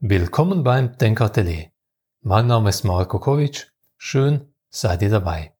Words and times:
Willkommen 0.00 0.62
beim 0.62 0.96
Denkatelier. 0.96 1.72
Mein 2.20 2.46
Name 2.46 2.68
ist 2.68 2.84
Marko 2.84 3.18
Kovic. 3.18 3.72
Schön, 3.96 4.42
seid 4.70 5.02
ihr 5.02 5.10
dabei. 5.10 5.54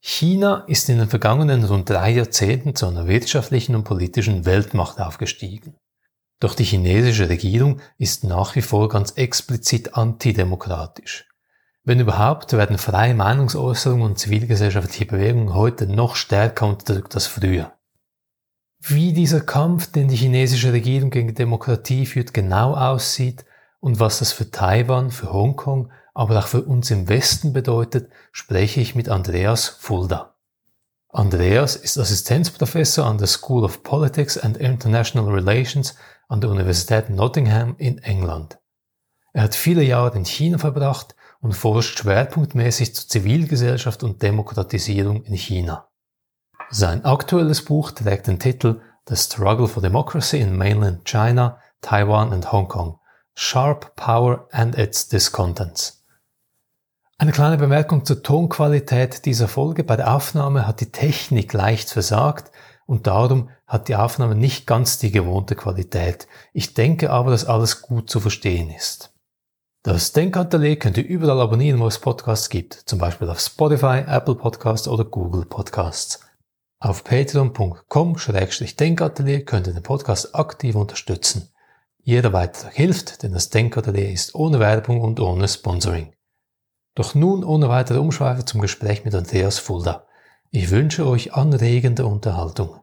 China 0.00 0.64
ist 0.66 0.88
in 0.88 0.96
den 0.96 1.10
vergangenen 1.10 1.62
rund 1.62 1.90
drei 1.90 2.08
Jahrzehnten 2.12 2.74
zu 2.74 2.86
einer 2.86 3.06
wirtschaftlichen 3.06 3.74
und 3.74 3.84
politischen 3.84 4.46
Weltmacht 4.46 4.98
aufgestiegen. 4.98 5.74
Doch 6.40 6.54
die 6.54 6.64
chinesische 6.64 7.28
Regierung 7.28 7.82
ist 7.98 8.24
nach 8.24 8.56
wie 8.56 8.62
vor 8.62 8.88
ganz 8.88 9.10
explizit 9.10 9.94
antidemokratisch. 9.94 11.28
Wenn 11.84 12.00
überhaupt, 12.00 12.54
werden 12.54 12.78
freie 12.78 13.14
Meinungsäußerung 13.14 14.00
und 14.00 14.18
zivilgesellschaftliche 14.18 15.04
Bewegungen 15.04 15.52
heute 15.52 15.86
noch 15.86 16.16
stärker 16.16 16.66
unterdrückt 16.66 17.14
als 17.14 17.26
früher. 17.26 17.74
Wie 18.80 19.12
dieser 19.12 19.42
Kampf, 19.42 19.92
den 19.92 20.08
die 20.08 20.16
chinesische 20.16 20.72
Regierung 20.72 21.10
gegen 21.10 21.34
Demokratie 21.34 22.06
führt, 22.06 22.32
genau 22.32 22.74
aussieht, 22.74 23.44
und 23.86 24.00
was 24.00 24.18
das 24.18 24.32
für 24.32 24.50
Taiwan, 24.50 25.12
für 25.12 25.32
Hongkong, 25.32 25.92
aber 26.12 26.40
auch 26.40 26.48
für 26.48 26.62
uns 26.62 26.90
im 26.90 27.08
Westen 27.08 27.52
bedeutet, 27.52 28.10
spreche 28.32 28.80
ich 28.80 28.96
mit 28.96 29.08
Andreas 29.08 29.68
Fulda. 29.68 30.34
Andreas 31.08 31.76
ist 31.76 31.96
Assistenzprofessor 31.96 33.06
an 33.06 33.18
der 33.18 33.28
School 33.28 33.62
of 33.62 33.84
Politics 33.84 34.38
and 34.38 34.56
International 34.56 35.32
Relations 35.32 35.94
an 36.26 36.40
der 36.40 36.50
Universität 36.50 37.10
Nottingham 37.10 37.76
in 37.78 37.98
England. 37.98 38.58
Er 39.32 39.44
hat 39.44 39.54
viele 39.54 39.84
Jahre 39.84 40.18
in 40.18 40.24
China 40.24 40.58
verbracht 40.58 41.14
und 41.40 41.52
forscht 41.52 42.00
schwerpunktmäßig 42.00 42.92
zu 42.92 43.06
Zivilgesellschaft 43.06 44.02
und 44.02 44.20
Demokratisierung 44.20 45.22
in 45.22 45.34
China. 45.34 45.86
Sein 46.70 47.04
aktuelles 47.04 47.64
Buch 47.64 47.92
trägt 47.92 48.26
den 48.26 48.40
Titel 48.40 48.80
The 49.08 49.14
Struggle 49.14 49.68
for 49.68 49.80
Democracy 49.80 50.40
in 50.40 50.56
Mainland 50.56 51.04
China, 51.04 51.60
Taiwan 51.82 52.32
and 52.32 52.50
Hong 52.50 52.66
Kong 52.66 52.98
Sharp 53.38 53.94
Power 53.96 54.48
and 54.50 54.78
its 54.78 55.08
Discontents. 55.08 56.02
Eine 57.18 57.32
kleine 57.32 57.58
Bemerkung 57.58 58.06
zur 58.06 58.22
Tonqualität 58.22 59.26
dieser 59.26 59.46
Folge. 59.46 59.84
Bei 59.84 59.96
der 59.96 60.14
Aufnahme 60.14 60.66
hat 60.66 60.80
die 60.80 60.90
Technik 60.90 61.52
leicht 61.52 61.90
versagt 61.90 62.50
und 62.86 63.06
darum 63.06 63.50
hat 63.66 63.88
die 63.88 63.96
Aufnahme 63.96 64.36
nicht 64.36 64.66
ganz 64.66 64.96
die 64.98 65.12
gewohnte 65.12 65.54
Qualität. 65.54 66.28
Ich 66.54 66.72
denke 66.72 67.10
aber, 67.10 67.30
dass 67.30 67.44
alles 67.44 67.82
gut 67.82 68.08
zu 68.08 68.20
verstehen 68.20 68.70
ist. 68.70 69.12
Das 69.82 70.12
Denkatelier 70.12 70.78
könnt 70.78 70.96
ihr 70.96 71.04
überall 71.04 71.42
abonnieren, 71.42 71.78
wo 71.78 71.86
es 71.86 71.98
Podcasts 71.98 72.48
gibt, 72.48 72.72
zum 72.72 72.98
Beispiel 72.98 73.28
auf 73.28 73.40
Spotify, 73.40 74.02
Apple 74.06 74.36
Podcasts 74.36 74.88
oder 74.88 75.04
Google 75.04 75.44
Podcasts. 75.44 76.20
Auf 76.80 77.04
patreon.com-denkatelier 77.04 79.44
könnt 79.44 79.66
ihr 79.66 79.74
den 79.74 79.82
Podcast 79.82 80.34
aktiv 80.34 80.74
unterstützen. 80.74 81.50
Jeder 82.08 82.30
Beitrag 82.30 82.72
hilft, 82.72 83.24
denn 83.24 83.32
das 83.32 83.50
Denkatelier 83.50 84.12
ist 84.12 84.36
ohne 84.36 84.60
Werbung 84.60 85.00
und 85.00 85.18
ohne 85.18 85.48
Sponsoring. 85.48 86.14
Doch 86.94 87.16
nun 87.16 87.42
ohne 87.42 87.68
weitere 87.68 87.98
Umschweife 87.98 88.44
zum 88.44 88.60
Gespräch 88.60 89.04
mit 89.04 89.12
Andreas 89.12 89.58
Fulda. 89.58 90.06
Ich 90.52 90.70
wünsche 90.70 91.04
euch 91.04 91.34
anregende 91.34 92.06
Unterhaltung. 92.06 92.78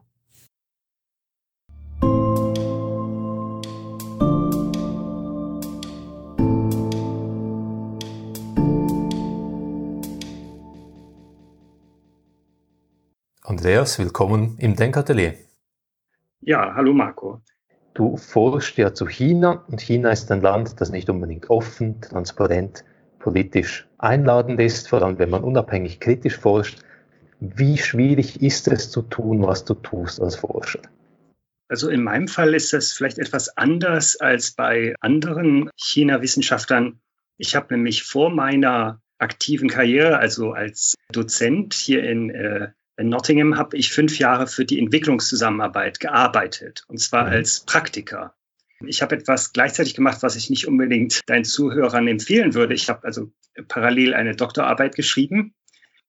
Andreas, 13.42 13.98
willkommen 13.98 14.58
im 14.58 14.76
Denkatelier. 14.76 15.38
Ja, 16.42 16.74
hallo 16.74 16.92
Marco. 16.92 17.40
Du 17.94 18.16
forschst 18.16 18.76
ja 18.76 18.92
zu 18.92 19.06
China 19.06 19.64
und 19.68 19.80
China 19.80 20.10
ist 20.10 20.30
ein 20.32 20.42
Land, 20.42 20.80
das 20.80 20.90
nicht 20.90 21.08
unbedingt 21.08 21.48
offen, 21.48 22.00
transparent, 22.00 22.84
politisch 23.20 23.86
einladend 23.98 24.60
ist, 24.60 24.88
vor 24.88 25.00
allem 25.00 25.20
wenn 25.20 25.30
man 25.30 25.44
unabhängig 25.44 26.00
kritisch 26.00 26.36
forscht. 26.36 26.80
Wie 27.38 27.78
schwierig 27.78 28.42
ist 28.42 28.66
es 28.66 28.90
zu 28.90 29.02
tun, 29.02 29.46
was 29.46 29.64
du 29.64 29.74
tust 29.74 30.20
als 30.20 30.34
Forscher? 30.34 30.80
Also 31.68 31.88
in 31.88 32.02
meinem 32.02 32.26
Fall 32.26 32.54
ist 32.54 32.72
das 32.72 32.92
vielleicht 32.92 33.18
etwas 33.18 33.56
anders 33.56 34.16
als 34.20 34.52
bei 34.52 34.94
anderen 35.00 35.70
China-Wissenschaftlern. 35.76 37.00
Ich 37.38 37.54
habe 37.54 37.74
nämlich 37.74 38.02
vor 38.02 38.28
meiner 38.28 39.00
aktiven 39.18 39.68
Karriere, 39.68 40.18
also 40.18 40.52
als 40.52 40.94
Dozent 41.12 41.74
hier 41.74 42.02
in 42.02 42.30
äh, 42.30 42.70
in 42.96 43.08
Nottingham 43.08 43.56
habe 43.56 43.76
ich 43.76 43.92
fünf 43.92 44.18
Jahre 44.18 44.46
für 44.46 44.64
die 44.64 44.78
Entwicklungszusammenarbeit 44.78 46.00
gearbeitet, 46.00 46.84
und 46.88 46.98
zwar 46.98 47.26
mhm. 47.26 47.32
als 47.32 47.60
Praktiker. 47.60 48.34
Ich 48.86 49.02
habe 49.02 49.16
etwas 49.16 49.52
gleichzeitig 49.52 49.94
gemacht, 49.94 50.18
was 50.22 50.36
ich 50.36 50.50
nicht 50.50 50.68
unbedingt 50.68 51.20
deinen 51.26 51.44
Zuhörern 51.44 52.06
empfehlen 52.06 52.54
würde. 52.54 52.74
Ich 52.74 52.88
habe 52.88 53.04
also 53.04 53.32
parallel 53.68 54.14
eine 54.14 54.36
Doktorarbeit 54.36 54.94
geschrieben. 54.94 55.54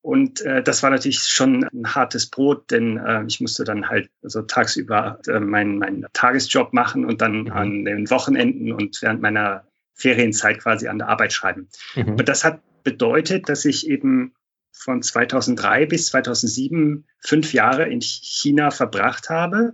Und 0.01 0.41
äh, 0.41 0.61
das 0.61 0.83
war 0.83 0.91
natürlich 0.91 1.23
schon 1.23 1.63
ein 1.63 1.95
hartes 1.95 2.29
Brot, 2.29 2.69
denn 2.69 2.97
äh, 2.97 3.23
ich 3.27 3.41
musste 3.41 3.63
dann 3.63 3.89
halt 3.89 4.09
so 4.21 4.43
tagsüber 4.43 5.19
äh, 5.27 5.39
meinen 5.39 5.79
mein 5.79 6.05
Tagesjob 6.13 6.73
machen 6.73 7.05
und 7.05 7.21
dann 7.21 7.43
mhm. 7.43 7.51
an 7.51 7.85
den 7.85 8.09
Wochenenden 8.11 8.71
und 8.71 9.01
während 9.01 9.21
meiner 9.21 9.65
Ferienzeit 9.93 10.59
quasi 10.59 10.87
an 10.87 10.99
der 10.99 11.07
Arbeit 11.07 11.33
schreiben. 11.33 11.69
Mhm. 11.95 12.09
Aber 12.09 12.23
das 12.23 12.43
hat 12.43 12.61
bedeutet, 12.83 13.49
dass 13.49 13.65
ich 13.65 13.87
eben 13.89 14.35
von 14.75 15.01
2003 15.01 15.85
bis 15.85 16.07
2007 16.07 17.05
fünf 17.19 17.53
Jahre 17.53 17.87
in 17.89 18.01
China 18.01 18.71
verbracht 18.71 19.29
habe. 19.29 19.73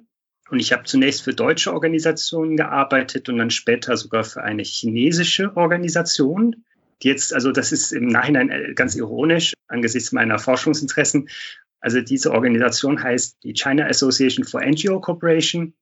Und 0.50 0.60
ich 0.60 0.74
habe 0.74 0.84
zunächst 0.84 1.24
für 1.24 1.34
deutsche 1.34 1.74
Organisationen 1.74 2.58
gearbeitet 2.58 3.30
und 3.30 3.38
dann 3.38 3.50
später 3.50 3.96
sogar 3.98 4.24
für 4.24 4.44
eine 4.44 4.64
chinesische 4.64 5.56
Organisation. 5.56 6.66
Die 7.02 7.08
jetzt, 7.08 7.34
also 7.34 7.52
das 7.52 7.72
ist 7.72 7.92
im 7.94 8.08
Nachhinein 8.08 8.50
äh, 8.50 8.74
ganz 8.74 8.96
ironisch 8.96 9.54
angesichts 9.68 10.12
meiner 10.12 10.40
Forschungsinteressen. 10.40 11.30
Also 11.80 12.02
diese 12.02 12.32
Organisation 12.32 13.02
heißt 13.02 13.44
die 13.44 13.54
China 13.54 13.88
Association 13.88 14.46
for 14.46 14.62
NGO 14.62 15.00
Cooperation 15.00 15.74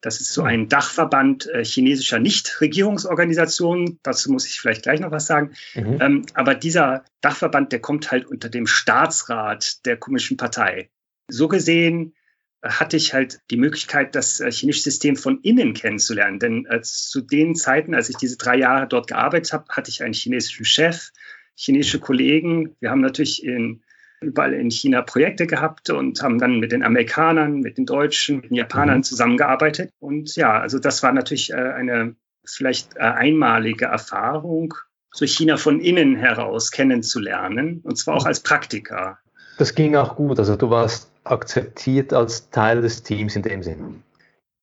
das 0.00 0.20
ist 0.20 0.32
so 0.32 0.42
ein 0.42 0.68
Dachverband 0.68 1.48
äh, 1.48 1.64
chinesischer 1.64 2.18
Nichtregierungsorganisationen. 2.18 3.98
Dazu 4.02 4.30
muss 4.30 4.46
ich 4.46 4.60
vielleicht 4.60 4.82
gleich 4.82 5.00
noch 5.00 5.10
was 5.10 5.26
sagen. 5.26 5.52
Mhm. 5.74 5.98
Ähm, 6.00 6.26
aber 6.34 6.54
dieser 6.54 7.04
Dachverband, 7.22 7.72
der 7.72 7.80
kommt 7.80 8.10
halt 8.10 8.26
unter 8.26 8.48
dem 8.48 8.66
Staatsrat 8.66 9.84
der 9.86 9.96
Kommunistischen 9.96 10.36
Partei. 10.36 10.90
So 11.28 11.48
gesehen 11.48 12.14
äh, 12.62 12.68
hatte 12.68 12.96
ich 12.96 13.14
halt 13.14 13.40
die 13.50 13.56
Möglichkeit, 13.56 14.14
das 14.14 14.40
äh, 14.40 14.50
chinesische 14.50 14.84
System 14.84 15.16
von 15.16 15.40
innen 15.40 15.74
kennenzulernen. 15.74 16.38
Denn 16.38 16.66
äh, 16.66 16.82
zu 16.82 17.20
den 17.22 17.54
Zeiten, 17.54 17.94
als 17.94 18.10
ich 18.10 18.16
diese 18.16 18.36
drei 18.36 18.58
Jahre 18.58 18.86
dort 18.86 19.08
gearbeitet 19.08 19.52
habe, 19.52 19.64
hatte 19.70 19.90
ich 19.90 20.02
einen 20.02 20.14
chinesischen 20.14 20.66
Chef, 20.66 21.10
chinesische 21.54 22.00
Kollegen. 22.00 22.76
Wir 22.80 22.90
haben 22.90 23.00
natürlich 23.00 23.42
in 23.42 23.82
überall 24.20 24.54
in 24.54 24.70
China 24.70 25.02
Projekte 25.02 25.46
gehabt 25.46 25.90
und 25.90 26.22
haben 26.22 26.38
dann 26.38 26.58
mit 26.58 26.72
den 26.72 26.82
Amerikanern, 26.82 27.60
mit 27.60 27.78
den 27.78 27.86
Deutschen, 27.86 28.36
mit 28.36 28.50
den 28.50 28.54
Japanern 28.54 28.98
mhm. 28.98 29.02
zusammengearbeitet. 29.02 29.90
Und 29.98 30.34
ja, 30.36 30.58
also 30.58 30.78
das 30.78 31.02
war 31.02 31.12
natürlich 31.12 31.52
äh, 31.52 31.56
eine 31.56 32.16
vielleicht 32.44 32.96
äh, 32.96 33.00
einmalige 33.00 33.86
Erfahrung, 33.86 34.74
so 35.12 35.26
China 35.26 35.56
von 35.56 35.80
innen 35.80 36.16
heraus 36.16 36.70
kennenzulernen, 36.70 37.80
und 37.82 37.96
zwar 37.96 38.16
auch 38.16 38.22
mhm. 38.22 38.28
als 38.28 38.40
Praktiker. 38.40 39.18
Das 39.58 39.74
ging 39.74 39.96
auch 39.96 40.16
gut, 40.16 40.38
also 40.38 40.56
du 40.56 40.70
warst 40.70 41.10
akzeptiert 41.24 42.12
als 42.12 42.50
Teil 42.50 42.82
des 42.82 43.02
Teams 43.02 43.34
in 43.36 43.42
dem 43.42 43.62
Sinne. 43.62 43.94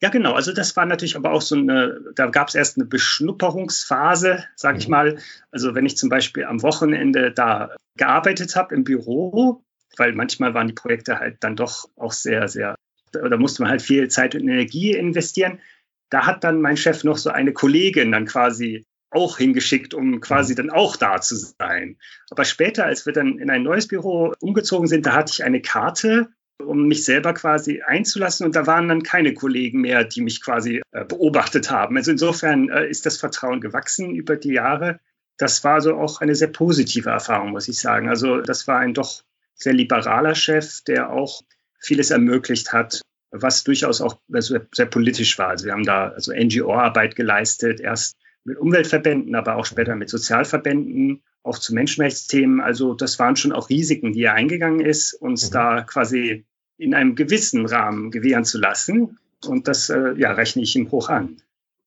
Ja, 0.04 0.10
genau. 0.10 0.34
Also 0.34 0.52
das 0.52 0.76
war 0.76 0.86
natürlich 0.86 1.16
aber 1.16 1.32
auch 1.32 1.42
so 1.42 1.56
eine, 1.56 1.98
da 2.16 2.26
gab 2.26 2.50
es 2.50 2.56
erst 2.56 2.76
eine 2.76 2.86
Beschnupperungsphase, 2.86 4.44
sage 4.54 4.78
ich 4.78 4.90
mhm. 4.90 4.92
mal. 4.92 5.18
Also 5.50 5.76
wenn 5.76 5.86
ich 5.86 5.96
zum 5.96 6.10
Beispiel 6.10 6.44
am 6.44 6.62
Wochenende 6.62 7.32
da 7.32 7.74
gearbeitet 7.96 8.58
habe 8.58 8.76
im 8.76 8.84
Büro, 8.84 9.64
weil 9.96 10.12
manchmal 10.12 10.54
waren 10.54 10.68
die 10.68 10.74
Projekte 10.74 11.20
halt 11.20 11.38
dann 11.40 11.56
doch 11.56 11.88
auch 11.96 12.12
sehr, 12.12 12.50
sehr, 12.50 12.76
da 13.14 13.38
musste 13.38 13.62
man 13.62 13.72
halt 13.72 13.82
viel 13.82 14.10
Zeit 14.10 14.36
und 14.36 14.42
Energie 14.42 14.92
investieren. 14.92 15.62
Da 16.10 16.26
hat 16.26 16.44
dann 16.44 16.60
mein 16.60 16.76
Chef 16.76 17.06
noch 17.06 17.18
so 17.18 17.30
eine 17.30 17.54
Kollegin 17.54 18.12
dann 18.12 18.26
quasi 18.26 18.84
auch 19.10 19.38
hingeschickt, 19.38 19.94
um 19.94 20.20
quasi 20.20 20.52
mhm. 20.52 20.58
dann 20.58 20.70
auch 20.72 20.98
da 20.98 21.22
zu 21.22 21.38
sein. 21.38 21.98
Aber 22.30 22.44
später, 22.44 22.84
als 22.84 23.06
wir 23.06 23.14
dann 23.14 23.40
in 23.40 23.50
ein 23.50 23.64
neues 23.64 23.88
Büro 23.88 24.34
umgezogen 24.42 24.88
sind, 24.88 25.06
da 25.06 25.14
hatte 25.14 25.32
ich 25.32 25.46
eine 25.46 25.62
Karte 25.62 26.28
um 26.60 26.88
mich 26.88 27.06
selber 27.06 27.34
quasi 27.34 27.82
einzulassen. 27.82 28.46
Und 28.46 28.56
da 28.56 28.68
waren 28.68 28.88
dann 28.88 29.04
keine 29.04 29.34
Kollegen 29.34 29.82
mehr, 29.82 30.04
die 30.04 30.22
mich 30.22 30.42
quasi 30.42 30.82
äh, 30.92 31.06
beobachtet 31.06 31.72
haben. 31.72 31.98
Also 31.98 32.12
insofern 32.12 32.70
äh, 32.70 32.88
ist 32.88 33.06
das 33.06 33.18
Vertrauen 33.18 33.62
gewachsen 33.62 34.16
über 34.16 34.36
die 34.36 34.54
Jahre. 34.54 35.00
Das 35.38 35.64
war 35.64 35.82
so 35.82 35.96
auch 35.96 36.22
eine 36.22 36.36
sehr 36.36 36.48
positive 36.48 37.10
Erfahrung, 37.10 37.52
muss 37.52 37.68
ich 37.68 37.80
sagen. 37.80 38.10
Also 38.10 38.42
das 38.42 38.68
war 38.68 38.80
ein 38.80 38.94
doch 38.94 39.24
sehr 39.56 39.74
liberaler 39.74 40.36
Chef, 40.36 40.82
der 40.82 41.12
auch 41.12 41.42
vieles 41.80 42.12
ermöglicht 42.12 42.72
hat, 42.72 43.02
was 43.32 43.64
durchaus 43.64 44.02
auch 44.02 44.20
sehr, 44.28 44.66
sehr 44.74 44.86
politisch 44.86 45.38
war. 45.38 45.50
Also 45.50 45.66
wir 45.66 45.74
haben 45.74 45.86
da 45.86 46.10
also 46.10 46.32
NGO-Arbeit 46.34 47.16
geleistet, 47.16 47.80
erst 47.80 48.18
mit 48.46 48.58
Umweltverbänden, 48.58 49.36
aber 49.36 49.56
auch 49.56 49.66
später 49.66 49.96
mit 49.96 50.10
Sozialverbänden, 50.10 51.24
auch 51.44 51.60
zu 51.60 51.74
Menschenrechtsthemen. 51.74 52.62
Also 52.62 52.94
das 52.94 53.20
waren 53.20 53.36
schon 53.36 53.52
auch 53.52 53.70
Risiken, 53.70 54.14
die 54.14 54.24
er 54.24 54.34
eingegangen 54.34 54.80
ist, 54.80 55.14
uns 55.14 55.50
mhm. 55.50 55.54
da 55.54 55.82
quasi 55.82 56.46
in 56.78 56.94
einem 56.94 57.16
gewissen 57.16 57.66
Rahmen 57.66 58.12
gewähren 58.12 58.46
zu 58.46 58.60
lassen. 58.60 59.20
Und 59.46 59.68
das 59.68 59.90
äh, 59.90 60.14
ja, 60.18 60.32
rechne 60.32 60.64
ich 60.64 60.76
ihm 60.76 60.90
hoch 60.92 61.10
an. 61.10 61.38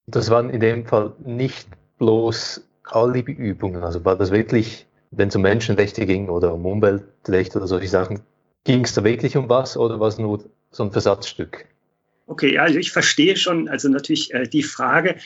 Das 0.07 0.31
waren 0.31 0.51
in 0.51 0.61
dem 0.61 0.87
Fall 0.87 1.15
nicht 1.25 1.67
bloß 1.99 2.63
Alibi-Übungen? 2.87 3.83
Also 3.83 4.05
war 4.05 4.17
das 4.17 4.31
wirklich, 4.31 4.87
wenn 5.11 5.29
es 5.29 5.37
um 5.37 5.43
Menschenrechte 5.43 6.07
ging 6.07 6.29
oder 6.29 6.55
um 6.55 6.67
Umweltrechte 6.67 7.59
oder 7.59 7.67
solche 7.67 7.89
Sachen, 7.89 8.21
ging 8.65 8.85
es 8.85 8.95
da 8.95 9.05
wirklich 9.05 9.37
um 9.37 9.49
was 9.49 9.77
oder 9.77 10.01
war 10.01 10.09
es 10.09 10.19
nur 10.19 10.45
so 10.71 10.85
ein 10.85 10.93
Versatzstück? 10.93 11.67
Okay, 12.27 12.59
also 12.59 12.79
ich 12.79 12.91
verstehe 12.91 13.37
schon, 13.37 13.69
also 13.69 13.89
natürlich 13.89 14.35
äh, 14.35 14.49
die 14.49 14.65
Frage, 14.65 15.17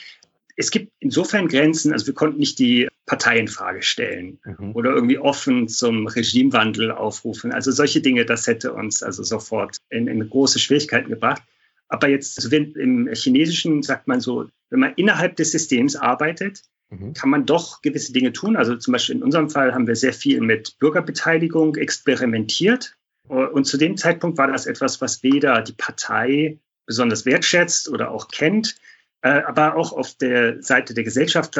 es 0.55 0.71
gibt 0.71 0.91
insofern 0.99 1.47
Grenzen, 1.47 1.93
also 1.93 2.07
wir 2.07 2.13
konnten 2.13 2.39
nicht 2.39 2.59
die 2.59 2.87
Parteienfrage 3.05 3.81
stellen 3.81 4.39
mhm. 4.45 4.73
oder 4.73 4.91
irgendwie 4.91 5.17
offen 5.17 5.67
zum 5.67 6.07
Regimewandel 6.07 6.91
aufrufen. 6.91 7.51
Also 7.51 7.71
solche 7.71 8.01
Dinge, 8.01 8.25
das 8.25 8.47
hätte 8.47 8.73
uns 8.73 9.03
also 9.03 9.23
sofort 9.23 9.77
in, 9.89 10.07
in 10.07 10.29
große 10.29 10.59
Schwierigkeiten 10.59 11.09
gebracht. 11.09 11.41
Aber 11.87 12.07
jetzt, 12.07 12.37
also 12.37 12.55
im 12.55 13.09
Chinesischen 13.13 13.83
sagt 13.83 14.07
man 14.07 14.21
so, 14.21 14.47
wenn 14.69 14.79
man 14.79 14.93
innerhalb 14.95 15.35
des 15.35 15.51
Systems 15.51 15.97
arbeitet, 15.97 16.61
mhm. 16.89 17.13
kann 17.13 17.29
man 17.29 17.45
doch 17.45 17.81
gewisse 17.81 18.13
Dinge 18.13 18.31
tun. 18.31 18.55
Also 18.55 18.77
zum 18.77 18.93
Beispiel 18.93 19.15
in 19.15 19.23
unserem 19.23 19.49
Fall 19.49 19.73
haben 19.73 19.87
wir 19.87 19.95
sehr 19.95 20.13
viel 20.13 20.39
mit 20.39 20.77
Bürgerbeteiligung 20.79 21.75
experimentiert. 21.75 22.95
Und 23.27 23.65
zu 23.65 23.77
dem 23.77 23.97
Zeitpunkt 23.97 24.37
war 24.37 24.47
das 24.47 24.65
etwas, 24.65 25.01
was 25.01 25.23
weder 25.23 25.61
die 25.61 25.73
Partei 25.73 26.59
besonders 26.85 27.25
wertschätzt 27.25 27.89
oder 27.89 28.11
auch 28.11 28.27
kennt, 28.27 28.75
aber 29.21 29.75
auch 29.75 29.93
auf 29.93 30.15
der 30.15 30.61
Seite 30.63 30.93
der 30.93 31.03
Gesellschaft 31.03 31.59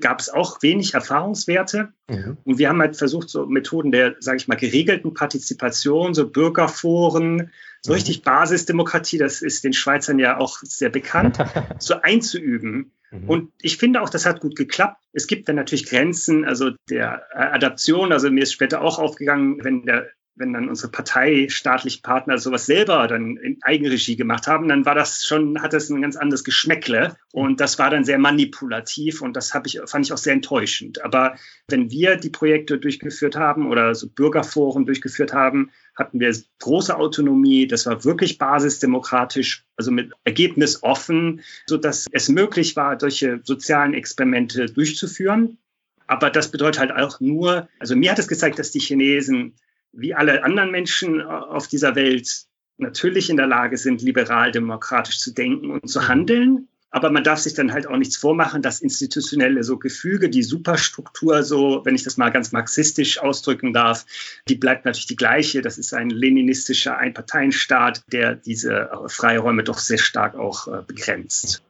gab 0.00 0.20
es 0.20 0.28
auch 0.28 0.62
wenig 0.62 0.94
Erfahrungswerte. 0.94 1.92
Mhm. 2.08 2.36
Und 2.44 2.58
wir 2.58 2.68
haben 2.68 2.80
halt 2.80 2.96
versucht, 2.96 3.30
so 3.30 3.46
Methoden 3.46 3.92
der, 3.92 4.16
sage 4.20 4.36
ich 4.36 4.48
mal, 4.48 4.56
geregelten 4.56 5.14
Partizipation, 5.14 6.14
so 6.14 6.28
Bürgerforen, 6.28 7.50
so 7.82 7.92
mhm. 7.92 7.94
richtig 7.94 8.22
Basisdemokratie, 8.22 9.18
das 9.18 9.42
ist 9.42 9.64
den 9.64 9.72
Schweizern 9.72 10.18
ja 10.18 10.38
auch 10.38 10.58
sehr 10.62 10.90
bekannt, 10.90 11.38
so 11.78 11.94
einzuüben. 12.00 12.92
Mhm. 13.10 13.28
Und 13.28 13.52
ich 13.60 13.78
finde 13.78 14.02
auch, 14.02 14.10
das 14.10 14.26
hat 14.26 14.40
gut 14.40 14.56
geklappt. 14.56 15.02
Es 15.12 15.26
gibt 15.26 15.48
dann 15.48 15.56
natürlich 15.56 15.86
Grenzen, 15.86 16.44
also 16.44 16.70
der 16.88 17.24
Adaption. 17.34 18.12
Also 18.12 18.30
mir 18.30 18.42
ist 18.42 18.52
später 18.52 18.82
auch 18.82 18.98
aufgegangen, 18.98 19.64
wenn 19.64 19.84
der 19.84 20.08
wenn 20.34 20.52
dann 20.52 20.68
unsere 20.68 20.90
parteistaatlichen 20.90 22.02
Partner 22.02 22.38
sowas 22.38 22.66
selber 22.66 23.06
dann 23.06 23.36
in 23.36 23.58
Eigenregie 23.62 24.16
gemacht 24.16 24.46
haben, 24.46 24.68
dann 24.68 24.86
war 24.86 24.94
das 24.94 25.24
schon, 25.24 25.60
hat 25.62 25.72
das 25.72 25.90
ein 25.90 26.02
ganz 26.02 26.16
anderes 26.16 26.44
Geschmäckle 26.44 27.16
und 27.32 27.60
das 27.60 27.78
war 27.78 27.90
dann 27.90 28.04
sehr 28.04 28.18
manipulativ 28.18 29.22
und 29.22 29.36
das 29.36 29.52
ich, 29.64 29.80
fand 29.86 30.06
ich 30.06 30.12
auch 30.12 30.18
sehr 30.18 30.32
enttäuschend. 30.32 31.04
Aber 31.04 31.36
wenn 31.68 31.90
wir 31.90 32.16
die 32.16 32.30
Projekte 32.30 32.78
durchgeführt 32.78 33.36
haben 33.36 33.70
oder 33.70 33.94
so 33.94 34.08
Bürgerforen 34.08 34.86
durchgeführt 34.86 35.32
haben, 35.32 35.70
hatten 35.94 36.18
wir 36.18 36.34
große 36.60 36.96
Autonomie. 36.96 37.66
Das 37.66 37.86
war 37.86 38.04
wirklich 38.04 38.38
basisdemokratisch, 38.38 39.66
also 39.76 39.90
mit 39.90 40.12
Ergebnis 40.24 40.82
offen, 40.82 41.42
so 41.66 41.76
dass 41.76 42.06
es 42.10 42.28
möglich 42.28 42.76
war, 42.76 42.98
solche 42.98 43.40
sozialen 43.44 43.94
Experimente 43.94 44.66
durchzuführen. 44.66 45.58
Aber 46.06 46.30
das 46.30 46.50
bedeutet 46.50 46.80
halt 46.80 46.92
auch 46.92 47.20
nur, 47.20 47.68
also 47.78 47.94
mir 47.94 48.10
hat 48.10 48.18
es 48.18 48.26
gezeigt, 48.26 48.58
dass 48.58 48.72
die 48.72 48.80
Chinesen 48.80 49.54
wie 49.92 50.14
alle 50.14 50.44
anderen 50.44 50.70
Menschen 50.70 51.20
auf 51.20 51.68
dieser 51.68 51.94
Welt 51.94 52.46
natürlich 52.78 53.30
in 53.30 53.36
der 53.36 53.46
Lage 53.46 53.76
sind, 53.76 54.02
liberal-demokratisch 54.02 55.18
zu 55.18 55.32
denken 55.32 55.70
und 55.70 55.88
zu 55.88 56.08
handeln. 56.08 56.68
Aber 56.92 57.10
man 57.10 57.22
darf 57.22 57.38
sich 57.38 57.54
dann 57.54 57.72
halt 57.72 57.86
auch 57.86 57.96
nichts 57.96 58.16
vormachen, 58.16 58.62
das 58.62 58.80
institutionelle 58.80 59.62
so 59.62 59.78
Gefüge, 59.78 60.28
die 60.28 60.42
Superstruktur, 60.42 61.44
so, 61.44 61.82
wenn 61.84 61.94
ich 61.94 62.02
das 62.02 62.16
mal 62.16 62.30
ganz 62.30 62.50
marxistisch 62.50 63.20
ausdrücken 63.20 63.72
darf, 63.72 64.06
die 64.48 64.56
bleibt 64.56 64.84
natürlich 64.84 65.06
die 65.06 65.16
gleiche. 65.16 65.62
Das 65.62 65.78
ist 65.78 65.94
ein 65.94 66.10
leninistischer 66.10 66.98
Einparteienstaat, 66.98 68.02
der 68.10 68.34
diese 68.34 68.90
Freiräume 69.06 69.62
doch 69.62 69.78
sehr 69.78 69.98
stark 69.98 70.34
auch 70.34 70.66
äh, 70.66 70.82
begrenzt. 70.84 71.62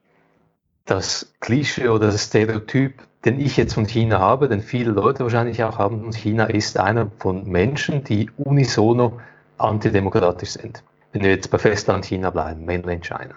Das 0.91 1.33
Klischee 1.41 1.89
oder 1.89 2.09
das 2.09 2.25
Stereotyp 2.25 2.95
den 3.25 3.41
ich 3.41 3.57
jetzt 3.57 3.75
von 3.75 3.87
China 3.87 4.19
habe, 4.19 4.49
den 4.49 4.63
viele 4.63 4.93
Leute 4.93 5.25
wahrscheinlich 5.25 5.63
auch 5.63 5.79
haben, 5.79 6.05
und 6.05 6.15
China 6.15 6.45
ist 6.45 6.79
einer 6.79 7.11
von 7.19 7.49
Menschen, 7.49 8.03
die 8.05 8.31
unisono 8.39 9.21
antidemokratisch 9.59 10.51
sind. 10.51 10.83
Wenn 11.13 11.23
wir 11.23 11.31
jetzt 11.31 11.51
bei 11.51 11.59
Festland 11.59 12.07
China 12.07 12.31
bleiben, 12.31 12.65
Mainland 12.65 13.05
China. 13.05 13.35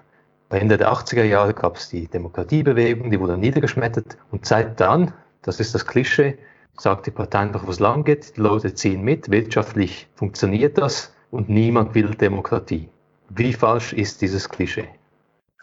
Ende 0.50 0.77
der 0.77 0.94
80er 0.94 1.23
Jahre 1.23 1.53
gab 1.55 1.77
es 1.77 1.89
die 1.89 2.07
Demokratiebewegung, 2.07 3.09
die 3.09 3.19
wurde 3.19 3.38
niedergeschmettert 3.38 4.17
und 4.31 4.45
seit 4.45 4.79
dann, 4.79 5.11
das 5.41 5.59
ist 5.59 5.73
das 5.73 5.88
Klischee, 5.88 6.38
sagt 6.77 7.07
die 7.07 7.11
Partei 7.11 7.39
einfach, 7.39 7.67
was 7.67 7.79
lang 7.79 8.03
geht, 8.03 8.38
die 8.38 8.41
Leute 8.41 8.75
ziehen 8.75 9.03
mit, 9.03 9.31
wirtschaftlich 9.31 10.07
funktioniert 10.13 10.77
das 10.77 11.13
und 11.31 11.50
niemand 11.50 11.95
will 11.95 12.11
Demokratie. 12.11 12.88
Wie 13.29 13.51
falsch 13.51 13.94
ist 13.94 14.21
dieses 14.21 14.47
Klischee? 14.47 14.88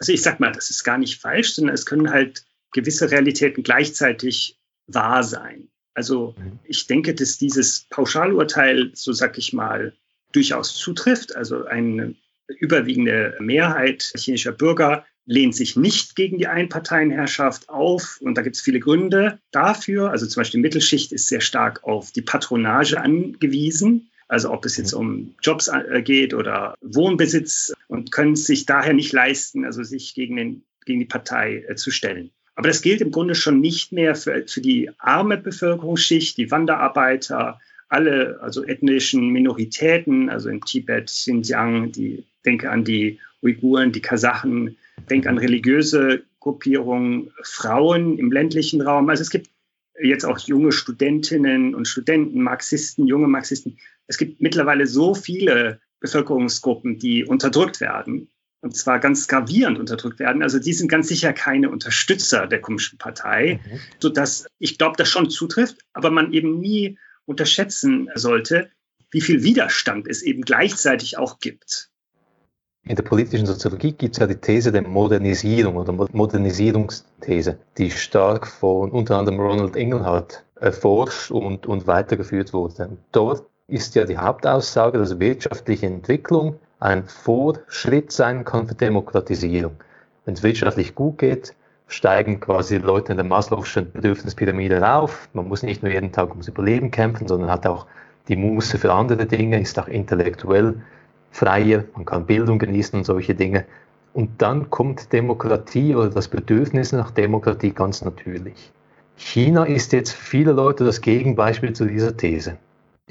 Also 0.01 0.13
ich 0.13 0.23
sag 0.23 0.39
mal, 0.39 0.51
das 0.51 0.71
ist 0.71 0.83
gar 0.83 0.97
nicht 0.97 1.21
falsch, 1.21 1.53
sondern 1.53 1.75
es 1.75 1.85
können 1.85 2.09
halt 2.09 2.43
gewisse 2.73 3.11
Realitäten 3.11 3.61
gleichzeitig 3.61 4.57
wahr 4.87 5.21
sein. 5.21 5.67
Also 5.93 6.33
mhm. 6.39 6.57
ich 6.63 6.87
denke, 6.87 7.13
dass 7.13 7.37
dieses 7.37 7.85
Pauschalurteil, 7.91 8.89
so 8.95 9.13
sag 9.13 9.37
ich 9.37 9.53
mal, 9.53 9.93
durchaus 10.31 10.75
zutrifft. 10.75 11.35
Also 11.35 11.65
eine 11.65 12.15
überwiegende 12.47 13.37
Mehrheit 13.39 14.11
chinesischer 14.17 14.53
Bürger 14.53 15.05
lehnt 15.25 15.55
sich 15.55 15.75
nicht 15.75 16.15
gegen 16.15 16.39
die 16.39 16.47
Einparteienherrschaft 16.47 17.69
auf. 17.69 18.17
Und 18.21 18.33
da 18.39 18.41
gibt 18.41 18.55
es 18.55 18.61
viele 18.63 18.79
Gründe 18.79 19.37
dafür. 19.51 20.09
Also 20.09 20.25
zum 20.25 20.41
Beispiel 20.41 20.57
die 20.57 20.63
Mittelschicht 20.63 21.11
ist 21.11 21.27
sehr 21.27 21.41
stark 21.41 21.83
auf 21.83 22.11
die 22.11 22.23
Patronage 22.23 22.99
angewiesen. 22.99 24.09
Also 24.31 24.49
ob 24.49 24.63
es 24.63 24.77
jetzt 24.77 24.93
um 24.93 25.35
Jobs 25.41 25.67
äh, 25.67 26.01
geht 26.01 26.33
oder 26.33 26.75
Wohnbesitz 26.79 27.73
und 27.89 28.13
können 28.13 28.31
es 28.31 28.45
sich 28.45 28.65
daher 28.65 28.93
nicht 28.93 29.11
leisten, 29.11 29.65
also 29.65 29.83
sich 29.83 30.15
gegen, 30.15 30.37
den, 30.37 30.63
gegen 30.85 30.99
die 30.99 31.05
Partei 31.05 31.65
äh, 31.67 31.75
zu 31.75 31.91
stellen. 31.91 32.31
Aber 32.55 32.69
das 32.69 32.81
gilt 32.81 33.01
im 33.01 33.11
Grunde 33.11 33.35
schon 33.35 33.59
nicht 33.59 33.91
mehr 33.91 34.15
für, 34.15 34.47
für 34.47 34.61
die 34.61 34.89
arme 34.99 35.35
Bevölkerungsschicht, 35.35 36.37
die 36.37 36.49
Wanderarbeiter, 36.49 37.59
alle 37.89 38.39
also 38.41 38.63
ethnischen 38.63 39.31
Minoritäten, 39.31 40.29
also 40.29 40.47
in 40.47 40.61
Tibet, 40.61 41.07
Xinjiang, 41.07 41.91
die 41.91 42.23
denke 42.45 42.69
an 42.69 42.85
die 42.85 43.19
Uiguren, 43.41 43.91
die 43.91 44.01
Kasachen, 44.01 44.77
denke 45.09 45.27
an 45.27 45.39
religiöse 45.39 46.23
Gruppierungen, 46.39 47.31
Frauen 47.43 48.17
im 48.17 48.31
ländlichen 48.31 48.81
Raum. 48.81 49.09
Also 49.09 49.23
es 49.23 49.29
gibt 49.29 49.49
jetzt 50.01 50.25
auch 50.25 50.39
junge 50.39 50.71
Studentinnen 50.71 51.75
und 51.75 51.87
Studenten, 51.87 52.41
Marxisten, 52.41 53.07
junge 53.07 53.27
Marxisten. 53.27 53.77
Es 54.07 54.17
gibt 54.17 54.41
mittlerweile 54.41 54.87
so 54.87 55.13
viele 55.15 55.79
Bevölkerungsgruppen, 55.99 56.97
die 56.97 57.25
unterdrückt 57.25 57.79
werden 57.81 58.29
und 58.61 58.75
zwar 58.75 58.99
ganz 58.99 59.27
gravierend 59.27 59.79
unterdrückt 59.79 60.19
werden. 60.19 60.43
Also 60.43 60.59
die 60.59 60.73
sind 60.73 60.87
ganz 60.87 61.07
sicher 61.07 61.33
keine 61.33 61.69
Unterstützer 61.69 62.47
der 62.47 62.61
Kommunistischen 62.61 62.99
Partei, 62.99 63.59
mhm. 63.63 63.79
sodass 63.99 64.45
ich 64.59 64.77
glaube, 64.77 64.97
das 64.97 65.09
schon 65.09 65.29
zutrifft, 65.29 65.77
aber 65.93 66.11
man 66.11 66.31
eben 66.31 66.59
nie 66.59 66.97
unterschätzen 67.25 68.09
sollte, 68.15 68.71
wie 69.09 69.21
viel 69.21 69.43
Widerstand 69.43 70.07
es 70.07 70.21
eben 70.21 70.43
gleichzeitig 70.43 71.17
auch 71.17 71.39
gibt. 71.39 71.90
In 72.83 72.95
der 72.95 73.03
politischen 73.03 73.45
Soziologie 73.45 73.91
gibt 73.91 74.15
es 74.15 74.19
ja 74.19 74.27
die 74.27 74.35
These 74.35 74.71
der 74.71 74.81
Modernisierung 74.81 75.75
oder 75.75 75.93
Modernisierungsthese, 75.93 77.57
die 77.77 77.91
stark 77.91 78.47
von 78.47 78.89
unter 78.89 79.17
anderem 79.17 79.39
Ronald 79.39 79.75
Engelhardt 79.75 80.43
erforscht 80.59 81.29
und, 81.29 81.67
und 81.67 81.85
weitergeführt 81.85 82.53
wurde. 82.53 82.97
Dort 83.11 83.45
ist 83.67 83.93
ja 83.95 84.05
die 84.05 84.17
Hauptaussage, 84.17 84.97
dass 84.97 85.19
wirtschaftliche 85.19 85.85
Entwicklung 85.85 86.55
ein 86.79 87.05
Vorschritt 87.05 88.11
sein 88.11 88.43
kann 88.43 88.67
für 88.67 88.75
Demokratisierung. 88.75 89.73
Wenn 90.25 90.33
es 90.33 90.43
wirtschaftlich 90.43 90.95
gut 90.95 91.19
geht, 91.19 91.53
steigen 91.87 92.39
quasi 92.39 92.77
Leute 92.77 93.11
in 93.13 93.17
der 93.17 93.25
Maslow'schen 93.25 93.91
Bedürfnispyramide 93.91 94.81
rauf. 94.81 95.29
Man 95.33 95.47
muss 95.47 95.61
nicht 95.61 95.83
nur 95.83 95.91
jeden 95.91 96.11
Tag 96.11 96.31
ums 96.31 96.47
Überleben 96.47 96.89
kämpfen, 96.89 97.27
sondern 97.27 97.51
hat 97.51 97.67
auch 97.67 97.85
die 98.27 98.35
Muße 98.35 98.79
für 98.79 98.91
andere 98.91 99.27
Dinge, 99.27 99.61
ist 99.61 99.77
auch 99.77 99.87
intellektuell 99.87 100.81
freier, 101.31 101.85
man 101.95 102.05
kann 102.05 102.25
Bildung 102.25 102.59
genießen 102.59 102.99
und 102.99 103.05
solche 103.05 103.35
Dinge. 103.35 103.65
Und 104.13 104.41
dann 104.41 104.69
kommt 104.69 105.13
Demokratie 105.13 105.95
oder 105.95 106.09
das 106.09 106.27
Bedürfnis 106.27 106.91
nach 106.91 107.11
Demokratie 107.11 107.71
ganz 107.71 108.01
natürlich. 108.01 108.71
China 109.15 109.63
ist 109.63 109.93
jetzt 109.93 110.11
für 110.11 110.25
viele 110.25 110.51
Leute 110.51 110.83
das 110.83 111.01
Gegenbeispiel 111.01 111.73
zu 111.73 111.85
dieser 111.85 112.15
These 112.17 112.57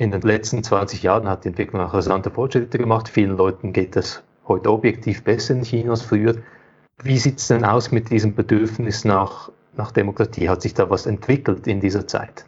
in 0.01 0.11
den 0.11 0.23
letzten 0.23 0.65
20 0.65 1.03
Jahren 1.03 1.29
hat 1.29 1.45
die 1.45 1.49
Entwicklung 1.49 1.83
auch 1.83 1.93
rasante 1.93 2.31
Fortschritte 2.31 2.79
gemacht. 2.79 3.07
Vielen 3.07 3.37
Leuten 3.37 3.75
geht 3.75 3.97
es 3.97 4.23
heute 4.49 4.71
objektiv 4.71 5.23
besser 5.25 5.53
in 5.53 5.63
China 5.63 5.91
als 5.91 6.01
früher. 6.01 6.37
Wie 7.03 7.19
sieht 7.19 7.39
es 7.39 7.49
denn 7.49 7.67
aus 7.67 7.91
mit 7.91 8.11
diesem 8.11 8.35
Bedürfnis 8.35 9.05
nach, 9.05 9.53
nach 9.77 9.93
Demokratie? 9.93 10.49
Hat 10.49 10.63
sich 10.63 10.73
da 10.73 10.89
was 10.89 11.05
entwickelt 11.05 11.67
in 11.67 11.81
dieser 11.81 12.07
Zeit? 12.07 12.47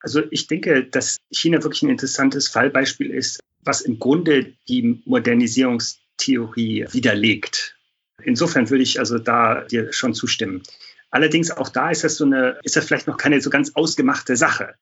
Also 0.00 0.22
ich 0.32 0.48
denke, 0.48 0.84
dass 0.84 1.18
China 1.30 1.62
wirklich 1.62 1.84
ein 1.84 1.90
interessantes 1.90 2.48
Fallbeispiel 2.48 3.12
ist, 3.12 3.38
was 3.62 3.80
im 3.80 3.98
Grunde 3.98 4.54
die 4.68 5.02
Modernisierungstheorie 5.04 6.86
widerlegt. 6.90 7.76
Insofern 8.22 8.70
würde 8.70 8.82
ich 8.82 8.98
also 8.98 9.18
da 9.18 9.62
dir 9.62 9.92
schon 9.92 10.14
zustimmen. 10.14 10.62
Allerdings 11.10 11.50
auch 11.50 11.68
da 11.68 11.90
ist 11.90 12.04
das 12.04 12.16
so 12.16 12.24
eine, 12.24 12.58
ist 12.62 12.76
das 12.76 12.84
vielleicht 12.86 13.06
noch 13.06 13.16
keine 13.16 13.40
so 13.40 13.50
ganz 13.50 13.74
ausgemachte 13.74 14.36
Sache. 14.36 14.74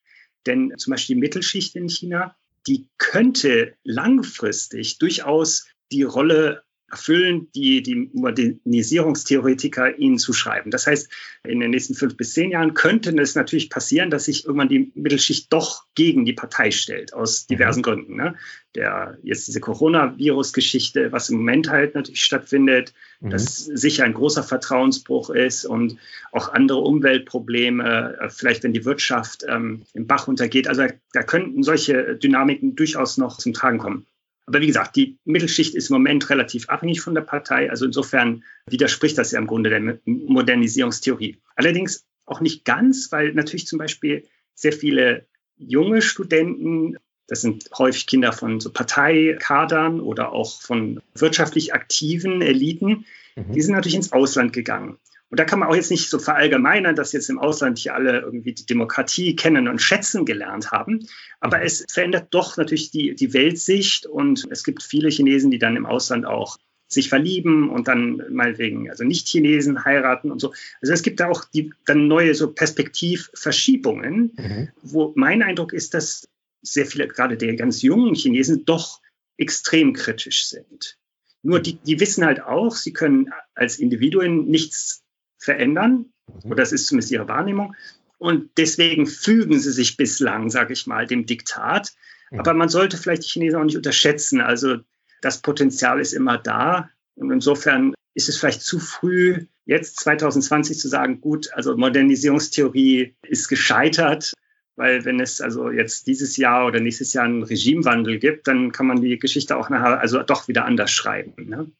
Denn 0.46 0.74
zum 0.76 0.92
Beispiel 0.92 1.16
die 1.16 1.20
Mittelschicht 1.20 1.74
in 1.76 1.88
China, 1.88 2.36
die 2.66 2.86
könnte 2.98 3.74
langfristig 3.82 4.98
durchaus 4.98 5.66
die 5.90 6.02
Rolle 6.02 6.62
erfüllen, 6.90 7.48
die 7.54 7.82
die 7.82 8.10
Modernisierungstheoretiker 8.12 9.98
ihnen 9.98 10.18
zuschreiben. 10.18 10.70
Das 10.70 10.86
heißt, 10.86 11.10
in 11.44 11.60
den 11.60 11.70
nächsten 11.70 11.94
fünf 11.94 12.16
bis 12.16 12.32
zehn 12.32 12.50
Jahren 12.50 12.74
könnte 12.74 13.14
es 13.20 13.34
natürlich 13.34 13.68
passieren, 13.68 14.10
dass 14.10 14.24
sich 14.24 14.46
irgendwann 14.46 14.68
die 14.68 14.90
Mittelschicht 14.94 15.52
doch 15.52 15.84
gegen 15.94 16.24
die 16.24 16.32
Partei 16.32 16.70
stellt, 16.70 17.12
aus 17.12 17.44
mhm. 17.44 17.54
diversen 17.54 17.80
mhm. 17.80 17.82
Gründen. 17.82 18.16
Ne? 18.16 18.36
Der, 18.74 19.18
jetzt 19.22 19.48
diese 19.48 19.60
Coronavirus-Geschichte, 19.60 21.12
was 21.12 21.28
im 21.28 21.38
Moment 21.38 21.68
halt 21.68 21.94
natürlich 21.94 22.24
stattfindet, 22.24 22.94
mhm. 23.20 23.30
das 23.30 23.64
sicher 23.64 24.04
ein 24.04 24.14
großer 24.14 24.42
Vertrauensbruch 24.42 25.30
ist 25.30 25.66
und 25.66 25.96
auch 26.32 26.52
andere 26.52 26.78
Umweltprobleme, 26.78 28.16
äh, 28.18 28.30
vielleicht 28.30 28.62
wenn 28.62 28.72
die 28.72 28.86
Wirtschaft 28.86 29.44
ähm, 29.46 29.82
im 29.92 30.06
Bach 30.06 30.26
untergeht. 30.26 30.68
Also 30.68 30.86
da 31.12 31.22
könnten 31.22 31.62
solche 31.62 32.16
Dynamiken 32.16 32.76
durchaus 32.76 33.18
noch 33.18 33.36
zum 33.36 33.52
Tragen 33.52 33.78
kommen. 33.78 34.06
Aber 34.48 34.62
wie 34.62 34.66
gesagt, 34.66 34.96
die 34.96 35.18
Mittelschicht 35.26 35.74
ist 35.74 35.90
im 35.90 35.96
Moment 35.96 36.30
relativ 36.30 36.70
abhängig 36.70 37.02
von 37.02 37.14
der 37.14 37.20
Partei. 37.20 37.68
Also 37.68 37.84
insofern 37.84 38.44
widerspricht 38.66 39.18
das 39.18 39.30
ja 39.30 39.38
im 39.38 39.46
Grunde 39.46 39.68
der 39.68 39.98
Modernisierungstheorie. 40.06 41.36
Allerdings 41.54 42.06
auch 42.24 42.40
nicht 42.40 42.64
ganz, 42.64 43.12
weil 43.12 43.34
natürlich 43.34 43.66
zum 43.66 43.78
Beispiel 43.78 44.26
sehr 44.54 44.72
viele 44.72 45.26
junge 45.58 46.00
Studenten, 46.00 46.96
das 47.26 47.42
sind 47.42 47.68
häufig 47.76 48.06
Kinder 48.06 48.32
von 48.32 48.58
so 48.58 48.72
Parteikadern 48.72 50.00
oder 50.00 50.32
auch 50.32 50.62
von 50.62 51.02
wirtschaftlich 51.14 51.74
aktiven 51.74 52.40
Eliten, 52.40 53.04
mhm. 53.36 53.52
die 53.52 53.60
sind 53.60 53.74
natürlich 53.74 53.96
ins 53.96 54.12
Ausland 54.12 54.54
gegangen. 54.54 54.96
Und 55.30 55.38
da 55.38 55.44
kann 55.44 55.58
man 55.58 55.68
auch 55.68 55.74
jetzt 55.74 55.90
nicht 55.90 56.08
so 56.08 56.18
verallgemeinern, 56.18 56.96
dass 56.96 57.12
jetzt 57.12 57.28
im 57.28 57.38
Ausland 57.38 57.78
hier 57.78 57.94
alle 57.94 58.20
irgendwie 58.20 58.54
die 58.54 58.64
Demokratie 58.64 59.36
kennen 59.36 59.68
und 59.68 59.82
schätzen 59.82 60.24
gelernt 60.24 60.70
haben. 60.70 61.06
Aber 61.40 61.62
es 61.62 61.84
verändert 61.90 62.28
doch 62.30 62.56
natürlich 62.56 62.90
die, 62.90 63.14
die 63.14 63.34
Weltsicht 63.34 64.06
und 64.06 64.46
es 64.50 64.64
gibt 64.64 64.82
viele 64.82 65.10
Chinesen, 65.10 65.50
die 65.50 65.58
dann 65.58 65.76
im 65.76 65.84
Ausland 65.86 66.24
auch 66.24 66.56
sich 66.90 67.10
verlieben 67.10 67.68
und 67.68 67.86
dann 67.86 68.22
meinetwegen, 68.30 68.88
also 68.88 69.04
Nicht-Chinesen 69.04 69.84
heiraten 69.84 70.30
und 70.30 70.40
so. 70.40 70.54
Also 70.80 70.94
es 70.94 71.02
gibt 71.02 71.20
da 71.20 71.28
auch 71.28 71.44
die, 71.44 71.74
dann 71.84 72.08
neue 72.08 72.34
so 72.34 72.50
Perspektivverschiebungen, 72.50 74.32
mhm. 74.34 74.68
wo 74.80 75.12
mein 75.14 75.42
Eindruck 75.42 75.74
ist, 75.74 75.92
dass 75.92 76.26
sehr 76.62 76.86
viele, 76.86 77.06
gerade 77.06 77.36
der 77.36 77.54
ganz 77.56 77.82
jungen 77.82 78.14
Chinesen, 78.14 78.64
doch 78.64 79.02
extrem 79.36 79.92
kritisch 79.92 80.46
sind. 80.46 80.96
Nur 81.42 81.60
die, 81.60 81.74
die 81.74 82.00
wissen 82.00 82.24
halt 82.24 82.40
auch, 82.40 82.74
sie 82.74 82.94
können 82.94 83.30
als 83.54 83.78
Individuen 83.78 84.46
nichts 84.46 85.04
verändern. 85.38 86.06
Mhm. 86.26 86.52
Oder 86.52 86.56
das 86.62 86.72
ist 86.72 86.86
zumindest 86.86 87.12
ihre 87.12 87.28
Wahrnehmung. 87.28 87.74
Und 88.18 88.50
deswegen 88.58 89.06
fügen 89.06 89.58
sie 89.58 89.72
sich 89.72 89.96
bislang, 89.96 90.50
sage 90.50 90.72
ich 90.72 90.86
mal, 90.86 91.06
dem 91.06 91.26
Diktat. 91.26 91.92
Mhm. 92.30 92.40
Aber 92.40 92.54
man 92.54 92.68
sollte 92.68 92.96
vielleicht 92.96 93.24
die 93.24 93.28
Chinesen 93.28 93.58
auch 93.58 93.64
nicht 93.64 93.76
unterschätzen. 93.76 94.40
Also 94.40 94.78
das 95.22 95.40
Potenzial 95.40 96.00
ist 96.00 96.12
immer 96.12 96.38
da. 96.38 96.90
Und 97.14 97.30
insofern 97.30 97.94
ist 98.14 98.28
es 98.28 98.36
vielleicht 98.36 98.62
zu 98.62 98.78
früh, 98.80 99.46
jetzt 99.64 100.00
2020 100.00 100.78
zu 100.78 100.88
sagen, 100.88 101.20
gut, 101.20 101.52
also 101.52 101.76
Modernisierungstheorie 101.76 103.14
ist 103.22 103.48
gescheitert. 103.48 104.32
Weil 104.74 105.04
wenn 105.04 105.18
es 105.18 105.40
also 105.40 105.70
jetzt 105.70 106.06
dieses 106.06 106.36
Jahr 106.36 106.66
oder 106.66 106.78
nächstes 106.78 107.12
Jahr 107.12 107.24
einen 107.24 107.42
Regimewandel 107.42 108.20
gibt, 108.20 108.46
dann 108.46 108.70
kann 108.70 108.86
man 108.86 109.00
die 109.02 109.18
Geschichte 109.18 109.56
auch 109.56 109.70
nachher 109.70 110.00
also 110.00 110.22
doch 110.22 110.46
wieder 110.46 110.64
anders 110.66 110.92
schreiben. 110.92 111.34
Ne? 111.48 111.70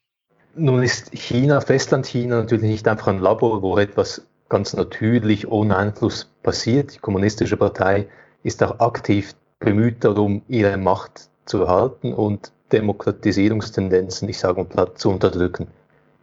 Nun 0.55 0.83
ist 0.83 1.11
China, 1.13 1.61
Festland-China 1.61 2.37
natürlich 2.41 2.63
nicht 2.63 2.87
einfach 2.87 3.07
ein 3.07 3.19
Labor, 3.19 3.61
wo 3.61 3.77
etwas 3.77 4.25
ganz 4.49 4.73
natürlich 4.73 5.47
ohne 5.47 5.77
Einfluss 5.77 6.31
passiert. 6.43 6.95
Die 6.95 6.99
Kommunistische 6.99 7.55
Partei 7.55 8.07
ist 8.43 8.63
auch 8.63 8.79
aktiv 8.79 9.35
bemüht 9.59 10.03
darum, 10.03 10.41
ihre 10.47 10.77
Macht 10.77 11.29
zu 11.45 11.63
erhalten 11.63 12.13
und 12.13 12.51
Demokratisierungstendenzen, 12.71 14.29
ich 14.29 14.39
sage 14.39 14.65
mal 14.73 14.93
zu 14.95 15.09
unterdrücken. 15.09 15.67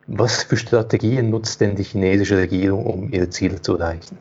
Was 0.07 0.45
für 0.45 0.57
Strategien 0.57 1.31
nutzt 1.31 1.61
denn 1.61 1.77
die 1.77 1.83
chinesische 1.83 2.37
Regierung, 2.37 2.87
um 2.87 3.13
ihre 3.13 3.29
Ziele 3.29 3.61
zu 3.61 3.77
erreichen? 3.77 4.17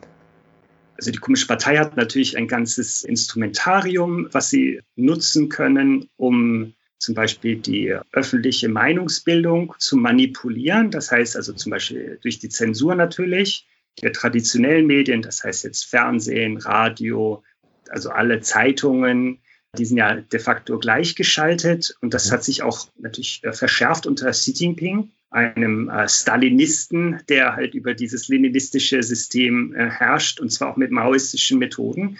Also 0.98 1.10
die 1.10 1.18
Kommunistische 1.18 1.48
Partei 1.48 1.76
hat 1.78 1.96
natürlich 1.96 2.36
ein 2.36 2.48
ganzes 2.48 3.04
Instrumentarium, 3.04 4.28
was 4.32 4.50
sie 4.50 4.80
nutzen 4.96 5.48
können, 5.48 6.08
um 6.16 6.74
zum 7.06 7.14
Beispiel 7.14 7.54
die 7.54 7.96
öffentliche 8.10 8.68
Meinungsbildung 8.68 9.74
zu 9.78 9.96
manipulieren. 9.96 10.90
Das 10.90 11.12
heißt 11.12 11.36
also 11.36 11.52
zum 11.52 11.70
Beispiel 11.70 12.18
durch 12.20 12.40
die 12.40 12.48
Zensur 12.48 12.96
natürlich 12.96 13.64
der 14.02 14.12
traditionellen 14.12 14.88
Medien, 14.88 15.22
das 15.22 15.44
heißt 15.44 15.62
jetzt 15.62 15.84
Fernsehen, 15.84 16.56
Radio, 16.56 17.44
also 17.88 18.10
alle 18.10 18.40
Zeitungen, 18.40 19.38
die 19.78 19.84
sind 19.84 19.98
ja 19.98 20.16
de 20.16 20.40
facto 20.40 20.80
gleichgeschaltet. 20.80 21.96
Und 22.00 22.12
das 22.12 22.32
hat 22.32 22.42
sich 22.42 22.64
auch 22.64 22.88
natürlich 22.98 23.40
äh, 23.44 23.52
verschärft 23.52 24.08
unter 24.08 24.32
Xi 24.32 24.50
Jinping, 24.50 25.12
einem 25.30 25.88
äh, 25.88 26.08
Stalinisten, 26.08 27.22
der 27.28 27.54
halt 27.54 27.74
über 27.74 27.94
dieses 27.94 28.26
leninistische 28.26 29.00
System 29.04 29.74
äh, 29.76 29.88
herrscht, 29.88 30.40
und 30.40 30.50
zwar 30.50 30.72
auch 30.72 30.76
mit 30.76 30.90
maoistischen 30.90 31.60
Methoden. 31.60 32.18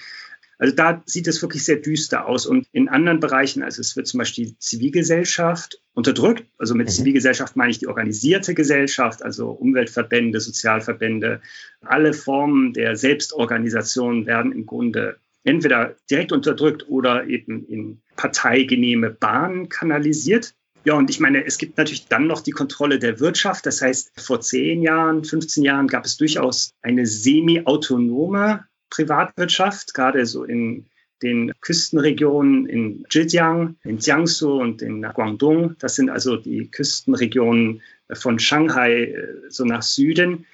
Also 0.59 0.75
da 0.75 1.03
sieht 1.05 1.27
es 1.29 1.43
wirklich 1.43 1.65
sehr 1.65 1.77
düster 1.77 2.27
aus. 2.27 2.47
Und 2.47 2.67
in 2.73 2.89
anderen 2.89 3.21
Bereichen, 3.21 3.63
also 3.63 3.81
es 3.81 3.97
wird 3.97 4.07
zum 4.07 4.19
Beispiel 4.19 4.47
die 4.47 4.59
Zivilgesellschaft 4.59 5.81
unterdrückt. 5.93 6.45
Also 6.59 6.75
mit 6.75 6.87
mhm. 6.87 6.93
Zivilgesellschaft 6.93 7.57
meine 7.57 7.71
ich 7.71 7.79
die 7.79 7.89
organisierte 7.89 8.55
Gesellschaft, 8.55 9.23
also 9.23 9.51
Umweltverbände, 9.51 10.41
Sozialverbände. 10.41 11.41
Alle 11.83 12.13
Formen 12.13 12.73
der 12.73 12.97
Selbstorganisation 12.97 14.27
werden 14.27 14.53
im 14.53 14.67
Grunde 14.67 15.19
entweder 15.45 15.95
direkt 16.11 16.33
unterdrückt 16.33 16.89
oder 16.89 17.27
eben 17.27 17.67
in 17.67 18.03
parteigenehme 18.17 19.11
Bahnen 19.11 19.69
kanalisiert. 19.69 20.55
Ja, 20.85 20.95
und 20.95 21.11
ich 21.11 21.21
meine, 21.21 21.45
es 21.45 21.59
gibt 21.59 21.79
natürlich 21.79 22.07
dann 22.07 22.27
noch 22.27 22.41
die 22.41 22.53
Kontrolle 22.53 22.99
der 22.99 23.21
Wirtschaft. 23.21 23.67
Das 23.67 23.83
heißt, 23.83 24.13
vor 24.21 24.41
zehn 24.41 24.83
Jahren, 24.83 25.25
15 25.25 25.65
Jahren 25.65 25.89
gab 25.89 26.05
es 26.05 26.17
durchaus 26.17 26.71
eine 26.81 27.07
semi-autonome 27.07 28.65
Privatwirtschaft, 28.91 29.95
gerade 29.95 30.27
so 30.27 30.45
in 30.45 30.87
den 31.23 31.53
Küstenregionen 31.61 32.67
in 32.67 33.07
Zhejiang, 33.09 33.77
in 33.85 33.99
Jiangsu 33.99 34.61
und 34.61 34.83
in 34.83 35.03
Guangdong. 35.03 35.77
Das 35.79 35.95
sind 35.95 36.11
also 36.11 36.37
die 36.37 36.71
Küstenregionen 36.71 37.83
von 38.13 38.39
Shanghai 38.39 39.05
äh, 39.05 39.27
so 39.49 39.65
nach 39.65 39.83
Süden. 39.83 40.47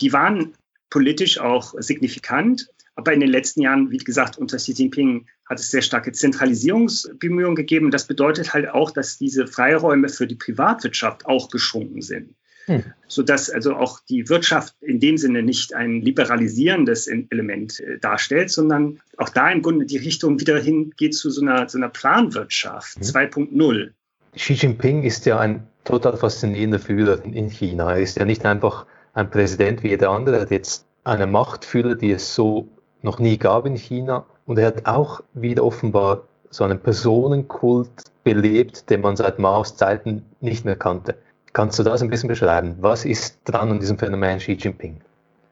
Die 0.00 0.12
waren 0.12 0.52
politisch 0.90 1.38
auch 1.38 1.74
signifikant. 1.78 2.68
Aber 2.96 3.14
in 3.14 3.20
den 3.20 3.30
letzten 3.30 3.62
Jahren, 3.62 3.90
wie 3.90 3.98
gesagt, 3.98 4.36
unter 4.36 4.58
Xi 4.58 4.72
Jinping 4.72 5.26
hat 5.48 5.58
es 5.58 5.70
sehr 5.70 5.80
starke 5.80 6.12
Zentralisierungsbemühungen 6.12 7.56
gegeben. 7.56 7.90
Das 7.90 8.06
bedeutet 8.06 8.52
halt 8.52 8.68
auch, 8.68 8.90
dass 8.90 9.16
diese 9.16 9.46
Freiräume 9.46 10.10
für 10.10 10.26
die 10.26 10.34
Privatwirtschaft 10.34 11.24
auch 11.24 11.48
geschrumpfen 11.48 12.02
sind. 12.02 12.34
Hm. 12.66 12.84
Sodass 13.08 13.50
also 13.50 13.74
auch 13.74 14.00
die 14.08 14.28
Wirtschaft 14.28 14.74
in 14.80 15.00
dem 15.00 15.18
Sinne 15.18 15.42
nicht 15.42 15.74
ein 15.74 16.02
liberalisierendes 16.02 17.08
Element 17.08 17.80
äh, 17.80 17.98
darstellt, 17.98 18.50
sondern 18.50 19.00
auch 19.16 19.28
da 19.28 19.50
im 19.50 19.62
Grunde 19.62 19.86
die 19.86 19.96
Richtung 19.96 20.38
wieder 20.40 20.58
hingeht 20.58 21.14
zu 21.14 21.30
so 21.30 21.42
einer, 21.42 21.68
so 21.68 21.78
einer 21.78 21.88
Planwirtschaft 21.88 22.96
hm. 22.96 23.02
2.0. 23.02 23.90
Xi 24.36 24.52
Jinping 24.52 25.02
ist 25.02 25.26
ja 25.26 25.40
ein 25.40 25.66
total 25.84 26.16
faszinierender 26.16 26.78
Führer 26.78 27.24
in 27.24 27.48
China. 27.48 27.92
Er 27.92 28.00
ist 28.00 28.16
ja 28.16 28.24
nicht 28.24 28.44
einfach 28.46 28.86
ein 29.12 29.30
Präsident 29.30 29.82
wie 29.82 29.88
jeder 29.88 30.10
andere. 30.10 30.36
Er 30.36 30.42
hat 30.42 30.50
jetzt 30.50 30.86
eine 31.04 31.26
Machtführer, 31.26 31.94
die 31.94 32.12
es 32.12 32.34
so 32.34 32.68
noch 33.02 33.18
nie 33.18 33.38
gab 33.38 33.66
in 33.66 33.76
China. 33.76 34.26
Und 34.46 34.58
er 34.58 34.68
hat 34.68 34.86
auch 34.86 35.22
wieder 35.34 35.64
offenbar 35.64 36.24
so 36.50 36.64
einen 36.64 36.80
Personenkult 36.80 37.90
belebt, 38.24 38.90
den 38.90 39.00
man 39.00 39.16
seit 39.16 39.38
Maos 39.38 39.76
Zeiten 39.76 40.24
nicht 40.40 40.64
mehr 40.64 40.76
kannte. 40.76 41.16
Kannst 41.52 41.78
du 41.78 41.82
das 41.82 42.02
ein 42.02 42.10
bisschen 42.10 42.28
beschreiben? 42.28 42.76
Was 42.80 43.04
ist 43.04 43.38
dran 43.44 43.70
an 43.70 43.80
diesem 43.80 43.98
Phänomen 43.98 44.38
Xi 44.38 44.52
Jinping? 44.52 45.00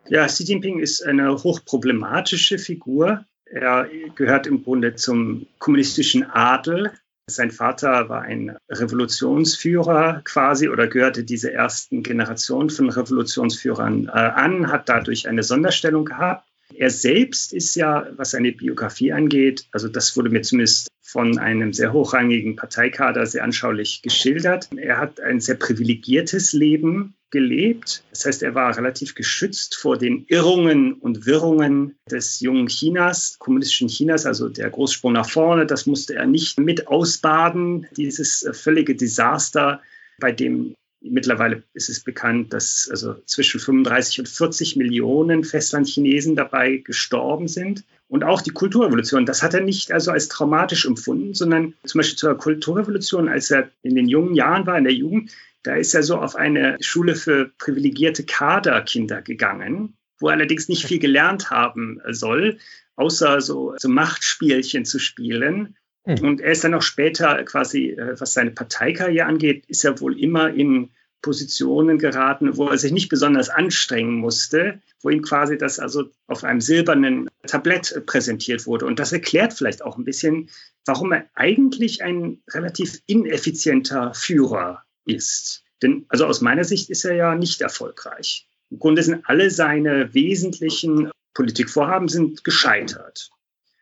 Ja, 0.08 0.26
Xi 0.26 0.44
Jinping 0.44 0.78
ist 0.78 1.04
eine 1.04 1.42
hochproblematische 1.42 2.58
Figur. 2.58 3.24
Er 3.46 3.88
gehört 4.14 4.46
im 4.46 4.62
Grunde 4.62 4.94
zum 4.94 5.46
kommunistischen 5.58 6.22
Adel. 6.24 6.92
Sein 7.26 7.50
Vater 7.50 8.08
war 8.08 8.22
ein 8.22 8.56
Revolutionsführer 8.70 10.22
quasi 10.24 10.68
oder 10.68 10.86
gehörte 10.86 11.24
diese 11.24 11.52
ersten 11.52 12.02
Generation 12.02 12.70
von 12.70 12.88
Revolutionsführern 12.88 14.06
äh, 14.06 14.10
an, 14.10 14.72
hat 14.72 14.88
dadurch 14.88 15.28
eine 15.28 15.42
Sonderstellung 15.42 16.06
gehabt. 16.06 16.46
Er 16.74 16.90
selbst 16.90 17.52
ist 17.52 17.74
ja, 17.74 18.06
was 18.16 18.30
seine 18.30 18.52
Biografie 18.52 19.12
angeht, 19.12 19.66
also 19.72 19.88
das 19.88 20.16
wurde 20.16 20.30
mir 20.30 20.42
zumindest 20.42 20.88
von 21.08 21.38
einem 21.38 21.72
sehr 21.72 21.94
hochrangigen 21.94 22.56
Parteikader 22.56 23.24
sehr 23.24 23.42
anschaulich 23.42 24.02
geschildert. 24.02 24.68
Er 24.76 24.98
hat 24.98 25.20
ein 25.20 25.40
sehr 25.40 25.54
privilegiertes 25.54 26.52
Leben 26.52 27.14
gelebt. 27.30 28.04
Das 28.10 28.26
heißt, 28.26 28.42
er 28.42 28.54
war 28.54 28.76
relativ 28.76 29.14
geschützt 29.14 29.74
vor 29.74 29.96
den 29.96 30.26
Irrungen 30.28 30.92
und 30.92 31.24
Wirrungen 31.24 31.96
des 32.10 32.40
jungen 32.40 32.66
Chinas, 32.66 33.38
kommunistischen 33.38 33.88
Chinas, 33.88 34.26
also 34.26 34.50
der 34.50 34.68
Großsprung 34.68 35.14
nach 35.14 35.30
vorne. 35.30 35.64
Das 35.64 35.86
musste 35.86 36.14
er 36.14 36.26
nicht 36.26 36.60
mit 36.60 36.88
ausbaden, 36.88 37.86
dieses 37.96 38.46
völlige 38.52 38.94
Desaster, 38.94 39.80
bei 40.18 40.32
dem 40.32 40.74
Mittlerweile 41.00 41.62
ist 41.74 41.88
es 41.88 42.00
bekannt, 42.00 42.52
dass 42.52 42.88
also 42.90 43.14
zwischen 43.24 43.60
35 43.60 44.20
und 44.20 44.28
40 44.28 44.76
Millionen 44.76 45.44
Festlandchinesen 45.44 46.34
dabei 46.34 46.78
gestorben 46.78 47.46
sind. 47.46 47.84
Und 48.08 48.24
auch 48.24 48.40
die 48.40 48.50
Kulturrevolution, 48.50 49.26
das 49.26 49.42
hat 49.42 49.54
er 49.54 49.60
nicht 49.60 49.92
also 49.92 50.10
als 50.10 50.28
traumatisch 50.28 50.86
empfunden, 50.86 51.34
sondern 51.34 51.74
zum 51.84 51.98
Beispiel 52.00 52.18
zur 52.18 52.36
Kulturrevolution, 52.36 53.28
als 53.28 53.50
er 53.50 53.70
in 53.82 53.94
den 53.94 54.08
jungen 54.08 54.34
Jahren 54.34 54.66
war, 54.66 54.78
in 54.78 54.84
der 54.84 54.94
Jugend, 54.94 55.30
da 55.62 55.74
ist 55.74 55.94
er 55.94 56.02
so 56.02 56.16
auf 56.16 56.34
eine 56.34 56.76
Schule 56.80 57.14
für 57.14 57.50
privilegierte 57.58 58.24
Kaderkinder 58.24 59.22
gegangen, 59.22 59.94
wo 60.18 60.28
er 60.28 60.34
allerdings 60.34 60.68
nicht 60.68 60.86
viel 60.86 60.98
gelernt 60.98 61.50
haben 61.50 62.00
soll, 62.10 62.58
außer 62.96 63.40
so, 63.40 63.74
so 63.76 63.88
Machtspielchen 63.88 64.84
zu 64.84 64.98
spielen. 64.98 65.76
Mhm. 66.08 66.24
Und 66.26 66.40
er 66.40 66.52
ist 66.52 66.64
dann 66.64 66.74
auch 66.74 66.82
später 66.82 67.44
quasi, 67.44 67.90
äh, 67.90 68.18
was 68.18 68.32
seine 68.32 68.50
Parteikarriere 68.50 69.26
angeht, 69.26 69.66
ist 69.66 69.84
er 69.84 70.00
wohl 70.00 70.18
immer 70.18 70.52
in 70.52 70.90
Positionen 71.20 71.98
geraten, 71.98 72.56
wo 72.56 72.68
er 72.68 72.78
sich 72.78 72.92
nicht 72.92 73.08
besonders 73.08 73.50
anstrengen 73.50 74.14
musste, 74.14 74.80
wo 75.02 75.10
ihm 75.10 75.20
quasi 75.20 75.58
das 75.58 75.78
also 75.78 76.04
auf 76.26 76.44
einem 76.44 76.60
silbernen 76.60 77.28
Tablett 77.46 78.04
präsentiert 78.06 78.66
wurde. 78.66 78.86
Und 78.86 78.98
das 78.98 79.12
erklärt 79.12 79.52
vielleicht 79.52 79.82
auch 79.82 79.98
ein 79.98 80.04
bisschen, 80.04 80.48
warum 80.86 81.12
er 81.12 81.26
eigentlich 81.34 82.02
ein 82.02 82.40
relativ 82.50 83.00
ineffizienter 83.06 84.14
Führer 84.14 84.84
ist. 85.04 85.64
Denn 85.82 86.06
also 86.08 86.24
aus 86.24 86.40
meiner 86.40 86.64
Sicht 86.64 86.88
ist 86.88 87.04
er 87.04 87.14
ja 87.14 87.34
nicht 87.34 87.60
erfolgreich. 87.60 88.48
Im 88.70 88.78
Grunde 88.78 89.02
sind 89.02 89.28
alle 89.28 89.50
seine 89.50 90.14
wesentlichen 90.14 91.10
Politikvorhaben 91.34 92.08
sind 92.08 92.44
gescheitert 92.44 93.30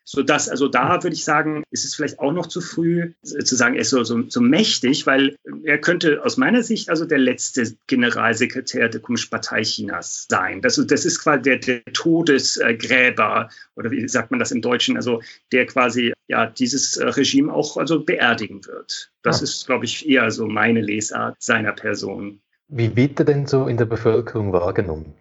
so 0.08 0.22
dass 0.22 0.48
also 0.48 0.68
da 0.68 1.02
würde 1.02 1.14
ich 1.14 1.24
sagen, 1.24 1.64
ist 1.70 1.84
es 1.84 1.96
vielleicht 1.96 2.20
auch 2.20 2.32
noch 2.32 2.46
zu 2.46 2.60
früh 2.60 3.12
zu 3.22 3.56
sagen, 3.56 3.74
er 3.74 3.80
ist 3.80 3.90
so, 3.90 4.04
so, 4.04 4.22
so 4.28 4.40
mächtig, 4.40 5.06
weil 5.06 5.36
er 5.64 5.78
könnte 5.78 6.24
aus 6.24 6.36
meiner 6.36 6.62
Sicht 6.62 6.88
also 6.88 7.04
der 7.04 7.18
letzte 7.18 7.76
Generalsekretär 7.88 8.88
der 8.88 9.00
Kommunistischen 9.00 9.30
Partei 9.30 9.62
Chinas 9.62 10.26
sein. 10.30 10.62
Das, 10.62 10.80
das 10.86 11.04
ist 11.04 11.20
quasi 11.20 11.42
der, 11.42 11.58
der 11.58 11.84
Todesgräber 11.92 13.50
oder 13.74 13.90
wie 13.90 14.08
sagt 14.08 14.30
man 14.30 14.38
das 14.38 14.52
im 14.52 14.62
Deutschen, 14.62 14.96
also 14.96 15.22
der 15.50 15.66
quasi 15.66 16.12
ja 16.28 16.46
dieses 16.46 17.00
Regime 17.00 17.52
auch 17.52 17.76
also 17.76 18.04
beerdigen 18.04 18.64
wird. 18.64 19.10
Das 19.22 19.40
ah. 19.40 19.44
ist, 19.44 19.66
glaube 19.66 19.86
ich, 19.86 20.08
eher 20.08 20.30
so 20.30 20.46
meine 20.46 20.82
Lesart 20.82 21.36
seiner 21.40 21.72
Person. 21.72 22.40
Wie 22.68 22.94
wird 22.94 23.18
er 23.18 23.24
denn 23.24 23.46
so 23.46 23.66
in 23.66 23.76
der 23.76 23.86
Bevölkerung 23.86 24.52
wahrgenommen? 24.52 25.14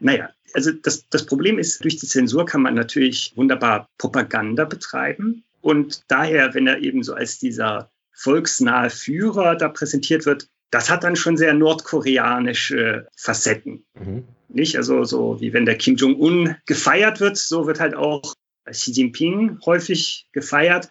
Naja, 0.00 0.30
also 0.54 0.72
das, 0.72 1.08
das 1.10 1.26
Problem 1.26 1.58
ist, 1.58 1.84
durch 1.84 1.96
die 1.96 2.06
Zensur 2.06 2.46
kann 2.46 2.62
man 2.62 2.74
natürlich 2.74 3.32
wunderbar 3.36 3.88
Propaganda 3.98 4.64
betreiben. 4.64 5.44
Und 5.60 6.02
daher, 6.08 6.54
wenn 6.54 6.66
er 6.66 6.78
eben 6.78 7.02
so 7.02 7.14
als 7.14 7.38
dieser 7.38 7.90
volksnahe 8.12 8.90
Führer 8.90 9.56
da 9.56 9.68
präsentiert 9.68 10.26
wird, 10.26 10.48
das 10.70 10.90
hat 10.90 11.04
dann 11.04 11.16
schon 11.16 11.36
sehr 11.36 11.54
nordkoreanische 11.54 13.06
Facetten. 13.16 13.84
Mhm. 13.94 14.24
Nicht? 14.48 14.76
Also 14.76 15.04
so 15.04 15.40
wie 15.40 15.52
wenn 15.52 15.66
der 15.66 15.76
Kim 15.76 15.96
Jong-un 15.96 16.56
gefeiert 16.66 17.20
wird, 17.20 17.36
so 17.36 17.66
wird 17.66 17.80
halt 17.80 17.94
auch 17.94 18.34
Xi 18.70 18.92
Jinping 18.92 19.58
häufig 19.64 20.28
gefeiert. 20.32 20.90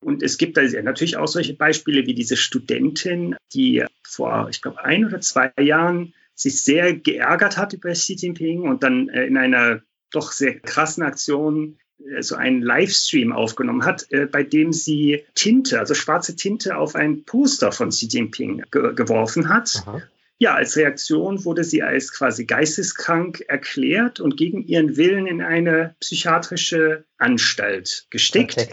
Und 0.00 0.22
es 0.22 0.38
gibt 0.38 0.56
da 0.56 0.62
natürlich 0.62 1.16
auch 1.16 1.26
solche 1.26 1.54
Beispiele 1.54 2.06
wie 2.06 2.14
diese 2.14 2.36
Studentin, 2.36 3.36
die 3.52 3.84
vor, 4.04 4.48
ich 4.50 4.62
glaube, 4.62 4.84
ein 4.84 5.04
oder 5.04 5.20
zwei 5.20 5.52
Jahren 5.60 6.14
sich 6.38 6.62
sehr 6.62 6.94
geärgert 6.94 7.58
hat 7.58 7.72
über 7.72 7.92
Xi 7.92 8.14
Jinping 8.14 8.62
und 8.62 8.82
dann 8.82 9.08
äh, 9.08 9.26
in 9.26 9.36
einer 9.36 9.82
doch 10.12 10.32
sehr 10.32 10.58
krassen 10.60 11.02
Aktion 11.02 11.78
äh, 11.98 12.22
so 12.22 12.36
einen 12.36 12.62
Livestream 12.62 13.32
aufgenommen 13.32 13.84
hat, 13.84 14.06
äh, 14.10 14.26
bei 14.26 14.44
dem 14.44 14.72
sie 14.72 15.24
Tinte, 15.34 15.80
also 15.80 15.94
schwarze 15.94 16.36
Tinte 16.36 16.76
auf 16.76 16.94
ein 16.94 17.24
Poster 17.24 17.72
von 17.72 17.90
Xi 17.90 18.06
Jinping 18.06 18.62
ge 18.70 18.94
geworfen 18.94 19.48
hat. 19.48 19.82
Aha. 19.84 20.02
Ja, 20.40 20.54
als 20.54 20.76
Reaktion 20.76 21.44
wurde 21.44 21.64
sie 21.64 21.82
als 21.82 22.12
quasi 22.12 22.44
geisteskrank 22.44 23.40
erklärt 23.48 24.20
und 24.20 24.36
gegen 24.36 24.62
ihren 24.62 24.96
Willen 24.96 25.26
in 25.26 25.42
eine 25.42 25.96
psychiatrische 25.98 27.04
Anstalt 27.18 28.06
gesteckt. 28.10 28.68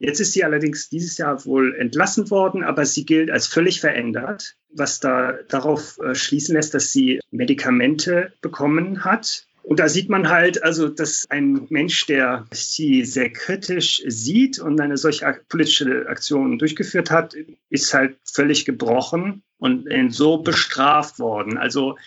Jetzt 0.00 0.18
ist 0.18 0.32
sie 0.32 0.44
allerdings 0.44 0.88
dieses 0.88 1.18
Jahr 1.18 1.44
wohl 1.44 1.76
entlassen 1.76 2.30
worden, 2.30 2.64
aber 2.64 2.86
sie 2.86 3.04
gilt 3.04 3.30
als 3.30 3.46
völlig 3.46 3.80
verändert, 3.80 4.56
was 4.70 4.98
da 4.98 5.34
darauf 5.48 5.98
äh, 5.98 6.14
schließen 6.14 6.54
lässt, 6.56 6.72
dass 6.72 6.90
sie 6.90 7.20
Medikamente 7.30 8.32
bekommen 8.40 9.04
hat. 9.04 9.44
Und 9.62 9.78
da 9.78 9.90
sieht 9.90 10.08
man 10.08 10.30
halt, 10.30 10.62
also, 10.62 10.88
dass 10.88 11.30
ein 11.30 11.66
Mensch, 11.68 12.06
der 12.06 12.46
sie 12.50 13.04
sehr 13.04 13.30
kritisch 13.30 14.02
sieht 14.06 14.58
und 14.58 14.80
eine 14.80 14.96
solche 14.96 15.38
politische 15.50 16.08
Aktion 16.08 16.58
durchgeführt 16.58 17.10
hat, 17.10 17.36
ist 17.68 17.92
halt 17.92 18.16
völlig 18.24 18.64
gebrochen 18.64 19.42
und 19.58 19.86
so 20.14 20.38
bestraft 20.38 21.18
worden. 21.18 21.58
Also 21.58 21.98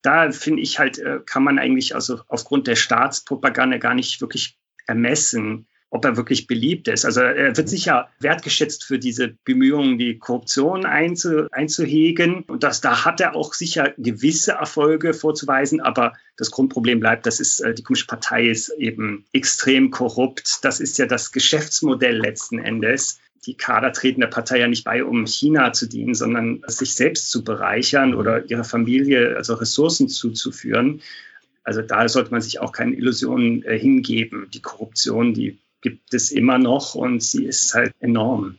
da 0.00 0.30
finde 0.30 0.62
ich 0.62 0.78
halt, 0.78 1.00
äh, 1.00 1.18
kann 1.26 1.42
man 1.42 1.58
eigentlich 1.58 1.96
also 1.96 2.20
aufgrund 2.28 2.68
der 2.68 2.76
Staatspropaganda 2.76 3.78
gar 3.78 3.94
nicht 3.94 4.20
wirklich 4.20 4.56
ermessen, 4.86 5.66
ob 5.92 6.06
er 6.06 6.16
wirklich 6.16 6.46
beliebt 6.46 6.88
ist. 6.88 7.04
Also 7.04 7.20
er 7.20 7.54
wird 7.54 7.68
sicher 7.68 8.08
wertgeschätzt 8.18 8.82
für 8.82 8.98
diese 8.98 9.36
Bemühungen, 9.44 9.98
die 9.98 10.18
Korruption 10.18 10.86
einzu, 10.86 11.48
einzuhegen. 11.52 12.44
Und 12.44 12.62
das, 12.62 12.80
da 12.80 13.04
hat 13.04 13.20
er 13.20 13.36
auch 13.36 13.52
sicher 13.52 13.92
gewisse 13.98 14.52
Erfolge 14.52 15.12
vorzuweisen. 15.12 15.82
Aber 15.82 16.14
das 16.38 16.50
Grundproblem 16.50 16.98
bleibt, 16.98 17.26
das 17.26 17.40
ist, 17.40 17.60
äh, 17.60 17.74
die 17.74 17.82
Kommunistische 17.82 18.06
Partei 18.06 18.48
ist 18.48 18.70
eben 18.70 19.26
extrem 19.34 19.90
korrupt. 19.90 20.64
Das 20.64 20.80
ist 20.80 20.96
ja 20.96 21.04
das 21.04 21.30
Geschäftsmodell 21.30 22.16
letzten 22.16 22.58
Endes. 22.58 23.20
Die 23.44 23.54
Kader 23.54 23.92
treten 23.92 24.22
der 24.22 24.28
Partei 24.28 24.60
ja 24.60 24.68
nicht 24.68 24.84
bei, 24.84 25.04
um 25.04 25.26
China 25.26 25.74
zu 25.74 25.86
dienen, 25.86 26.14
sondern 26.14 26.62
sich 26.68 26.94
selbst 26.94 27.30
zu 27.30 27.44
bereichern 27.44 28.14
oder 28.14 28.48
ihrer 28.50 28.64
Familie 28.64 29.36
also 29.36 29.54
Ressourcen 29.54 30.08
zuzuführen. 30.08 31.02
Also 31.64 31.82
da 31.82 32.08
sollte 32.08 32.30
man 32.30 32.40
sich 32.40 32.60
auch 32.60 32.72
keine 32.72 32.94
Illusionen 32.94 33.62
äh, 33.64 33.78
hingeben. 33.78 34.48
Die 34.54 34.62
Korruption, 34.62 35.34
die 35.34 35.58
gibt 35.82 36.14
es 36.14 36.30
immer 36.30 36.58
noch 36.58 36.94
und 36.94 37.22
sie 37.22 37.44
ist 37.44 37.74
halt 37.74 37.92
enorm. 38.00 38.56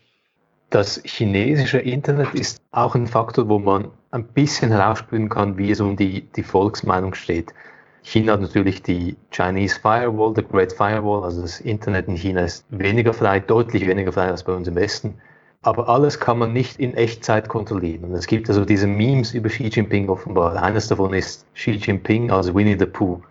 Das 0.70 1.02
chinesische 1.04 1.80
Internet 1.80 2.34
ist 2.34 2.62
auch 2.72 2.96
ein 2.96 3.08
Faktor, 3.08 3.48
wo 3.48 3.60
man 3.60 3.90
ein 4.12 4.26
bisschen 4.26 4.72
herausspüren 4.72 5.30
kann, 5.30 5.58
wie 5.58 5.72
es 5.72 5.80
um 5.80 5.96
die, 5.96 6.22
die 6.36 6.44
Volksmeinung 6.44 7.14
steht. 7.14 7.54
China 8.04 8.34
hat 8.34 8.42
natürlich 8.42 8.84
die 8.84 9.16
Chinese 9.32 9.80
Firewall, 9.80 10.34
the 10.36 10.44
Great 10.44 10.74
Firewall, 10.74 11.24
also 11.24 11.42
das 11.42 11.62
Internet 11.62 12.08
in 12.08 12.16
China 12.16 12.42
ist 12.42 12.66
weniger 12.70 13.14
frei, 13.14 13.40
deutlich 13.40 13.88
weniger 13.88 14.12
frei 14.12 14.28
als 14.30 14.44
bei 14.44 14.54
uns 14.54 14.68
im 14.68 14.76
Westen. 14.76 15.16
Aber 15.62 15.88
alles 15.88 16.20
kann 16.20 16.40
man 16.40 16.52
nicht 16.52 16.80
in 16.80 16.94
Echtzeit 16.96 17.48
kontrollieren. 17.48 18.04
Und 18.04 18.14
es 18.14 18.28
gibt 18.28 18.50
also 18.50 18.66
diese 18.66 18.88
Memes 18.88 19.34
über 19.34 19.48
Xi 19.48 19.68
Jinping 19.68 20.10
offenbar. 20.10 20.62
Eines 20.62 20.90
davon 20.90 21.14
ist 21.14 21.46
Xi 21.54 21.72
Jinping 21.72 22.32
als 22.32 22.54
Winnie 22.54 22.78
the 22.78 22.86
Pooh. 22.86 23.22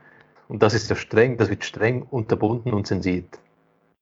Und 0.49 0.63
das 0.63 0.73
ist 0.73 0.89
ja 0.89 0.97
streng, 0.97 1.37
das 1.37 1.51
wird 1.51 1.65
streng 1.65 2.03
unterbunden 2.11 2.73
und 2.73 2.87
zensiert. 2.87 3.39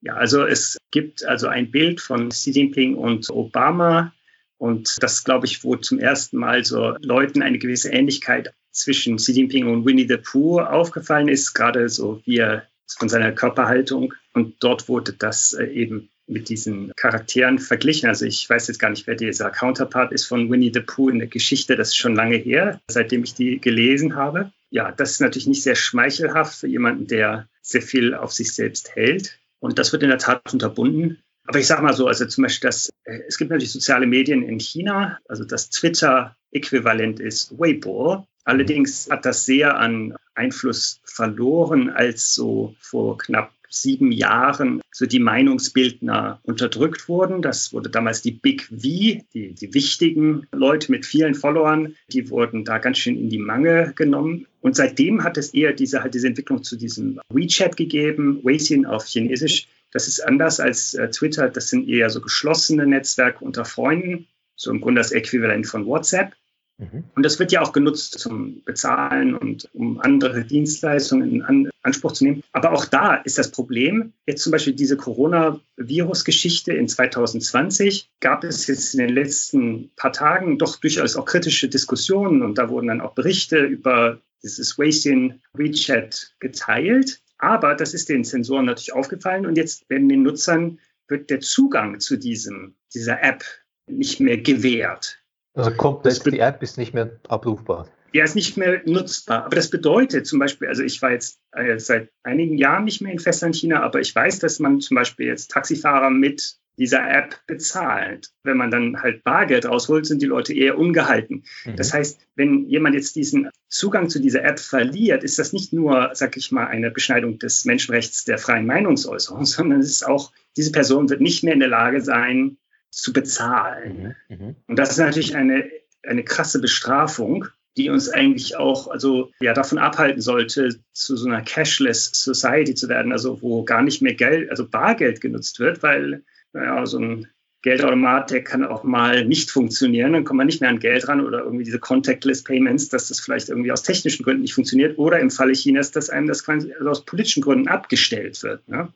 Ja, 0.01 0.15
also 0.15 0.45
es 0.45 0.77
gibt 0.91 1.23
also 1.25 1.47
ein 1.47 1.71
Bild 1.71 2.01
von 2.01 2.29
Xi 2.29 2.51
Jinping 2.51 2.95
und 2.95 3.29
Obama. 3.29 4.13
Und 4.57 4.97
das, 5.01 5.23
glaube 5.23 5.47
ich, 5.47 5.63
wo 5.63 5.75
zum 5.75 5.99
ersten 5.99 6.37
Mal 6.37 6.63
so 6.63 6.95
Leuten 7.01 7.41
eine 7.41 7.57
gewisse 7.57 7.91
Ähnlichkeit 7.91 8.53
zwischen 8.71 9.17
Xi 9.17 9.31
Jinping 9.31 9.67
und 9.67 9.85
Winnie 9.85 10.07
the 10.07 10.17
Pooh 10.17 10.59
aufgefallen 10.59 11.27
ist, 11.27 11.53
gerade 11.53 11.89
so 11.89 12.21
wie 12.25 12.37
er 12.37 12.67
von 12.97 13.09
seiner 13.09 13.31
Körperhaltung. 13.31 14.13
Und 14.33 14.55
dort 14.59 14.87
wurde 14.87 15.13
das 15.13 15.53
äh, 15.53 15.65
eben 15.65 16.09
mit 16.27 16.49
diesen 16.49 16.91
Charakteren 16.95 17.59
verglichen. 17.59 18.07
Also 18.07 18.25
ich 18.25 18.49
weiß 18.49 18.67
jetzt 18.67 18.79
gar 18.79 18.89
nicht, 18.89 19.05
wer 19.05 19.15
dieser 19.15 19.49
Counterpart 19.49 20.11
ist 20.11 20.25
von 20.25 20.49
Winnie 20.49 20.71
the 20.73 20.79
Pooh 20.79 21.09
in 21.09 21.19
der 21.19 21.27
Geschichte. 21.27 21.75
Das 21.75 21.89
ist 21.89 21.97
schon 21.97 22.15
lange 22.15 22.37
her, 22.37 22.79
seitdem 22.87 23.23
ich 23.23 23.33
die 23.33 23.59
gelesen 23.59 24.15
habe. 24.15 24.51
Ja, 24.69 24.91
das 24.91 25.11
ist 25.11 25.21
natürlich 25.21 25.47
nicht 25.47 25.63
sehr 25.63 25.75
schmeichelhaft 25.75 26.57
für 26.57 26.67
jemanden, 26.67 27.07
der 27.07 27.49
sehr 27.61 27.81
viel 27.81 28.13
auf 28.13 28.31
sich 28.31 28.53
selbst 28.53 28.95
hält. 28.95 29.39
Und 29.61 29.79
das 29.79 29.93
wird 29.93 30.03
in 30.03 30.09
der 30.09 30.17
Tat 30.17 30.51
unterbunden. 30.51 31.23
Aber 31.45 31.59
ich 31.59 31.67
sage 31.67 31.83
mal 31.83 31.93
so, 31.93 32.07
also 32.07 32.25
zum 32.25 32.43
Beispiel, 32.43 32.67
das, 32.67 32.89
äh, 33.03 33.19
es 33.27 33.37
gibt 33.37 33.51
natürlich 33.51 33.71
soziale 33.71 34.07
Medien 34.07 34.43
in 34.43 34.59
China, 34.59 35.19
also 35.27 35.43
das 35.43 35.69
Twitter-Äquivalent 35.69 37.19
ist 37.19 37.57
Weibo. 37.57 38.27
Allerdings 38.43 39.07
hat 39.09 39.25
das 39.25 39.45
sehr 39.45 39.77
an 39.77 40.15
Einfluss 40.33 40.99
verloren, 41.03 41.89
als 41.89 42.33
so 42.33 42.75
vor 42.79 43.17
knapp 43.17 43.51
sieben 43.73 44.11
Jahren 44.11 44.81
so 44.91 45.05
die 45.05 45.19
Meinungsbildner 45.19 46.39
unterdrückt 46.43 47.07
wurden. 47.07 47.41
Das 47.41 47.73
wurde 47.73 47.89
damals 47.89 48.21
die 48.21 48.31
Big 48.31 48.63
V, 48.63 48.77
die, 48.81 49.23
die 49.33 49.73
wichtigen 49.73 50.47
Leute 50.51 50.91
mit 50.91 51.05
vielen 51.05 51.35
Followern, 51.35 51.95
die 52.09 52.29
wurden 52.29 52.65
da 52.65 52.77
ganz 52.77 52.97
schön 52.99 53.17
in 53.17 53.29
die 53.29 53.39
Mangel 53.39 53.93
genommen. 53.95 54.47
Und 54.59 54.75
seitdem 54.75 55.23
hat 55.23 55.37
es 55.37 55.53
eher 55.53 55.73
diese, 55.73 56.03
halt 56.03 56.13
diese 56.13 56.27
Entwicklung 56.27 56.63
zu 56.63 56.75
diesem 56.75 57.19
WeChat 57.29 57.77
gegeben, 57.77 58.41
Weixin 58.43 58.85
auf 58.85 59.05
Chinesisch. 59.05 59.67
Das 59.91 60.07
ist 60.07 60.19
anders 60.19 60.59
als 60.59 60.93
äh, 60.93 61.09
Twitter. 61.09 61.49
Das 61.49 61.69
sind 61.69 61.87
eher 61.87 62.09
so 62.09 62.21
geschlossene 62.21 62.85
Netzwerke 62.85 63.43
unter 63.43 63.65
Freunden, 63.65 64.27
so 64.55 64.71
im 64.71 64.81
Grunde 64.81 65.01
das 65.01 65.11
Äquivalent 65.11 65.67
von 65.67 65.85
WhatsApp. 65.85 66.33
Mhm. 66.81 67.03
Und 67.15 67.23
das 67.23 67.37
wird 67.37 67.51
ja 67.51 67.61
auch 67.61 67.73
genutzt 67.73 68.19
zum 68.19 68.63
Bezahlen 68.63 69.35
und 69.35 69.69
um 69.73 69.99
andere 69.99 70.43
Dienstleistungen 70.43 71.31
in 71.31 71.41
An 71.43 71.69
Anspruch 71.83 72.11
zu 72.11 72.23
nehmen. 72.23 72.43
Aber 72.51 72.73
auch 72.73 72.85
da 72.85 73.15
ist 73.15 73.37
das 73.37 73.49
Problem, 73.49 74.13
jetzt 74.27 74.43
zum 74.43 74.51
Beispiel 74.51 74.73
diese 74.73 74.97
Coronavirus-Geschichte 74.97 76.73
in 76.73 76.87
2020, 76.87 78.09
gab 78.19 78.43
es 78.43 78.67
jetzt 78.67 78.93
in 78.93 78.99
den 78.99 79.15
letzten 79.15 79.91
paar 79.95 80.13
Tagen 80.13 80.59
doch 80.59 80.77
durchaus 80.77 81.15
auch 81.15 81.25
kritische 81.25 81.69
Diskussionen 81.69 82.43
und 82.43 82.57
da 82.57 82.69
wurden 82.69 82.87
dann 82.87 83.01
auch 83.01 83.13
Berichte 83.13 83.57
über 83.59 84.19
dieses 84.43 84.77
Weixin 84.77 85.41
WeChat 85.53 86.35
geteilt. 86.39 87.21
Aber 87.37 87.73
das 87.73 87.95
ist 87.95 88.09
den 88.09 88.23
Sensoren 88.23 88.65
natürlich 88.65 88.93
aufgefallen 88.93 89.47
und 89.47 89.57
jetzt 89.57 89.89
werden 89.89 90.09
den 90.09 90.21
Nutzern 90.21 90.79
wird 91.07 91.31
der 91.31 91.41
Zugang 91.41 91.99
zu 91.99 92.17
diesem, 92.17 92.75
dieser 92.93 93.23
App 93.23 93.43
nicht 93.87 94.19
mehr 94.19 94.37
gewährt. 94.37 95.20
Also 95.53 95.71
komplett, 95.71 96.25
die 96.25 96.39
App 96.39 96.63
ist 96.63 96.77
nicht 96.77 96.93
mehr 96.93 97.19
abrufbar. 97.27 97.87
Ja, 98.13 98.23
ist 98.23 98.35
nicht 98.35 98.57
mehr 98.57 98.81
nutzbar. 98.85 99.45
Aber 99.45 99.55
das 99.55 99.69
bedeutet 99.69 100.27
zum 100.27 100.39
Beispiel, 100.39 100.67
also 100.67 100.83
ich 100.83 101.01
war 101.01 101.11
jetzt 101.11 101.39
äh, 101.53 101.79
seit 101.79 102.09
einigen 102.23 102.57
Jahren 102.57 102.83
nicht 102.83 103.01
mehr 103.01 103.11
in 103.11 103.19
Festland-China, 103.19 103.81
aber 103.81 103.99
ich 104.01 104.13
weiß, 104.13 104.39
dass 104.39 104.59
man 104.59 104.81
zum 104.81 104.95
Beispiel 104.95 105.27
jetzt 105.27 105.51
Taxifahrer 105.51 106.09
mit 106.09 106.57
dieser 106.77 107.09
App 107.09 107.39
bezahlt. 107.47 108.31
Wenn 108.43 108.57
man 108.57 108.71
dann 108.71 109.01
halt 109.01 109.23
Bargeld 109.23 109.65
rausholt, 109.65 110.05
sind 110.05 110.21
die 110.21 110.27
Leute 110.27 110.53
eher 110.53 110.77
ungehalten. 110.77 111.43
Mhm. 111.65 111.75
Das 111.75 111.93
heißt, 111.93 112.19
wenn 112.35 112.65
jemand 112.67 112.95
jetzt 112.95 113.15
diesen 113.15 113.49
Zugang 113.67 114.09
zu 114.09 114.19
dieser 114.19 114.43
App 114.43 114.59
verliert, 114.59 115.23
ist 115.23 115.37
das 115.37 115.53
nicht 115.53 115.73
nur, 115.73 116.11
sag 116.13 116.37
ich 116.37 116.51
mal, 116.51 116.67
eine 116.67 116.91
Beschneidung 116.91 117.39
des 117.39 117.65
Menschenrechts 117.65 118.25
der 118.25 118.37
freien 118.37 118.65
Meinungsäußerung, 118.65 119.45
sondern 119.45 119.79
es 119.79 119.91
ist 119.91 120.07
auch, 120.07 120.31
diese 120.57 120.71
Person 120.71 121.09
wird 121.09 121.21
nicht 121.21 121.43
mehr 121.43 121.53
in 121.53 121.59
der 121.59 121.69
Lage 121.69 122.01
sein, 122.01 122.57
zu 122.91 123.13
bezahlen. 123.13 124.15
Mhm. 124.29 124.35
mhm. 124.35 124.55
Und 124.67 124.77
das 124.77 124.91
ist 124.91 124.97
natürlich 124.99 125.35
eine, 125.35 125.69
eine 126.03 126.23
krasse 126.23 126.59
Bestrafung 126.59 127.47
die 127.77 127.89
uns 127.89 128.09
eigentlich 128.09 128.57
auch 128.57 128.89
also 128.89 129.31
ja 129.39 129.53
davon 129.53 129.77
abhalten 129.77 130.21
sollte, 130.21 130.75
zu 130.91 131.15
so 131.15 131.27
einer 131.27 131.41
cashless 131.41 132.11
Society 132.13 132.75
zu 132.75 132.89
werden, 132.89 133.11
also 133.11 133.41
wo 133.41 133.63
gar 133.63 133.81
nicht 133.81 134.01
mehr 134.01 134.13
Geld, 134.13 134.49
also 134.49 134.67
Bargeld 134.67 135.21
genutzt 135.21 135.59
wird, 135.59 135.81
weil 135.81 136.23
naja, 136.53 136.85
so 136.85 136.99
ein 136.99 137.27
Geldautomat, 137.63 138.31
der 138.31 138.43
kann 138.43 138.65
auch 138.65 138.83
mal 138.83 139.23
nicht 139.23 139.51
funktionieren, 139.51 140.13
dann 140.13 140.23
kommt 140.23 140.39
man 140.39 140.47
nicht 140.47 140.61
mehr 140.61 140.69
an 140.69 140.79
Geld 140.79 141.07
ran 141.07 141.21
oder 141.21 141.43
irgendwie 141.43 141.63
diese 141.63 141.79
Contactless 141.79 142.43
Payments, 142.43 142.89
dass 142.89 143.07
das 143.07 143.19
vielleicht 143.19 143.49
irgendwie 143.49 143.71
aus 143.71 143.83
technischen 143.83 144.23
Gründen 144.23 144.41
nicht 144.41 144.55
funktioniert 144.55 144.97
oder 144.97 145.19
im 145.19 145.29
Falle 145.29 145.53
Chinas, 145.53 145.91
dass 145.91 146.09
einem 146.09 146.27
das 146.27 146.43
quasi 146.43 146.73
aus 146.75 147.05
politischen 147.05 147.43
Gründen 147.43 147.67
abgestellt 147.67 148.41
wird. 148.41 148.67
Ne? 148.67 148.91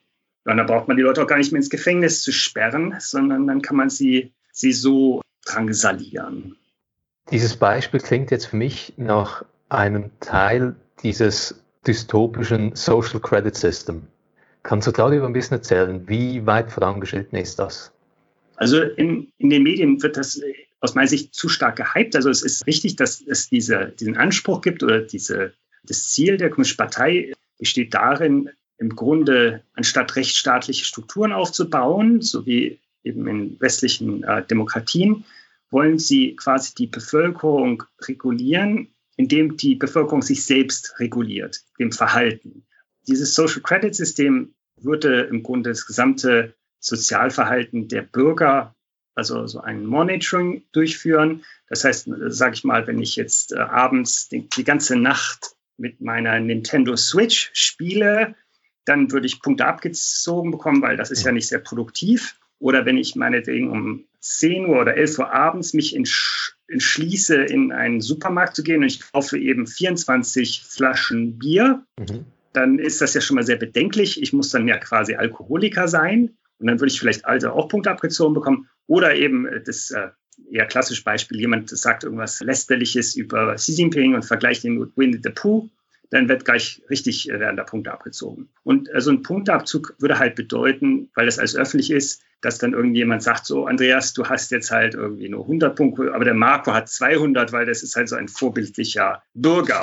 Und 0.46 0.58
da 0.58 0.64
braucht 0.64 0.88
man 0.88 0.96
die 0.96 1.04
Leute 1.04 1.24
auch 1.24 1.28
gar 1.28 1.38
nicht 1.38 1.52
mehr 1.52 1.60
ins 1.60 1.70
Gefängnis 1.70 2.22
zu 2.22 2.32
sperren, 2.32 2.96
sondern 3.00 3.48
dann 3.48 3.62
kann 3.62 3.76
man 3.76 3.90
sie, 3.90 4.32
sie 4.52 4.74
so 4.74 5.22
drangsalieren. 5.46 6.56
Dieses 7.32 7.58
Beispiel 7.58 8.00
klingt 8.00 8.30
jetzt 8.30 8.46
für 8.46 8.56
mich 8.56 8.94
nach 8.98 9.44
einem 9.70 10.12
Teil 10.20 10.76
dieses 11.02 11.64
dystopischen 11.88 12.76
Social 12.76 13.20
Credit 13.20 13.56
System. 13.56 14.04
Kannst 14.62 14.88
du 14.88 14.92
darüber 14.92 15.26
ein 15.26 15.34
bisschen 15.34 15.58
erzählen, 15.58 16.08
wie 16.08 16.46
weit 16.46 16.72
vorangeschritten 16.72 17.38
ist 17.38 17.58
das? 17.58 17.92
Also 18.56 18.82
in, 18.82 19.32
in 19.38 19.50
den 19.50 19.64
Medien 19.64 20.02
wird 20.02 20.18
das 20.18 20.40
aus 20.80 20.96
meiner 20.96 21.08
Sicht 21.08 21.34
zu 21.34 21.50
stark 21.50 21.76
gehypt. 21.76 22.16
Also 22.16 22.30
es 22.30 22.44
ist 22.44 22.66
richtig, 22.68 22.96
dass 22.96 23.22
es 23.22 23.50
diese, 23.50 23.94
diesen 24.00 24.18
Anspruch 24.18 24.62
gibt 24.62 24.84
oder 24.84 25.02
diese, 25.02 25.54
das 25.84 26.10
Ziel 26.10 26.38
der 26.38 26.50
Kommunistischen 26.50 26.78
Partei 26.78 27.34
besteht 27.58 27.94
darin, 27.94 28.52
im 28.78 28.90
Grunde 28.96 29.64
anstatt 29.74 30.16
rechtsstaatliche 30.16 30.86
Strukturen 30.86 31.32
aufzubauen, 31.32 32.22
so 32.22 32.46
wie 32.46 32.80
eben 33.04 33.28
in 33.28 33.60
westlichen 33.60 34.24
äh, 34.24 34.46
Demokratien, 34.46 35.26
wollen 35.70 36.00
sie 36.00 36.36
quasi 36.36 36.74
die 36.76 36.88
Bevölkerung 36.88 37.84
regulieren, 38.02 38.94
indem 39.18 39.58
die 39.58 39.76
Bevölkerung 39.76 40.22
sich 40.22 40.46
selbst 40.46 41.00
reguliert, 41.00 41.62
dem 41.80 41.92
Verhalten. 41.92 42.66
Dieses 43.08 43.36
Social 43.36 43.62
Credit 43.62 43.96
System 43.96 44.54
würde 44.78 45.22
im 45.22 45.44
Grunde 45.44 45.70
das 45.70 45.86
gesamte 45.86 46.56
Sozialverhalten 46.80 47.88
der 47.88 48.02
Bürger, 48.02 48.76
also 49.16 49.48
so 49.48 49.62
ein 49.62 49.86
Monitoring 49.86 50.66
durchführen. 50.72 51.46
Das 51.70 51.84
heißt, 51.84 52.10
sage 52.28 52.56
ich 52.56 52.64
mal, 52.64 52.86
wenn 52.88 53.02
ich 53.02 53.16
jetzt 53.16 53.54
äh, 53.54 53.60
abends 53.60 54.28
die, 54.28 54.50
die 54.50 54.64
ganze 54.64 54.98
Nacht 54.98 55.56
mit 55.78 56.02
meiner 56.02 56.40
Nintendo 56.40 56.96
Switch 56.96 57.50
spiele, 57.54 58.36
dann 58.86 59.12
würde 59.12 59.26
ich 59.26 59.42
Punkte 59.42 59.66
abgezogen 59.66 60.52
bekommen, 60.52 60.82
weil 60.82 60.98
das 60.98 61.12
ist 61.12 61.26
ja 61.26 61.32
nicht 61.32 61.48
sehr 61.48 61.60
produktiv. 61.60 62.40
Oder 62.60 62.86
wenn 62.86 62.98
ich 62.98 63.16
meinetwegen 63.16 63.70
um 63.70 64.06
10 64.20 64.68
Uhr 64.68 64.82
oder 64.82 64.96
11 64.96 65.20
Uhr 65.20 65.34
abends 65.34 65.74
mich 65.74 65.96
entschließe, 65.96 67.36
in 67.36 67.72
einen 67.72 68.02
Supermarkt 68.02 68.56
zu 68.56 68.64
gehen 68.64 68.82
und 68.82 68.88
ich 68.88 69.12
kaufe 69.12 69.38
eben 69.38 69.68
24 69.68 70.64
Flaschen 70.64 71.38
Bier, 71.38 71.84
mhm. 72.00 72.26
dann 72.54 72.80
ist 72.80 73.02
das 73.02 73.14
ja 73.14 73.22
schon 73.22 73.36
mal 73.36 73.44
sehr 73.44 73.58
bedenklich. 73.58 74.22
Ich 74.22 74.34
muss 74.34 74.50
dann 74.50 74.68
ja 74.68 74.78
quasi 74.78 75.16
Alkoholiker 75.16 75.88
sein 75.88 76.38
und 76.60 76.68
dann 76.68 76.80
würde 76.80 76.92
ich 76.92 77.00
vielleicht 77.00 77.26
also 77.26 77.50
auch 77.52 77.68
Punkte 77.68 77.92
abgezogen 77.92 78.34
bekommen. 78.34 78.70
Oder 78.88 79.16
eben 79.16 79.48
das 79.66 79.92
äh, 79.92 80.10
eher 80.50 80.66
klassische 80.66 81.04
Beispiel, 81.04 81.40
jemand 81.40 81.70
sagt 81.70 82.04
irgendwas 82.04 82.40
Lästerliches 82.40 83.16
über 83.16 83.56
Xi 83.56 83.74
Jinping 83.74 84.16
und 84.16 84.24
vergleicht 84.24 84.64
ihn 84.64 84.78
mit 84.78 84.96
Winnie 84.96 85.20
the 85.22 85.30
Pooh 85.30 85.70
dann 86.16 86.30
wird 86.30 86.46
gleich 86.46 86.82
richtig 86.90 87.30
äh, 87.30 87.40
werden 87.40 87.58
da 87.58 87.64
Punkte 87.64 87.92
abgezogen. 87.92 88.50
Und 88.64 88.94
äh, 88.94 89.02
so 89.02 89.12
ein 89.12 89.22
Punkteabzug 89.22 89.96
würde 90.00 90.18
halt 90.18 90.36
bedeuten, 90.36 91.10
weil 91.14 91.26
das 91.26 91.40
alles 91.40 91.56
öffentlich 91.56 91.92
ist, 91.92 92.24
dass 92.46 92.60
dann 92.60 92.74
irgendjemand 92.74 93.24
sagt, 93.24 93.48
so 93.48 93.66
Andreas, 93.66 94.14
du 94.14 94.26
hast 94.26 94.52
jetzt 94.52 94.70
halt 94.70 94.94
irgendwie 94.94 95.30
nur 95.30 95.42
100 95.42 95.76
Punkte, 95.76 96.14
aber 96.14 96.26
der 96.26 96.36
Marco 96.36 96.74
hat 96.74 96.90
200, 96.90 97.52
weil 97.52 97.66
das 97.66 97.82
ist 97.82 97.96
halt 97.96 98.08
so 98.08 98.16
ein 98.16 98.28
vorbildlicher 98.28 99.24
Bürger. 99.34 99.82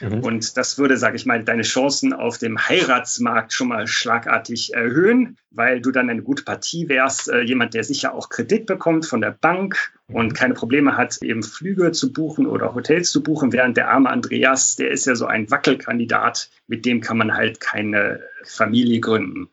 Mhm. 0.00 0.20
Und 0.20 0.56
das 0.56 0.78
würde, 0.78 0.96
sage 0.96 1.16
ich 1.16 1.26
mal, 1.26 1.42
deine 1.42 1.62
Chancen 1.62 2.12
auf 2.12 2.38
dem 2.38 2.56
Heiratsmarkt 2.56 3.52
schon 3.52 3.68
mal 3.68 3.88
schlagartig 3.88 4.74
erhöhen, 4.74 5.36
weil 5.50 5.80
du 5.80 5.90
dann 5.90 6.08
eine 6.08 6.22
gute 6.22 6.44
Partie 6.44 6.88
wärst, 6.88 7.28
äh, 7.28 7.40
jemand, 7.40 7.74
der 7.74 7.82
sicher 7.82 8.14
auch 8.14 8.28
Kredit 8.28 8.66
bekommt 8.66 9.06
von 9.06 9.20
der 9.20 9.32
Bank 9.32 9.92
und 10.06 10.28
mhm. 10.28 10.34
keine 10.34 10.54
Probleme 10.54 10.96
hat, 10.96 11.20
eben 11.20 11.42
Flüge 11.42 11.90
zu 11.90 12.12
buchen 12.12 12.46
oder 12.46 12.76
Hotels 12.76 13.10
zu 13.10 13.24
buchen, 13.24 13.52
während 13.52 13.76
der 13.76 13.90
arme 13.90 14.08
Andreas, 14.08 14.76
der 14.76 14.92
ist 14.92 15.06
ja 15.06 15.16
so 15.16 15.26
ein 15.26 15.50
Wackelkandidat, 15.50 16.48
mit 16.68 16.86
dem 16.86 17.00
kann 17.00 17.18
man 17.18 17.34
halt 17.34 17.58
keine 17.58 18.20
Familie 18.44 19.00
gründen. 19.00 19.48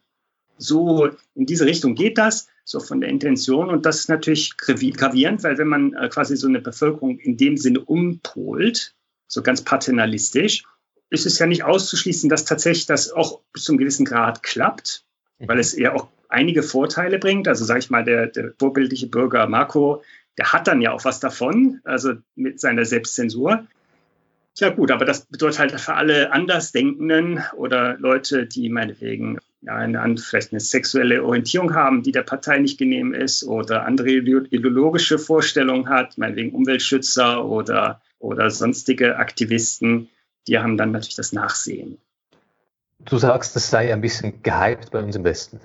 So 0.58 1.10
in 1.34 1.48
diese 1.48 1.66
Richtung 1.66 1.96
geht 1.96 2.20
das, 2.20 2.48
so 2.64 2.80
von 2.80 3.02
der 3.02 3.10
Intention. 3.10 3.70
Und 3.70 3.86
das 3.86 4.00
ist 4.00 4.10
natürlich 4.10 4.58
gravierend, 4.58 5.44
weil 5.44 5.58
wenn 5.58 5.68
man 5.68 5.94
äh, 5.94 6.10
quasi 6.10 6.36
so 6.36 6.48
eine 6.48 6.62
Bevölkerung 6.62 7.20
in 7.20 7.38
dem 7.38 7.58
Sinne 7.58 7.80
umpolt, 7.82 8.96
so 9.28 9.42
ganz 9.42 9.62
paternalistisch, 9.62 10.64
ist 11.10 11.26
es 11.26 11.40
ja 11.40 11.46
nicht 11.46 11.64
auszuschließen, 11.64 12.30
dass 12.30 12.46
tatsächlich 12.46 12.86
das 12.86 13.12
auch 13.12 13.42
bis 13.54 13.64
zu 13.64 13.72
einem 13.72 13.80
gewissen 13.80 14.06
Grad 14.06 14.44
klappt, 14.44 15.06
weil 15.40 15.60
es 15.60 15.74
eher 15.74 15.96
auch 15.96 16.08
einige 16.30 16.64
Vorteile 16.64 17.20
bringt. 17.20 17.48
Also 17.48 17.66
sage 17.66 17.80
ich 17.80 17.90
mal, 17.90 18.04
der, 18.04 18.28
der 18.28 18.54
vorbildliche 18.58 19.08
Bürger 19.08 19.48
Marco, 19.48 20.04
der 20.38 20.54
hat 20.54 20.68
dann 20.68 20.82
ja 20.82 20.94
auch 20.94 21.04
was 21.04 21.20
davon, 21.20 21.82
also 21.84 22.14
mit 22.36 22.60
seiner 22.60 22.86
Selbstzensur. 22.86 23.68
Ja 24.58 24.70
gut, 24.70 24.92
aber 24.92 25.06
das 25.06 25.26
bedeutet 25.26 25.60
halt 25.60 25.80
für 25.80 25.94
alle 25.96 26.32
Andersdenkenden 26.32 27.44
oder 27.56 27.98
Leute, 27.98 28.46
die 28.46 28.70
meinetwegen 28.70 29.40
ja, 29.62 29.76
eine, 29.76 30.18
vielleicht 30.18 30.52
eine 30.52 30.60
sexuelle 30.60 31.24
Orientierung 31.24 31.76
haben, 31.76 32.04
die 32.04 32.12
der 32.12 32.24
Partei 32.24 32.60
nicht 32.60 32.78
genehm 32.78 33.14
ist 33.14 33.44
oder 33.44 33.86
andere 33.86 34.10
ideologische 34.10 35.20
Vorstellungen 35.20 35.90
hat, 35.90 36.18
meinetwegen 36.18 36.56
Umweltschützer 36.56 37.46
oder, 37.46 38.02
oder 38.20 38.50
sonstige 38.50 39.18
Aktivisten, 39.18 40.10
die 40.48 40.58
haben 40.58 40.78
dann 40.78 40.92
natürlich 40.92 41.16
das 41.16 41.34
Nachsehen. 41.34 42.00
Du 43.06 43.18
sagst, 43.18 43.56
das 43.56 43.70
sei 43.70 43.94
ein 43.94 44.02
bisschen 44.02 44.42
gehypt 44.44 44.92
bei 44.92 45.04
uns 45.04 45.16
im 45.16 45.24
Westen. 45.24 45.60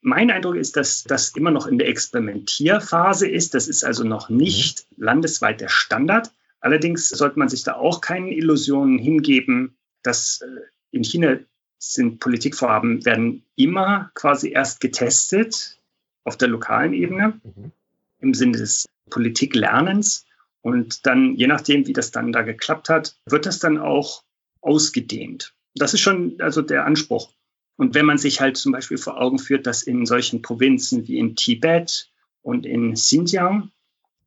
Mein 0.00 0.30
Eindruck 0.30 0.56
ist, 0.56 0.76
dass 0.76 1.04
das 1.04 1.34
immer 1.36 1.50
noch 1.50 1.66
in 1.66 1.78
der 1.78 1.88
Experimentierphase 1.88 3.28
ist. 3.28 3.54
Das 3.54 3.68
ist 3.68 3.84
also 3.84 4.04
noch 4.04 4.28
nicht 4.28 4.86
mhm. 4.96 5.04
landesweit 5.04 5.60
der 5.60 5.68
Standard. 5.68 6.30
Allerdings 6.60 7.08
sollte 7.08 7.38
man 7.38 7.48
sich 7.48 7.62
da 7.62 7.74
auch 7.74 8.00
keinen 8.00 8.28
Illusionen 8.28 8.98
hingeben, 8.98 9.76
dass 10.02 10.40
äh, 10.42 10.46
in 10.90 11.04
China 11.04 11.38
sind 11.78 12.20
Politikvorhaben, 12.20 13.04
werden 13.04 13.44
immer 13.56 14.10
quasi 14.14 14.50
erst 14.50 14.80
getestet 14.80 15.78
auf 16.24 16.36
der 16.36 16.48
lokalen 16.48 16.92
Ebene 16.92 17.40
mhm. 17.42 17.72
im 18.20 18.34
Sinne 18.34 18.58
des 18.58 18.86
Politiklernens. 19.10 20.26
Und 20.60 21.06
dann, 21.06 21.34
je 21.36 21.46
nachdem, 21.46 21.86
wie 21.86 21.92
das 21.92 22.10
dann 22.10 22.32
da 22.32 22.42
geklappt 22.42 22.88
hat, 22.88 23.16
wird 23.26 23.46
das 23.46 23.58
dann 23.58 23.78
auch 23.78 24.24
ausgedehnt. 24.60 25.54
Das 25.74 25.94
ist 25.94 26.00
schon 26.00 26.40
also 26.40 26.62
der 26.62 26.84
Anspruch. 26.84 27.32
Und 27.76 27.94
wenn 27.94 28.06
man 28.06 28.18
sich 28.18 28.40
halt 28.40 28.56
zum 28.56 28.72
Beispiel 28.72 28.98
vor 28.98 29.20
Augen 29.20 29.38
führt, 29.38 29.66
dass 29.66 29.84
in 29.84 30.04
solchen 30.04 30.42
Provinzen 30.42 31.06
wie 31.06 31.18
in 31.18 31.36
Tibet 31.36 32.10
und 32.42 32.66
in 32.66 32.94
Xinjiang, 32.94 33.70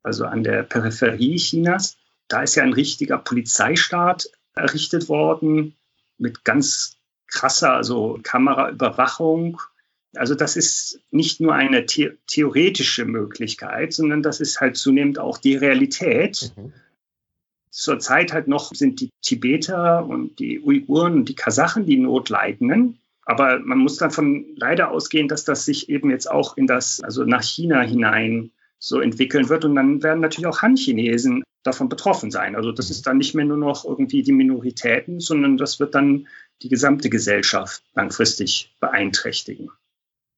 also 0.02 0.24
an 0.24 0.42
der 0.42 0.62
Peripherie 0.62 1.36
Chinas, 1.36 1.98
da 2.28 2.42
ist 2.42 2.54
ja 2.54 2.62
ein 2.62 2.72
richtiger 2.72 3.18
Polizeistaat 3.18 4.30
errichtet 4.54 5.10
worden 5.10 5.76
mit 6.16 6.44
ganz 6.44 6.96
krasser, 7.32 7.74
also 7.74 8.20
Kameraüberwachung. 8.22 9.60
Also 10.14 10.34
das 10.34 10.56
ist 10.56 11.00
nicht 11.10 11.40
nur 11.40 11.54
eine 11.54 11.86
the 11.88 12.10
theoretische 12.26 13.04
Möglichkeit, 13.04 13.92
sondern 13.92 14.22
das 14.22 14.40
ist 14.40 14.60
halt 14.60 14.76
zunehmend 14.76 15.18
auch 15.18 15.38
die 15.38 15.56
Realität. 15.56 16.52
Mhm. 16.56 16.72
Zurzeit 17.70 18.34
halt 18.34 18.48
noch 18.48 18.70
sind 18.74 19.00
die 19.00 19.08
Tibeter 19.22 20.04
und 20.06 20.38
die 20.38 20.60
Uiguren 20.60 21.14
und 21.14 21.28
die 21.30 21.34
Kasachen 21.34 21.86
die 21.86 21.96
Notleidenden. 21.96 22.98
Aber 23.24 23.60
man 23.60 23.78
muss 23.78 23.96
davon 23.96 24.44
leider 24.56 24.90
ausgehen, 24.90 25.28
dass 25.28 25.44
das 25.44 25.64
sich 25.64 25.88
eben 25.88 26.10
jetzt 26.10 26.30
auch 26.30 26.56
in 26.58 26.66
das, 26.66 27.00
also 27.00 27.24
nach 27.24 27.42
China 27.42 27.80
hinein 27.80 28.50
so 28.78 29.00
entwickeln 29.00 29.48
wird. 29.48 29.64
Und 29.64 29.76
dann 29.76 30.02
werden 30.02 30.20
natürlich 30.20 30.48
auch 30.48 30.60
Han-Chinesen 30.60 31.44
davon 31.62 31.88
betroffen 31.88 32.30
sein. 32.30 32.56
Also 32.56 32.72
das 32.72 32.90
ist 32.90 33.06
dann 33.06 33.18
nicht 33.18 33.34
mehr 33.34 33.44
nur 33.44 33.56
noch 33.56 33.84
irgendwie 33.84 34.22
die 34.22 34.32
Minoritäten, 34.32 35.20
sondern 35.20 35.56
das 35.56 35.80
wird 35.80 35.94
dann 35.94 36.26
die 36.62 36.68
gesamte 36.68 37.10
Gesellschaft 37.10 37.82
langfristig 37.94 38.74
beeinträchtigen. 38.80 39.70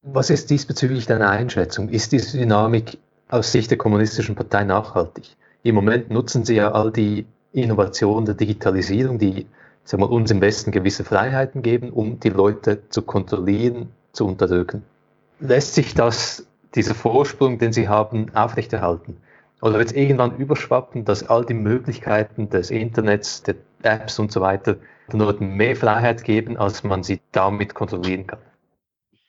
Was 0.03 0.31
ist 0.31 0.51
diesbezüglich 0.51 1.07
deine 1.07 1.29
Einschätzung? 1.29 1.89
Ist 1.89 2.13
diese 2.13 2.39
Dynamik 2.39 2.99
aus 3.29 3.53
Sicht 3.53 3.71
der 3.71 3.79
Kommunistischen 3.79 4.35
Partei 4.35 4.65
nachhaltig? 4.65 5.37
Im 5.63 5.75
Moment 5.75 6.11
nutzen 6.11 6.45
sie 6.45 6.57
ja 6.57 6.73
all 6.73 6.93
die 6.93 7.27
Innovationen 7.53 8.27
der 8.27 8.35
Digitalisierung, 8.35 9.19
die 9.19 9.47
sagen 9.85 10.03
wir, 10.03 10.11
uns 10.11 10.31
im 10.31 10.41
Westen 10.41 10.73
gewisse 10.73 11.05
Freiheiten 11.05 11.63
geben, 11.63 11.91
um 11.91 12.21
die 12.21 12.31
Leute 12.31 12.83
zu 12.89 13.03
kontrollieren, 13.03 13.91
zu 14.13 14.27
unterdrücken. 14.27 14.83
Lässt 15.41 15.75
sich 15.75 15.95
das, 15.95 16.47
dieser 16.75 16.95
Vorsprung, 16.95 17.59
den 17.59 17.73
sie 17.73 17.89
haben, 17.89 18.35
aufrechterhalten? 18.35 19.17
Oder 19.65 19.79
wird 19.79 19.89
es 19.89 19.97
irgendwann 19.97 20.37
überschwappen, 20.37 21.07
dass 21.07 21.27
all 21.27 21.47
die 21.47 21.55
Möglichkeiten 21.55 22.51
des 22.51 22.71
Internets, 22.71 23.43
der 23.45 23.55
Apps 23.83 24.19
und 24.19 24.31
so 24.31 24.43
weiter 24.43 24.77
den 25.11 25.21
Leuten 25.21 25.57
mehr 25.57 25.75
Freiheit 25.75 26.23
geben, 26.23 26.59
als 26.59 26.85
man 26.85 27.03
sie 27.03 27.23
damit 27.33 27.73
kontrollieren 27.73 28.27
kann? 28.27 28.41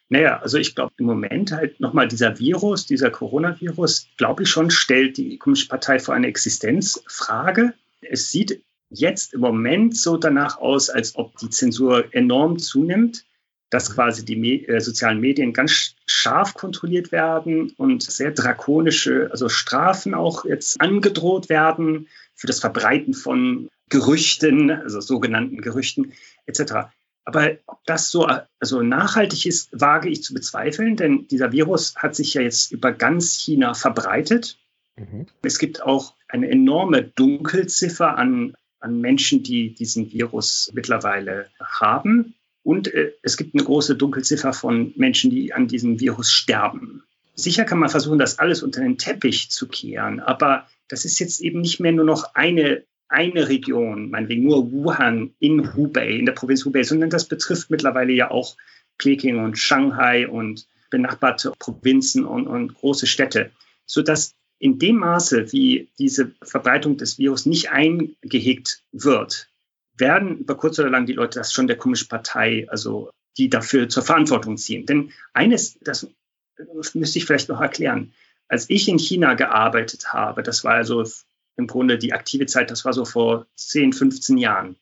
Naja, 0.09 0.39
also 0.39 0.57
ich 0.57 0.75
glaube 0.75 0.91
im 0.97 1.05
Moment 1.05 1.53
halt 1.53 1.79
nochmal 1.79 2.09
dieser 2.09 2.37
Virus, 2.37 2.85
dieser 2.85 3.11
Coronavirus, 3.11 4.09
glaube 4.17 4.43
ich 4.43 4.49
schon, 4.49 4.71
stellt 4.71 5.15
die 5.15 5.37
Kommunistische 5.37 5.69
Partei 5.69 5.99
vor 5.99 6.13
eine 6.13 6.27
Existenzfrage. 6.27 7.73
Es 8.01 8.29
sieht 8.29 8.61
jetzt 8.89 9.35
im 9.35 9.39
Moment 9.39 9.95
so 9.95 10.17
danach 10.17 10.57
aus, 10.57 10.89
als 10.89 11.15
ob 11.15 11.37
die 11.37 11.49
Zensur 11.49 12.13
enorm 12.13 12.59
zunimmt, 12.59 13.23
dass 13.75 13.93
quasi 13.93 14.23
die 14.23 14.37
Me 14.37 14.65
äh, 14.69 14.79
sozialen 14.79 15.19
Medien 15.19 15.51
ganz 15.51 15.95
scharf 16.05 16.53
kontrolliert 16.53 17.11
werden 17.11 17.73
und 17.75 18.03
sehr 18.03 18.31
drakonische, 18.31 19.27
also 19.31 19.49
Strafen 19.49 20.13
auch 20.13 20.45
jetzt 20.45 20.79
angedroht 20.79 21.49
werden 21.49 22.07
für 22.35 22.47
das 22.47 22.61
Verbreiten 22.61 23.13
von 23.13 23.67
Gerüchten, 23.89 24.71
also 24.71 25.01
sogenannten 25.01 25.59
Gerüchten 25.59 26.13
etc. 26.45 26.87
Aber 27.25 27.57
ob 27.65 27.83
das 27.85 28.11
so 28.11 28.25
also 28.59 28.81
nachhaltig 28.81 29.45
ist, 29.45 29.69
wage 29.73 30.07
ich 30.07 30.23
zu 30.23 30.33
bezweifeln, 30.33 30.95
denn 30.95 31.27
dieser 31.27 31.51
Virus 31.51 31.95
hat 31.97 32.15
sich 32.15 32.33
ja 32.33 32.41
jetzt 32.41 32.71
über 32.71 32.93
ganz 32.93 33.33
China 33.33 33.73
verbreitet. 33.73 34.57
Mhm. 34.95 35.25
Es 35.41 35.59
gibt 35.59 35.83
auch 35.83 36.13
eine 36.29 36.49
enorme 36.49 37.03
Dunkelziffer 37.03 38.17
an, 38.17 38.53
an 38.79 39.01
Menschen, 39.01 39.43
die 39.43 39.73
diesen 39.73 40.13
Virus 40.13 40.71
mittlerweile 40.73 41.49
haben. 41.59 42.35
Und 42.65 42.91
äh, 42.91 43.13
es 43.21 43.37
gibt 43.37 43.53
eine 43.53 43.63
große 43.63 43.95
Dunkelziffer 43.95 44.51
von 44.51 44.91
Menschen, 44.95 45.29
die 45.29 45.53
an 45.53 45.67
diesem 45.67 45.99
Virus 45.99 46.31
sterben. 46.31 47.03
Sicher 47.35 47.63
kann 47.63 47.77
man 47.77 47.89
versuchen, 47.89 48.17
das 48.17 48.39
alles 48.39 48.63
unter 48.63 48.81
den 48.81 48.97
Teppich 48.97 49.51
zu 49.51 49.67
kehren, 49.67 50.19
aber 50.19 50.65
das 50.87 51.05
ist 51.05 51.19
jetzt 51.19 51.41
eben 51.41 51.61
nicht 51.61 51.79
mehr 51.79 51.91
nur 51.91 52.05
noch 52.05 52.33
eine 52.33 52.83
eine 53.07 53.49
Region, 53.49 54.09
meinetwegen 54.09 54.43
nur 54.43 54.71
Wuhan 54.71 55.35
in 55.39 55.75
Hubei, 55.75 56.09
in 56.09 56.25
der 56.25 56.33
Provinz 56.33 56.65
Hubei, 56.65 56.81
sondern 56.81 57.11
das 57.11 57.25
betrifft 57.25 57.69
mittlerweile 57.69 58.11
ja 58.13 58.31
auch 58.31 58.57
Peking 58.97 59.37
und 59.37 59.59
Shanghai 59.59 60.27
und 60.27 60.65
benachbarte 60.89 61.53
Provinzen 61.59 62.25
und, 62.25 62.47
und 62.47 62.73
große 62.73 63.05
Städte, 63.05 63.51
sodass 63.85 64.33
in 64.57 64.79
dem 64.79 64.95
Maße, 64.95 65.51
wie 65.51 65.89
diese 65.99 66.31
Verbreitung 66.41 66.97
des 66.97 67.19
Virus 67.19 67.45
nicht 67.45 67.69
eingehegt 67.69 68.81
wird, 68.91 69.49
werden 69.97 70.39
über 70.39 70.55
kurz 70.55 70.79
oder 70.79 70.89
lang 70.89 71.05
die 71.05 71.13
Leute 71.13 71.39
das 71.39 71.53
schon 71.53 71.67
der 71.67 71.77
Kommunistischen 71.77 72.09
Partei, 72.09 72.67
also 72.69 73.09
die 73.37 73.49
dafür 73.49 73.89
zur 73.89 74.03
Verantwortung 74.03 74.57
ziehen. 74.57 74.85
Denn 74.85 75.11
eines, 75.33 75.77
das 75.81 76.07
müsste 76.93 77.19
ich 77.19 77.25
vielleicht 77.25 77.49
noch 77.49 77.61
erklären, 77.61 78.13
als 78.47 78.69
ich 78.69 78.87
in 78.87 78.99
China 78.99 79.33
gearbeitet 79.33 80.13
habe, 80.13 80.43
das 80.43 80.63
war 80.63 80.73
also 80.73 81.03
im 81.57 81.67
Grunde 81.67 81.97
die 81.97 82.13
aktive 82.13 82.45
Zeit, 82.45 82.69
das 82.69 82.85
war 82.85 82.93
so 82.93 83.05
vor 83.05 83.47
10, 83.55 83.93
15 83.93 84.37
Jahren. 84.37 84.75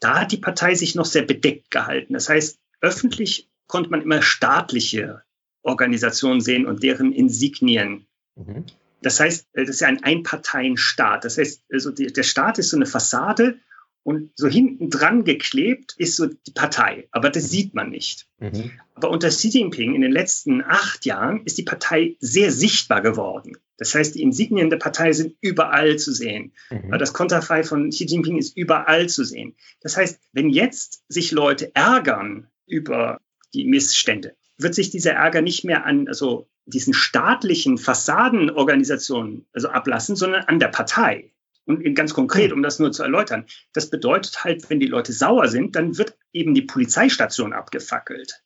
Da 0.00 0.20
hat 0.20 0.32
die 0.32 0.36
Partei 0.36 0.74
sich 0.74 0.94
noch 0.94 1.04
sehr 1.04 1.22
bedeckt 1.22 1.70
gehalten. 1.70 2.12
Das 2.12 2.28
heißt, 2.28 2.58
öffentlich 2.80 3.48
konnte 3.66 3.90
man 3.90 4.02
immer 4.02 4.22
staatliche 4.22 5.22
Organisationen 5.62 6.40
sehen 6.40 6.66
und 6.66 6.82
deren 6.82 7.12
Insignien. 7.12 8.06
Mhm. 8.34 8.66
Das 9.00 9.18
heißt, 9.18 9.48
das 9.52 9.68
ist 9.68 9.80
ja 9.80 9.88
ein 9.88 10.02
Einparteienstaat. 10.02 11.24
Das 11.24 11.38
heißt, 11.38 11.62
also 11.72 11.90
der 11.90 12.22
Staat 12.22 12.58
ist 12.58 12.70
so 12.70 12.76
eine 12.76 12.86
Fassade 12.86 13.58
und 14.04 14.30
so 14.34 14.48
hinten 14.48 14.90
dran 14.90 15.24
geklebt 15.24 15.94
ist 15.96 16.16
so 16.16 16.26
die 16.26 16.52
Partei, 16.52 17.08
aber 17.12 17.30
das 17.30 17.50
sieht 17.50 17.74
man 17.74 17.90
nicht. 17.90 18.26
Mhm. 18.38 18.72
Aber 18.94 19.10
unter 19.10 19.28
Xi 19.28 19.48
Jinping 19.48 19.94
in 19.94 20.02
den 20.02 20.12
letzten 20.12 20.62
acht 20.62 21.06
Jahren 21.06 21.44
ist 21.44 21.58
die 21.58 21.62
Partei 21.62 22.16
sehr 22.20 22.50
sichtbar 22.50 23.00
geworden. 23.00 23.56
Das 23.76 23.94
heißt, 23.94 24.14
die 24.14 24.22
Insignien 24.22 24.70
der 24.70 24.76
Partei 24.76 25.12
sind 25.12 25.36
überall 25.40 25.98
zu 25.98 26.12
sehen. 26.12 26.52
Mhm. 26.70 26.98
Das 26.98 27.12
Konterfei 27.12 27.62
von 27.62 27.90
Xi 27.90 28.04
Jinping 28.04 28.38
ist 28.38 28.56
überall 28.56 29.08
zu 29.08 29.24
sehen. 29.24 29.54
Das 29.80 29.96
heißt, 29.96 30.20
wenn 30.32 30.50
jetzt 30.50 31.04
sich 31.08 31.30
Leute 31.30 31.74
ärgern 31.74 32.48
über 32.66 33.20
die 33.54 33.64
Missstände, 33.64 34.34
wird 34.58 34.74
sich 34.74 34.90
dieser 34.90 35.12
Ärger 35.12 35.42
nicht 35.42 35.64
mehr 35.64 35.84
an 35.86 36.08
also 36.08 36.48
diesen 36.64 36.94
staatlichen 36.94 37.78
Fassadenorganisationen 37.78 39.46
also 39.52 39.68
ablassen, 39.68 40.16
sondern 40.16 40.44
an 40.44 40.58
der 40.58 40.68
Partei. 40.68 41.32
Und 41.64 41.94
ganz 41.94 42.12
konkret, 42.12 42.52
um 42.52 42.62
das 42.62 42.78
nur 42.78 42.92
zu 42.92 43.02
erläutern, 43.02 43.46
das 43.72 43.88
bedeutet 43.88 44.44
halt, 44.44 44.68
wenn 44.68 44.80
die 44.80 44.86
Leute 44.86 45.12
sauer 45.12 45.48
sind, 45.48 45.76
dann 45.76 45.96
wird 45.96 46.16
eben 46.32 46.54
die 46.54 46.62
Polizeistation 46.62 47.52
abgefackelt. 47.52 48.42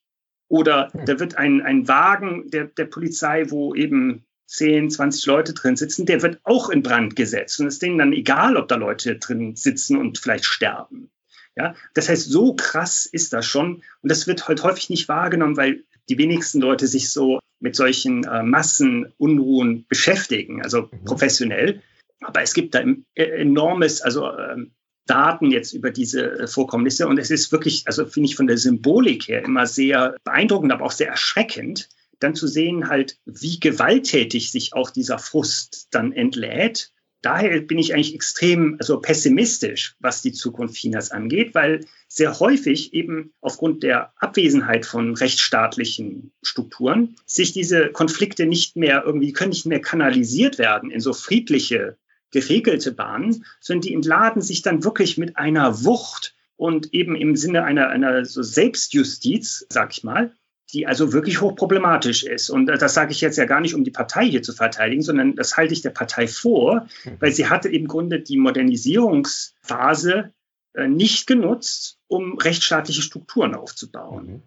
Oder 0.48 0.92
da 1.06 1.18
wird 1.18 1.36
ein, 1.36 1.62
ein 1.62 1.88
Wagen 1.88 2.50
der, 2.50 2.66
der 2.66 2.84
Polizei, 2.84 3.50
wo 3.50 3.74
eben 3.74 4.24
10, 4.46 4.90
20 4.90 5.26
Leute 5.26 5.54
drin 5.54 5.76
sitzen, 5.76 6.06
der 6.06 6.22
wird 6.22 6.40
auch 6.44 6.70
in 6.70 6.82
Brand 6.82 7.16
gesetzt. 7.16 7.58
Und 7.58 7.66
es 7.66 7.74
ist 7.74 7.82
denen 7.82 7.98
dann 7.98 8.12
egal, 8.12 8.56
ob 8.56 8.68
da 8.68 8.76
Leute 8.76 9.16
drin 9.16 9.56
sitzen 9.56 9.96
und 9.96 10.18
vielleicht 10.18 10.44
sterben. 10.44 11.10
Ja, 11.56 11.74
das 11.94 12.08
heißt, 12.08 12.30
so 12.30 12.54
krass 12.54 13.06
ist 13.06 13.32
das 13.32 13.46
schon. 13.46 13.82
Und 14.02 14.10
das 14.10 14.26
wird 14.26 14.46
halt 14.46 14.62
häufig 14.62 14.90
nicht 14.90 15.08
wahrgenommen, 15.08 15.56
weil 15.56 15.84
die 16.08 16.18
wenigsten 16.18 16.60
Leute 16.60 16.86
sich 16.86 17.10
so 17.10 17.40
mit 17.58 17.74
solchen 17.74 18.24
äh, 18.24 18.42
Massenunruhen 18.42 19.86
beschäftigen, 19.88 20.62
also 20.62 20.82
mhm. 20.82 21.04
professionell. 21.04 21.82
Aber 22.20 22.42
es 22.42 22.54
gibt 22.54 22.74
da 22.74 22.82
äh, 23.14 23.24
enormes, 23.24 24.00
also 24.02 24.30
ähm, 24.30 24.72
Daten 25.06 25.50
jetzt 25.50 25.72
über 25.72 25.90
diese 25.90 26.40
äh, 26.40 26.46
Vorkommnisse. 26.46 27.06
Und 27.06 27.18
es 27.18 27.30
ist 27.30 27.52
wirklich, 27.52 27.84
also 27.86 28.06
finde 28.06 28.28
ich 28.28 28.36
von 28.36 28.46
der 28.46 28.58
Symbolik 28.58 29.28
her 29.28 29.44
immer 29.44 29.66
sehr 29.66 30.16
beeindruckend, 30.24 30.72
aber 30.72 30.84
auch 30.84 30.92
sehr 30.92 31.08
erschreckend, 31.08 31.88
dann 32.18 32.34
zu 32.34 32.46
sehen 32.46 32.88
halt, 32.88 33.18
wie 33.24 33.60
gewalttätig 33.60 34.50
sich 34.50 34.74
auch 34.74 34.90
dieser 34.90 35.18
Frust 35.18 35.88
dann 35.90 36.12
entlädt. 36.12 36.92
Daher 37.22 37.60
bin 37.60 37.78
ich 37.78 37.92
eigentlich 37.92 38.14
extrem 38.14 38.76
also 38.78 39.00
pessimistisch, 39.00 39.96
was 40.00 40.22
die 40.22 40.32
Zukunft 40.32 40.76
Chinas 40.76 41.10
angeht, 41.10 41.54
weil 41.54 41.84
sehr 42.08 42.38
häufig 42.38 42.94
eben 42.94 43.32
aufgrund 43.40 43.82
der 43.82 44.12
Abwesenheit 44.16 44.86
von 44.86 45.14
rechtsstaatlichen 45.14 46.32
Strukturen 46.42 47.16
sich 47.26 47.52
diese 47.52 47.90
Konflikte 47.90 48.46
nicht 48.46 48.76
mehr 48.76 49.02
irgendwie 49.04 49.32
können 49.32 49.50
nicht 49.50 49.66
mehr 49.66 49.80
kanalisiert 49.80 50.58
werden 50.58 50.90
in 50.90 51.00
so 51.00 51.12
friedliche 51.12 51.96
geregelte 52.36 52.92
Bahnen, 52.92 53.44
sondern 53.60 53.80
die 53.80 53.94
entladen 53.94 54.42
sich 54.42 54.60
dann 54.60 54.84
wirklich 54.84 55.16
mit 55.16 55.38
einer 55.38 55.84
Wucht 55.84 56.34
und 56.56 56.92
eben 56.92 57.16
im 57.16 57.34
Sinne 57.34 57.64
einer, 57.64 57.88
einer 57.88 58.26
so 58.26 58.42
Selbstjustiz, 58.42 59.66
sag 59.70 59.92
ich 59.92 60.04
mal, 60.04 60.32
die 60.72 60.86
also 60.86 61.14
wirklich 61.14 61.40
hochproblematisch 61.40 62.24
ist. 62.24 62.50
Und 62.50 62.66
das 62.66 62.92
sage 62.92 63.12
ich 63.12 63.22
jetzt 63.22 63.38
ja 63.38 63.46
gar 63.46 63.60
nicht, 63.60 63.74
um 63.74 63.84
die 63.84 63.90
Partei 63.90 64.28
hier 64.28 64.42
zu 64.42 64.52
verteidigen, 64.52 65.00
sondern 65.00 65.34
das 65.34 65.56
halte 65.56 65.72
ich 65.72 65.80
der 65.80 65.90
Partei 65.90 66.26
vor, 66.28 66.86
mhm. 67.04 67.16
weil 67.20 67.32
sie 67.32 67.48
hatte 67.48 67.70
im 67.70 67.86
Grunde 67.86 68.20
die 68.20 68.36
Modernisierungsphase 68.36 70.32
äh, 70.74 70.88
nicht 70.88 71.26
genutzt, 71.26 71.98
um 72.06 72.36
rechtsstaatliche 72.36 73.02
Strukturen 73.02 73.54
aufzubauen. 73.54 74.26
Mhm. 74.26 74.42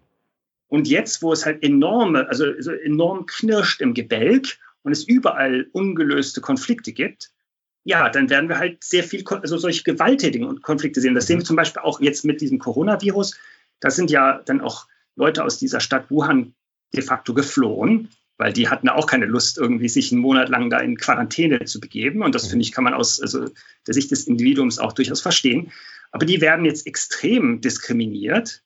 Und 0.68 0.86
jetzt, 0.86 1.22
wo 1.22 1.32
es 1.32 1.44
halt 1.44 1.64
enorme, 1.64 2.28
also 2.28 2.44
so 2.60 2.70
enorm 2.70 3.26
knirscht 3.26 3.80
im 3.80 3.94
Gebälk 3.94 4.58
und 4.82 4.92
es 4.92 5.02
überall 5.02 5.66
ungelöste 5.72 6.40
Konflikte 6.40 6.92
gibt, 6.92 7.30
ja, 7.84 8.08
dann 8.10 8.28
werden 8.28 8.48
wir 8.48 8.58
halt 8.58 8.84
sehr 8.84 9.04
viel, 9.04 9.24
also 9.26 9.56
solche 9.56 9.82
gewalttätigen 9.84 10.60
Konflikte 10.60 11.00
sehen. 11.00 11.14
Das 11.14 11.26
sehen 11.26 11.38
wir 11.38 11.44
zum 11.44 11.56
Beispiel 11.56 11.82
auch 11.82 12.00
jetzt 12.00 12.24
mit 12.24 12.40
diesem 12.40 12.58
Coronavirus. 12.58 13.38
Da 13.80 13.90
sind 13.90 14.10
ja 14.10 14.42
dann 14.44 14.60
auch 14.60 14.86
Leute 15.16 15.44
aus 15.44 15.58
dieser 15.58 15.80
Stadt 15.80 16.10
Wuhan 16.10 16.54
de 16.94 17.02
facto 17.02 17.32
geflohen, 17.32 18.08
weil 18.36 18.52
die 18.52 18.68
hatten 18.68 18.88
auch 18.88 19.06
keine 19.06 19.26
Lust, 19.26 19.58
irgendwie 19.58 19.88
sich 19.88 20.12
einen 20.12 20.20
Monat 20.20 20.48
lang 20.48 20.70
da 20.70 20.78
in 20.78 20.96
Quarantäne 20.96 21.64
zu 21.64 21.80
begeben. 21.80 22.22
Und 22.22 22.34
das 22.34 22.48
finde 22.48 22.62
ich, 22.62 22.72
kann 22.72 22.84
man 22.84 22.94
aus 22.94 23.20
also 23.20 23.48
der 23.86 23.94
Sicht 23.94 24.10
des 24.10 24.26
Individuums 24.26 24.78
auch 24.78 24.92
durchaus 24.92 25.20
verstehen. 25.20 25.72
Aber 26.12 26.26
die 26.26 26.40
werden 26.40 26.64
jetzt 26.64 26.86
extrem 26.86 27.60
diskriminiert 27.60 28.62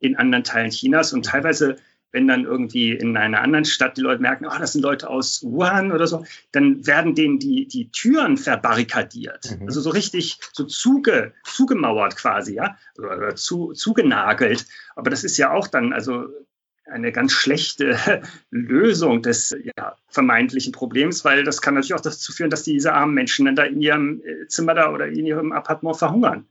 in 0.00 0.16
anderen 0.16 0.44
Teilen 0.44 0.70
Chinas 0.70 1.12
und 1.12 1.24
teilweise 1.24 1.76
wenn 2.12 2.26
dann 2.26 2.44
irgendwie 2.44 2.92
in 2.92 3.16
einer 3.16 3.40
anderen 3.40 3.64
Stadt 3.64 3.96
die 3.96 4.00
Leute 4.00 4.22
merken, 4.22 4.46
oh, 4.46 4.58
das 4.58 4.72
sind 4.72 4.82
Leute 4.82 5.08
aus 5.08 5.42
Wuhan 5.42 5.92
oder 5.92 6.06
so, 6.06 6.24
dann 6.52 6.86
werden 6.86 7.14
denen 7.14 7.38
die, 7.38 7.66
die 7.66 7.90
Türen 7.90 8.36
verbarrikadiert. 8.36 9.58
Mhm. 9.58 9.66
Also 9.66 9.80
so 9.80 9.90
richtig 9.90 10.38
so 10.52 10.64
zuge, 10.64 11.32
zugemauert 11.44 12.16
quasi, 12.16 12.54
ja, 12.54 12.76
oder, 12.98 13.16
oder 13.16 13.36
zu, 13.36 13.72
zugenagelt. 13.72 14.66
Aber 14.96 15.10
das 15.10 15.24
ist 15.24 15.36
ja 15.36 15.52
auch 15.52 15.68
dann, 15.68 15.92
also 15.92 16.26
eine 16.90 17.12
ganz 17.12 17.32
schlechte 17.32 17.96
Lösung 18.50 19.22
des 19.22 19.56
ja, 19.76 19.96
vermeintlichen 20.08 20.72
Problems, 20.72 21.24
weil 21.24 21.44
das 21.44 21.62
kann 21.62 21.74
natürlich 21.74 21.94
auch 21.94 22.00
dazu 22.00 22.32
führen, 22.32 22.50
dass 22.50 22.64
diese 22.64 22.92
armen 22.92 23.14
Menschen 23.14 23.46
dann 23.46 23.56
da 23.56 23.64
in 23.64 23.80
ihrem 23.80 24.22
äh, 24.24 24.46
Zimmer 24.48 24.74
da 24.74 24.92
oder 24.92 25.06
in 25.06 25.26
ihrem 25.26 25.52
Appartement 25.52 25.96
verhungern. 25.96 26.46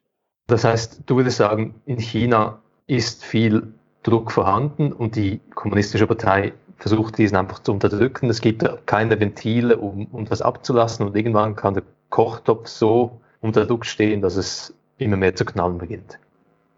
Das 0.48 0.64
heißt, 0.64 1.02
du 1.06 1.18
würdest 1.18 1.38
sagen, 1.38 1.82
in 1.86 2.00
China 2.00 2.62
ist 2.88 3.24
viel 3.24 3.74
Druck 4.04 4.32
vorhanden 4.32 4.94
und 4.94 5.16
die 5.16 5.40
kommunistische 5.56 6.08
Partei 6.08 6.54
versucht 6.78 7.18
diesen 7.18 7.36
einfach 7.36 7.60
zu 7.60 7.74
unterdrücken. 7.74 8.30
Es 8.30 8.42
gibt 8.42 8.64
keine 8.86 9.20
Ventile, 9.20 9.78
um, 9.78 10.08
um 10.08 10.26
das 10.26 10.42
abzulassen 10.42 11.06
und 11.06 11.16
irgendwann 11.16 11.56
kann 11.56 11.74
der 11.74 11.84
Kochtopf 12.10 12.68
so 12.68 13.20
unter 13.42 13.66
Druck 13.66 13.86
stehen, 13.86 14.22
dass 14.22 14.36
es 14.36 14.74
immer 14.98 15.18
mehr 15.18 15.36
zu 15.36 15.46
knallen 15.46 15.78
beginnt. 15.78 16.20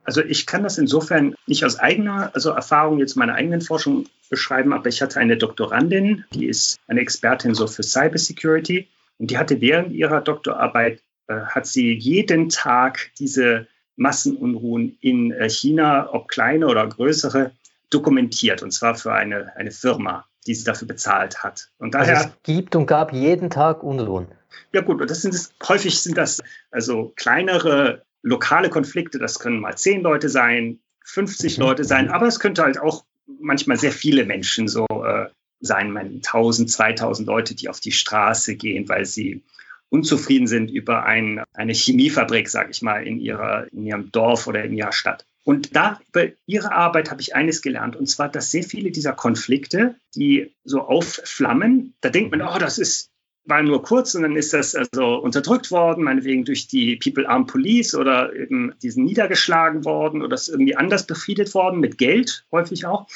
Also 0.03 0.23
ich 0.23 0.47
kann 0.47 0.63
das 0.63 0.77
insofern 0.77 1.35
nicht 1.45 1.63
aus 1.63 1.77
eigener 1.77 2.31
also 2.33 2.49
Erfahrung 2.51 2.99
jetzt 2.99 3.15
meiner 3.15 3.35
eigenen 3.35 3.61
Forschung 3.61 4.07
beschreiben, 4.29 4.73
aber 4.73 4.87
ich 4.87 5.01
hatte 5.01 5.19
eine 5.19 5.37
Doktorandin, 5.37 6.25
die 6.33 6.47
ist 6.47 6.79
eine 6.87 7.01
Expertin 7.01 7.53
so 7.53 7.67
für 7.67 7.83
Cybersecurity 7.83 8.87
und 9.19 9.29
die 9.29 9.37
hatte 9.37 9.61
während 9.61 9.91
ihrer 9.91 10.21
Doktorarbeit 10.21 11.01
äh, 11.27 11.41
hat 11.41 11.67
sie 11.67 11.93
jeden 11.93 12.49
Tag 12.49 13.11
diese 13.19 13.67
Massenunruhen 14.01 14.97
in 14.99 15.31
äh, 15.31 15.49
China, 15.49 16.09
ob 16.11 16.27
kleine 16.27 16.67
oder 16.67 16.87
größere, 16.87 17.51
dokumentiert 17.89 18.63
und 18.63 18.71
zwar 18.71 18.95
für 18.95 19.13
eine, 19.13 19.55
eine 19.55 19.71
Firma, 19.71 20.25
die 20.47 20.55
sie 20.55 20.63
dafür 20.63 20.87
bezahlt 20.87 21.43
hat. 21.43 21.69
Und 21.77 21.93
daher 21.93 22.17
also 22.17 22.29
es 22.29 22.43
gibt 22.43 22.75
und 22.75 22.87
gab 22.87 23.13
jeden 23.13 23.49
Tag 23.49 23.83
Unruhen. 23.83 24.27
Ja 24.73 24.81
gut, 24.81 25.01
und 25.01 25.11
das 25.11 25.21
sind 25.21 25.35
häufig 25.67 26.01
sind 26.01 26.17
das 26.17 26.41
also 26.71 27.13
kleinere 27.15 28.03
lokale 28.23 28.69
Konflikte. 28.69 29.19
Das 29.19 29.39
können 29.39 29.59
mal 29.59 29.77
zehn 29.77 30.01
Leute 30.01 30.29
sein, 30.29 30.79
50 31.05 31.57
mhm. 31.57 31.63
Leute 31.63 31.83
sein, 31.83 32.09
aber 32.09 32.27
es 32.27 32.39
könnte 32.39 32.63
halt 32.63 32.79
auch 32.79 33.05
manchmal 33.39 33.77
sehr 33.77 33.91
viele 33.91 34.25
Menschen 34.25 34.67
so 34.67 34.85
äh, 34.87 35.27
sein, 35.59 35.95
1000, 35.95 36.71
2000 36.71 37.27
Leute, 37.27 37.55
die 37.55 37.69
auf 37.69 37.79
die 37.79 37.91
Straße 37.91 38.55
gehen, 38.55 38.89
weil 38.89 39.05
sie 39.05 39.43
unzufrieden 39.91 40.47
sind 40.47 40.71
über 40.71 41.05
ein, 41.05 41.43
eine 41.53 41.73
Chemiefabrik, 41.73 42.49
sage 42.49 42.71
ich 42.71 42.81
mal, 42.81 43.05
in, 43.05 43.19
ihrer, 43.19 43.67
in 43.71 43.85
ihrem 43.85 44.11
Dorf 44.11 44.47
oder 44.47 44.63
in 44.63 44.73
ihrer 44.73 44.93
Stadt. 44.93 45.25
Und 45.43 45.75
da 45.75 45.99
über 46.09 46.31
ihre 46.45 46.71
Arbeit 46.71 47.11
habe 47.11 47.21
ich 47.21 47.35
eines 47.35 47.61
gelernt, 47.61 47.95
und 47.95 48.07
zwar, 48.07 48.29
dass 48.29 48.51
sehr 48.51 48.63
viele 48.63 48.91
dieser 48.91 49.13
Konflikte, 49.13 49.95
die 50.15 50.53
so 50.63 50.81
aufflammen, 50.81 51.93
da 52.01 52.09
denkt 52.09 52.31
man, 52.31 52.41
oh, 52.41 52.57
das 52.57 52.77
ist 52.79 53.11
war 53.43 53.63
nur 53.63 53.81
kurz 53.81 54.13
und 54.13 54.21
dann 54.21 54.35
ist 54.35 54.53
das 54.53 54.75
also 54.75 55.15
unterdrückt 55.15 55.71
worden, 55.71 56.03
meinetwegen 56.03 56.45
durch 56.45 56.67
die 56.67 56.95
People 56.95 57.27
Armed 57.27 57.47
Police 57.47 57.95
oder 57.95 58.33
eben 58.35 58.73
diesen 58.83 59.03
niedergeschlagen 59.03 59.83
worden 59.83 60.21
oder 60.21 60.35
ist 60.35 60.47
irgendwie 60.47 60.75
anders 60.75 61.07
befriedet 61.07 61.53
worden, 61.55 61.79
mit 61.79 61.97
Geld 61.97 62.45
häufig 62.51 62.85
auch. 62.85 63.07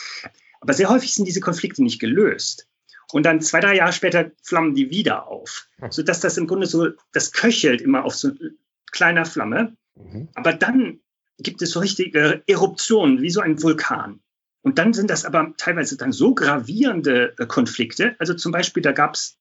Aber 0.61 0.73
sehr 0.73 0.89
häufig 0.89 1.13
sind 1.13 1.25
diese 1.27 1.41
Konflikte 1.41 1.83
nicht 1.83 1.99
gelöst. 1.99 2.67
Und 3.15 3.25
dann 3.25 3.39
zwei, 3.39 3.61
drei 3.61 3.77
Jahre 3.77 3.93
später 3.93 4.31
flammen 4.43 4.75
die 4.75 4.89
wieder 4.89 5.29
auf, 5.29 5.69
hm. 5.77 5.89
sodass 5.89 6.19
das 6.19 6.37
im 6.37 6.47
Grunde 6.47 6.67
so, 6.67 6.89
das 7.13 7.31
köchelt 7.31 7.79
immer 7.79 8.03
auf 8.03 8.13
so 8.13 8.31
kleiner 8.91 9.23
Flamme. 9.23 9.77
Mhm. 9.95 10.27
Aber 10.33 10.51
dann 10.51 10.99
gibt 11.39 11.61
es 11.61 11.71
so 11.71 11.79
richtige 11.79 12.43
Eruptionen, 12.45 13.21
wie 13.21 13.29
so 13.29 13.39
ein 13.39 13.63
Vulkan. 13.63 14.19
Und 14.63 14.79
dann 14.79 14.91
sind 14.91 15.09
das 15.09 15.23
aber 15.23 15.53
teilweise 15.55 15.95
dann 15.95 16.11
so 16.11 16.35
gravierende 16.35 17.33
äh, 17.39 17.45
Konflikte. 17.45 18.17
Also 18.19 18.33
zum 18.33 18.51
Beispiel, 18.51 18.83
da 18.83 18.91
gab 18.91 19.13
es, 19.13 19.37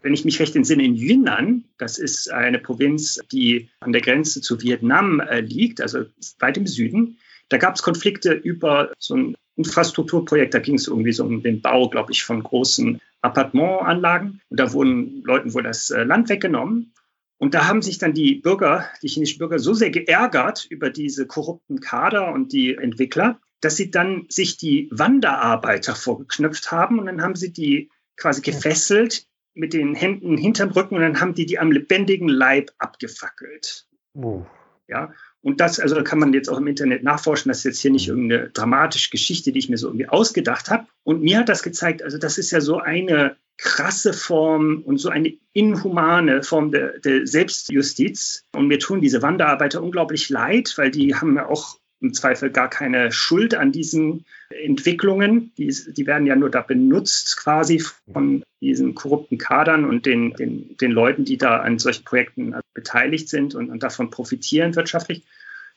wenn 0.00 0.14
ich 0.14 0.24
mich 0.24 0.40
recht 0.40 0.56
entsinne, 0.56 0.82
in 0.82 0.94
Yunnan, 0.94 1.64
das 1.76 1.98
ist 1.98 2.32
eine 2.32 2.60
Provinz, 2.60 3.20
die 3.30 3.68
an 3.80 3.92
der 3.92 4.00
Grenze 4.00 4.40
zu 4.40 4.62
Vietnam 4.62 5.20
äh, 5.20 5.40
liegt, 5.40 5.82
also 5.82 6.06
weit 6.38 6.56
im 6.56 6.66
Süden. 6.66 7.18
Da 7.50 7.58
gab 7.58 7.74
es 7.74 7.82
Konflikte 7.82 8.32
über 8.32 8.90
so 8.98 9.16
ein 9.16 9.36
Infrastrukturprojekt, 9.56 10.54
da 10.54 10.58
ging 10.58 10.76
es 10.76 10.88
irgendwie 10.88 11.12
so 11.12 11.24
um 11.24 11.42
den 11.42 11.60
Bau, 11.60 11.88
glaube 11.88 12.12
ich, 12.12 12.24
von 12.24 12.42
großen 12.42 13.00
Appartementanlagen. 13.20 14.40
Und 14.48 14.60
da 14.60 14.72
wurden 14.72 15.22
Leuten 15.24 15.54
wohl 15.54 15.62
das 15.62 15.90
äh, 15.90 16.04
Land 16.04 16.28
weggenommen. 16.28 16.94
Und 17.38 17.54
da 17.54 17.66
haben 17.66 17.82
sich 17.82 17.98
dann 17.98 18.14
die 18.14 18.36
Bürger, 18.36 18.86
die 19.02 19.08
chinesischen 19.08 19.40
Bürger, 19.40 19.58
so 19.58 19.74
sehr 19.74 19.90
geärgert 19.90 20.64
über 20.70 20.90
diese 20.90 21.26
korrupten 21.26 21.80
Kader 21.80 22.32
und 22.32 22.52
die 22.52 22.74
Entwickler, 22.74 23.40
dass 23.60 23.76
sie 23.76 23.90
dann 23.90 24.26
sich 24.28 24.58
die 24.58 24.88
Wanderarbeiter 24.92 25.94
vorgeknöpft 25.94 26.70
haben 26.70 26.98
und 26.98 27.06
dann 27.06 27.20
haben 27.20 27.34
sie 27.34 27.52
die 27.52 27.90
quasi 28.16 28.42
gefesselt 28.42 29.26
mit 29.54 29.72
den 29.72 29.94
Händen 29.94 30.36
hinterm 30.36 30.70
Rücken 30.70 30.94
und 30.94 31.02
dann 31.02 31.20
haben 31.20 31.34
die 31.34 31.46
die 31.46 31.58
am 31.58 31.72
lebendigen 31.72 32.28
Leib 32.28 32.70
abgefackelt. 32.78 33.86
Oh. 34.14 34.44
Ja, 34.88 35.12
und 35.42 35.60
das, 35.60 35.80
also 35.80 35.94
da 35.96 36.02
kann 36.02 36.20
man 36.20 36.32
jetzt 36.32 36.48
auch 36.48 36.58
im 36.58 36.66
Internet 36.68 37.02
nachforschen, 37.02 37.48
das 37.48 37.58
ist 37.58 37.64
jetzt 37.64 37.80
hier 37.80 37.90
nicht 37.90 38.08
irgendeine 38.08 38.50
dramatische 38.50 39.10
Geschichte, 39.10 39.50
die 39.52 39.58
ich 39.58 39.68
mir 39.68 39.76
so 39.76 39.88
irgendwie 39.88 40.08
ausgedacht 40.08 40.70
habe. 40.70 40.86
Und 41.02 41.22
mir 41.22 41.38
hat 41.38 41.48
das 41.48 41.64
gezeigt, 41.64 42.02
also 42.02 42.16
das 42.16 42.38
ist 42.38 42.52
ja 42.52 42.60
so 42.60 42.78
eine 42.78 43.36
krasse 43.58 44.12
Form 44.12 44.82
und 44.84 44.98
so 44.98 45.08
eine 45.08 45.34
inhumane 45.52 46.42
Form 46.42 46.70
der, 46.70 46.98
der 47.00 47.26
Selbstjustiz. 47.26 48.44
Und 48.54 48.68
mir 48.68 48.78
tun 48.78 49.00
diese 49.00 49.22
Wanderarbeiter 49.22 49.82
unglaublich 49.82 50.28
leid, 50.30 50.74
weil 50.76 50.90
die 50.90 51.14
haben 51.14 51.36
ja 51.36 51.46
auch 51.46 51.76
im 52.02 52.14
Zweifel 52.14 52.50
gar 52.50 52.68
keine 52.68 53.12
Schuld 53.12 53.54
an 53.54 53.72
diesen 53.72 54.24
Entwicklungen. 54.50 55.52
Die, 55.56 55.74
die 55.92 56.06
werden 56.06 56.26
ja 56.26 56.36
nur 56.36 56.50
da 56.50 56.60
benutzt 56.60 57.36
quasi 57.36 57.82
von 58.12 58.42
diesen 58.60 58.94
korrupten 58.94 59.38
Kadern 59.38 59.84
und 59.84 60.04
den, 60.04 60.34
den, 60.34 60.76
den 60.76 60.90
Leuten, 60.90 61.24
die 61.24 61.38
da 61.38 61.58
an 61.58 61.78
solchen 61.78 62.04
Projekten 62.04 62.54
beteiligt 62.74 63.28
sind 63.28 63.54
und, 63.54 63.70
und 63.70 63.82
davon 63.82 64.10
profitieren 64.10 64.74
wirtschaftlich. 64.76 65.22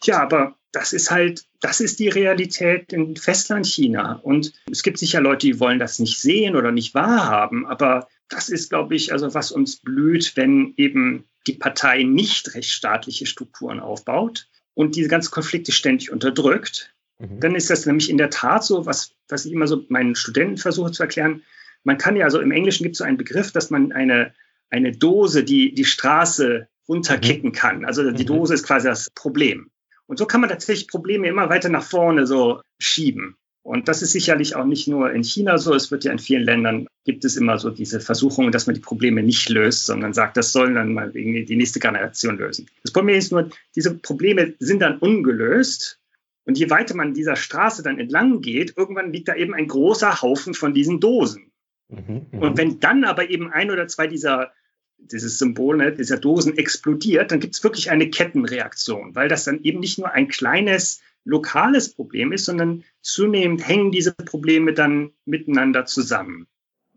Ja, 0.03 0.21
aber 0.21 0.55
das 0.71 0.91
ist 0.91 1.09
halt, 1.09 1.45
das 1.61 1.79
ist 1.79 1.99
die 1.99 2.09
Realität 2.09 2.91
in 2.91 3.15
Festlandchina. 3.15 4.19
Und 4.21 4.51
es 4.69 4.83
gibt 4.83 4.97
sicher 4.97 5.21
Leute, 5.21 5.47
die 5.47 5.59
wollen 5.59 5.79
das 5.79 5.99
nicht 5.99 6.19
sehen 6.19 6.55
oder 6.55 6.71
nicht 6.71 6.93
wahrhaben. 6.93 7.65
Aber 7.65 8.07
das 8.27 8.49
ist, 8.49 8.69
glaube 8.69 8.95
ich, 8.95 9.13
also 9.13 9.33
was 9.33 9.51
uns 9.51 9.77
blüht, 9.77 10.35
wenn 10.35 10.73
eben 10.75 11.25
die 11.47 11.53
Partei 11.53 12.03
nicht 12.03 12.55
rechtsstaatliche 12.55 13.25
Strukturen 13.25 13.79
aufbaut 13.79 14.47
und 14.75 14.95
diese 14.95 15.09
ganzen 15.09 15.31
Konflikte 15.31 15.71
ständig 15.71 16.11
unterdrückt. 16.11 16.93
Mhm. 17.17 17.39
Dann 17.39 17.55
ist 17.55 17.69
das 17.69 17.85
nämlich 17.85 18.09
in 18.09 18.17
der 18.17 18.29
Tat 18.29 18.63
so, 18.63 18.85
was, 18.85 19.15
was 19.27 19.45
ich 19.45 19.53
immer 19.53 19.67
so 19.67 19.83
meinen 19.89 20.15
Studenten 20.15 20.57
versuche 20.57 20.91
zu 20.91 21.01
erklären. 21.01 21.41
Man 21.83 21.97
kann 21.97 22.15
ja, 22.15 22.25
also 22.25 22.39
im 22.39 22.51
Englischen 22.51 22.83
gibt 22.83 22.95
es 22.95 22.99
so 22.99 23.03
einen 23.03 23.17
Begriff, 23.17 23.51
dass 23.51 23.71
man 23.71 23.91
eine, 23.91 24.33
eine 24.69 24.91
Dose, 24.91 25.43
die 25.43 25.73
die 25.73 25.85
Straße 25.85 26.67
runterkicken 26.88 27.49
mhm. 27.49 27.55
kann. 27.55 27.85
Also 27.85 28.11
die 28.11 28.23
mhm. 28.23 28.27
Dose 28.27 28.53
ist 28.53 28.67
quasi 28.67 28.88
das 28.88 29.09
Problem. 29.09 29.71
Und 30.07 30.17
so 30.17 30.25
kann 30.25 30.41
man 30.41 30.49
tatsächlich 30.49 30.88
Probleme 30.88 31.27
immer 31.27 31.49
weiter 31.49 31.69
nach 31.69 31.83
vorne 31.83 32.27
so 32.27 32.61
schieben. 32.79 33.38
Und 33.65 33.88
das 33.88 34.04
ist 34.04 34.12
sicherlich 34.12 34.56
auch 34.56 34.65
nicht 34.65 34.88
nur 34.88 35.12
in 35.12 35.23
China 35.23 35.58
so. 35.58 35.73
Es 35.73 35.89
wird 35.89 36.04
ja 36.04 36.12
in 36.12 36.19
vielen 36.19 36.43
Ländern 36.43 36.88
gibt 37.04 37.25
es 37.25 37.36
immer 37.36 37.58
so 37.58 37.71
diese 37.71 37.99
Versuchungen, 37.99 38.51
dass 38.51 38.67
man 38.67 38.75
die 38.75 38.82
Probleme 38.82 39.23
nicht 39.23 39.49
löst, 39.49 39.88
sondern 39.88 40.13
sagt, 40.13 40.38
das 40.38 40.51
sollen 40.51 40.75
dann 40.75 40.93
mal 40.93 41.12
die 41.12 41.56
nächste 41.56 41.80
Generation 41.80 42.38
lösen. 42.38 42.69
Das 42.84 42.91
Problem 42.91 43.15
ist 43.15 43.32
nur, 43.32 43.49
diese 43.75 43.95
Probleme 43.95 44.54
sind 44.60 44.84
dann 44.84 44.99
ungelöst. 44.99 45.99
Und 46.45 46.60
je 46.60 46.69
weiter 46.69 46.95
man 46.95 47.15
dieser 47.15 47.36
Straße 47.36 47.82
dann 47.82 47.97
entlang 47.97 48.41
geht, 48.41 48.78
irgendwann 48.78 49.12
liegt 49.12 49.30
da 49.30 49.36
eben 49.36 49.56
ein 49.56 49.65
großer 49.65 50.21
Haufen 50.21 50.54
von 50.54 50.75
diesen 50.75 50.99
Dosen. 50.99 51.51
Mhm, 51.89 52.28
und 52.34 52.51
mhm. 52.51 52.58
wenn 52.58 52.80
dann 52.80 53.04
aber 53.04 53.32
eben 53.32 53.51
ein 53.51 53.71
oder 53.71 53.88
zwei 53.88 54.06
dieser 54.06 54.51
dieses 54.97 55.39
Symbol 55.39 55.78
ne, 55.78 55.91
dieser 55.91 56.17
Dosen 56.17 56.56
explodiert, 56.56 57.32
dann 57.32 57.39
gibt 57.39 57.56
es 57.56 57.63
wirklich 57.63 57.89
eine 57.89 58.12
Kettenreaktion, 58.12 59.15
weil 59.15 59.28
das 59.28 59.43
dann 59.43 59.63
eben 59.63 59.80
nicht 59.80 59.97
nur 59.97 60.12
ein 60.12 60.28
kleines 60.28 61.01
lokales 61.25 61.93
Problem 61.93 62.31
ist, 62.31 62.45
sondern 62.45 62.83
zunehmend 63.01 63.67
hängen 63.67 63.91
diese 63.91 64.13
Probleme 64.13 64.73
dann 64.73 65.11
miteinander 65.25 65.85
zusammen. 65.85 66.47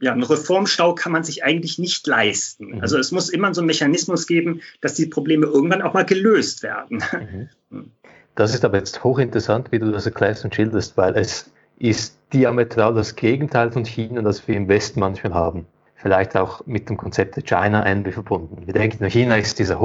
Ja, 0.00 0.12
einen 0.12 0.22
Reformstau 0.22 0.94
kann 0.94 1.10
man 1.10 1.24
sich 1.24 1.42
eigentlich 1.42 1.78
nicht 1.78 2.06
leisten. 2.06 2.76
Mhm. 2.76 2.80
Also 2.80 2.98
es 2.98 3.10
muss 3.10 3.30
immer 3.30 3.52
so 3.52 3.62
einen 3.62 3.66
Mechanismus 3.66 4.28
geben, 4.28 4.60
dass 4.80 4.94
die 4.94 5.06
Probleme 5.06 5.46
irgendwann 5.46 5.82
auch 5.82 5.94
mal 5.94 6.04
gelöst 6.04 6.62
werden. 6.62 7.02
Mhm. 7.12 7.48
Hm. 7.70 7.90
Das 8.34 8.54
ist 8.54 8.64
aber 8.64 8.78
jetzt 8.78 9.04
hochinteressant, 9.04 9.72
wie 9.72 9.78
du 9.78 9.90
das 9.90 10.06
erklärst 10.06 10.42
und 10.42 10.54
schilderst, 10.54 10.96
weil 10.96 11.16
es 11.16 11.50
ist 11.78 12.16
diametral 12.32 12.94
das 12.94 13.14
Gegenteil 13.14 13.72
von 13.72 13.84
China, 13.84 14.22
das 14.22 14.48
wir 14.48 14.56
im 14.56 14.68
Westen 14.68 15.00
manchmal 15.00 15.34
haben 15.34 15.66
vielleicht 15.98 16.36
auch 16.36 16.64
mit 16.66 16.88
dem 16.88 16.96
Konzept 16.96 17.36
der 17.36 17.42
China 17.42 17.84
Envy 17.84 18.12
verbunden. 18.12 18.66
Wir 18.66 18.72
denken, 18.72 19.04
China 19.10 19.36
ist 19.36 19.58
dieser 19.58 19.80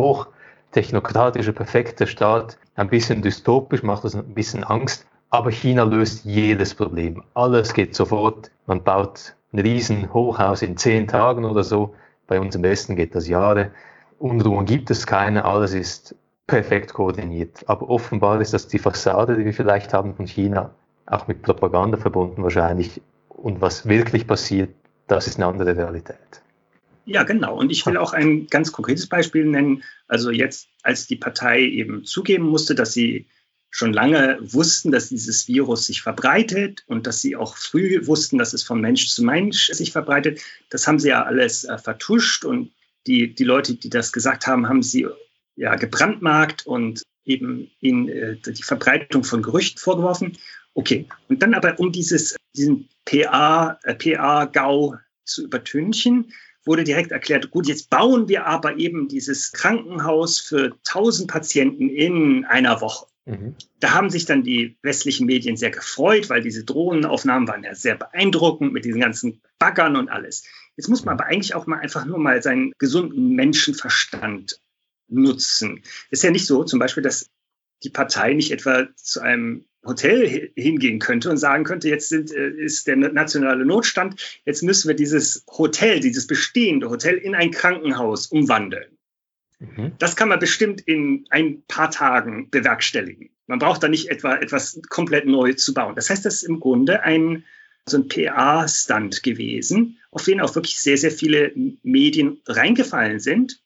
hochtechnokratische, 0.73 1.53
perfekte 1.53 2.07
Staat, 2.07 2.57
ein 2.75 2.89
bisschen 2.89 3.21
dystopisch, 3.21 3.83
macht 3.83 4.05
das 4.05 4.15
ein 4.15 4.33
bisschen 4.33 4.63
Angst, 4.63 5.05
aber 5.29 5.51
China 5.51 5.83
löst 5.83 6.25
jedes 6.25 6.73
Problem. 6.73 7.21
Alles 7.35 7.75
geht 7.75 7.93
sofort. 7.93 8.49
Man 8.65 8.83
baut 8.83 9.35
ein 9.51 9.59
riesen 9.59 10.11
Hochhaus 10.11 10.63
in 10.63 10.75
zehn 10.75 11.07
Tagen 11.07 11.45
oder 11.45 11.63
so. 11.63 11.93
Bei 12.25 12.39
uns 12.39 12.55
im 12.55 12.63
Westen 12.63 12.95
geht 12.95 13.13
das 13.13 13.27
Jahre. 13.27 13.69
Unruhen 14.17 14.65
gibt 14.65 14.89
es 14.89 15.05
keine, 15.05 15.45
alles 15.45 15.75
ist 15.75 16.15
perfekt 16.47 16.93
koordiniert. 16.95 17.63
Aber 17.67 17.89
offenbar 17.89 18.41
ist 18.41 18.53
das 18.53 18.67
die 18.67 18.79
Fassade, 18.79 19.35
die 19.37 19.45
wir 19.45 19.53
vielleicht 19.53 19.93
haben 19.93 20.15
von 20.15 20.25
China, 20.25 20.71
auch 21.05 21.27
mit 21.27 21.43
Propaganda 21.43 21.97
verbunden 21.97 22.41
wahrscheinlich. 22.41 22.99
Und 23.29 23.61
was 23.61 23.87
wirklich 23.87 24.25
passiert, 24.25 24.73
das 25.05 25.27
ist 25.27 25.37
eine 25.37 25.45
andere 25.45 25.77
Realität. 25.77 26.42
Ja, 27.05 27.23
genau. 27.23 27.57
Und 27.57 27.71
ich 27.71 27.85
will 27.85 27.97
auch 27.97 28.13
ein 28.13 28.47
ganz 28.47 28.71
konkretes 28.71 29.07
Beispiel 29.07 29.45
nennen. 29.45 29.83
Also 30.07 30.31
jetzt, 30.31 30.67
als 30.83 31.07
die 31.07 31.17
Partei 31.17 31.61
eben 31.61 32.05
zugeben 32.05 32.47
musste, 32.47 32.75
dass 32.75 32.93
sie 32.93 33.27
schon 33.69 33.91
lange 33.91 34.37
wussten, 34.41 34.91
dass 34.91 35.09
dieses 35.09 35.47
Virus 35.47 35.87
sich 35.87 36.03
verbreitet 36.03 36.83
und 36.85 37.07
dass 37.07 37.21
sie 37.21 37.35
auch 37.35 37.57
früh 37.57 38.05
wussten, 38.05 38.37
dass 38.37 38.53
es 38.53 38.61
von 38.61 38.79
Mensch 38.79 39.09
zu 39.09 39.23
Mensch 39.23 39.67
sich 39.71 39.91
verbreitet. 39.91 40.41
Das 40.69 40.87
haben 40.87 40.99
sie 40.99 41.09
ja 41.09 41.23
alles 41.23 41.63
äh, 41.63 41.77
vertuscht 41.79 42.45
und 42.45 42.71
die, 43.07 43.33
die 43.33 43.43
Leute, 43.43 43.73
die 43.73 43.89
das 43.89 44.13
gesagt 44.13 44.45
haben, 44.45 44.69
haben 44.69 44.83
sie 44.83 45.07
ja 45.55 45.75
gebrandmarkt 45.75 46.67
und 46.67 47.01
eben 47.25 47.71
ihnen 47.79 48.09
äh, 48.09 48.37
die 48.37 48.63
Verbreitung 48.63 49.23
von 49.23 49.41
Gerüchten 49.41 49.79
vorgeworfen. 49.79 50.37
Okay, 50.75 51.07
und 51.27 51.41
dann 51.41 51.55
aber 51.55 51.79
um 51.79 51.91
dieses, 51.91 52.35
diesen 52.55 52.89
PA, 53.05 53.79
äh, 53.83 53.95
PA-GAU 53.95 54.97
zu 55.25 55.45
übertünchen, 55.45 56.31
wurde 56.65 56.83
direkt 56.83 57.11
erklärt, 57.11 57.51
gut, 57.51 57.67
jetzt 57.67 57.89
bauen 57.89 58.29
wir 58.29 58.45
aber 58.45 58.77
eben 58.77 59.07
dieses 59.07 59.51
Krankenhaus 59.51 60.39
für 60.39 60.75
1000 60.87 61.29
Patienten 61.29 61.89
in 61.89 62.45
einer 62.45 62.81
Woche. 62.81 63.07
Mhm. 63.25 63.55
Da 63.79 63.93
haben 63.93 64.09
sich 64.09 64.25
dann 64.25 64.43
die 64.43 64.77
westlichen 64.81 65.25
Medien 65.25 65.57
sehr 65.57 65.71
gefreut, 65.71 66.29
weil 66.29 66.41
diese 66.41 66.63
Drohnenaufnahmen 66.63 67.47
waren 67.47 67.63
ja 67.63 67.75
sehr 67.75 67.95
beeindruckend 67.95 68.73
mit 68.73 68.85
diesen 68.85 69.01
ganzen 69.01 69.41
Baggern 69.59 69.95
und 69.95 70.09
alles. 70.09 70.43
Jetzt 70.75 70.89
muss 70.89 71.05
man 71.05 71.13
aber 71.13 71.25
eigentlich 71.25 71.55
auch 71.55 71.67
mal 71.67 71.79
einfach 71.79 72.05
nur 72.05 72.17
mal 72.17 72.41
seinen 72.41 72.73
gesunden 72.77 73.29
Menschenverstand 73.35 74.59
nutzen. 75.07 75.83
Ist 76.09 76.23
ja 76.23 76.31
nicht 76.31 76.47
so, 76.47 76.63
zum 76.63 76.79
Beispiel, 76.79 77.03
dass 77.03 77.29
die 77.83 77.89
Partei 77.89 78.33
nicht 78.33 78.51
etwa 78.51 78.87
zu 78.95 79.21
einem 79.21 79.65
Hotel 79.85 80.51
hingehen 80.55 80.99
könnte 80.99 81.29
und 81.29 81.37
sagen 81.37 81.63
könnte, 81.63 81.89
jetzt 81.89 82.09
sind, 82.09 82.31
äh, 82.31 82.49
ist 82.49 82.87
der 82.87 82.95
nationale 82.95 83.65
Notstand, 83.65 84.41
jetzt 84.45 84.63
müssen 84.63 84.87
wir 84.87 84.95
dieses 84.95 85.45
Hotel, 85.49 85.99
dieses 85.99 86.27
bestehende 86.27 86.89
Hotel 86.89 87.15
in 87.17 87.35
ein 87.35 87.51
Krankenhaus 87.51 88.27
umwandeln. 88.27 88.97
Mhm. 89.59 89.93
Das 89.99 90.15
kann 90.15 90.29
man 90.29 90.39
bestimmt 90.39 90.81
in 90.81 91.25
ein 91.29 91.63
paar 91.67 91.91
Tagen 91.91 92.49
bewerkstelligen. 92.49 93.29
Man 93.47 93.59
braucht 93.59 93.83
da 93.83 93.89
nicht 93.89 94.09
etwa 94.09 94.35
etwas 94.35 94.81
komplett 94.89 95.25
neu 95.25 95.53
zu 95.53 95.73
bauen. 95.73 95.95
Das 95.95 96.09
heißt, 96.09 96.25
das 96.25 96.35
ist 96.35 96.43
im 96.43 96.59
Grunde 96.59 97.03
ein, 97.03 97.43
so 97.85 97.97
ein 97.97 98.07
PA-Stand 98.07 99.23
gewesen, 99.23 99.97
auf 100.11 100.23
den 100.23 100.39
auch 100.39 100.55
wirklich 100.55 100.79
sehr, 100.79 100.97
sehr 100.97 101.11
viele 101.11 101.51
Medien 101.83 102.41
reingefallen 102.47 103.19
sind. 103.19 103.61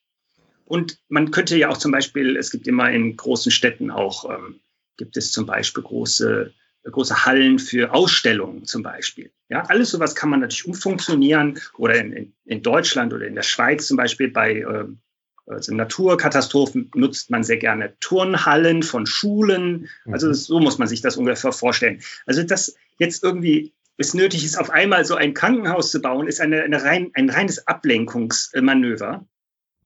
Und 0.66 1.00
man 1.08 1.32
könnte 1.32 1.58
ja 1.58 1.70
auch 1.70 1.78
zum 1.78 1.92
Beispiel, 1.92 2.36
es 2.36 2.52
gibt 2.52 2.68
immer 2.68 2.92
in 2.92 3.16
großen 3.16 3.52
Städten 3.52 3.92
auch 3.92 4.30
ähm, 4.30 4.60
gibt 4.98 5.18
es 5.18 5.32
zum 5.32 5.46
Beispiel 5.46 5.84
große, 5.84 6.54
große 6.84 7.26
Hallen 7.26 7.60
für 7.60 7.94
Ausstellungen 7.94 8.66
zum 8.66 8.84
Beispiel. 8.84 9.32
Ja, 9.50 9.64
alles 9.64 9.92
sowas 9.92 10.16
kann 10.16 10.30
man 10.30 10.42
natürlich 10.42 10.68
umfunktionieren 10.68 11.60
oder 11.78 11.96
in, 11.96 12.14
in, 12.14 12.34
in 12.46 12.62
Deutschland 12.64 13.14
oder 13.14 13.26
in 13.28 13.36
der 13.36 13.44
Schweiz 13.44 13.88
zum 13.88 13.98
Beispiel 13.98 14.30
bei 14.30 14.60
äh, 14.60 14.86
also 15.48 15.74
Naturkatastrophen 15.74 16.92
nutzt 16.94 17.30
man 17.30 17.44
sehr 17.44 17.58
gerne 17.58 17.98
Turnhallen 18.02 18.84
von 18.84 19.06
Schulen. 19.06 19.88
Also 20.06 20.28
mhm. 20.28 20.34
so 20.34 20.60
muss 20.60 20.78
man 20.78 20.90
sich 20.90 21.02
das 21.02 21.16
ungefähr 21.16 21.54
vorstellen. 21.54 22.02
Also 22.26 22.44
dass 22.44 22.76
jetzt 22.98 23.24
irgendwie 23.24 23.74
es 23.98 24.14
nötig 24.14 24.46
ist, 24.46 24.58
auf 24.58 24.70
einmal 24.70 25.06
so 25.06 25.16
ein 25.16 25.34
Krankenhaus 25.34 25.90
zu 25.90 26.02
bauen, 26.02 26.28
ist 26.28 26.40
eine, 26.40 26.62
eine 26.62 26.84
rein, 26.84 27.12
ein 27.14 27.30
reines 27.30 27.68
Ablenkungsmanöver. 27.68 29.26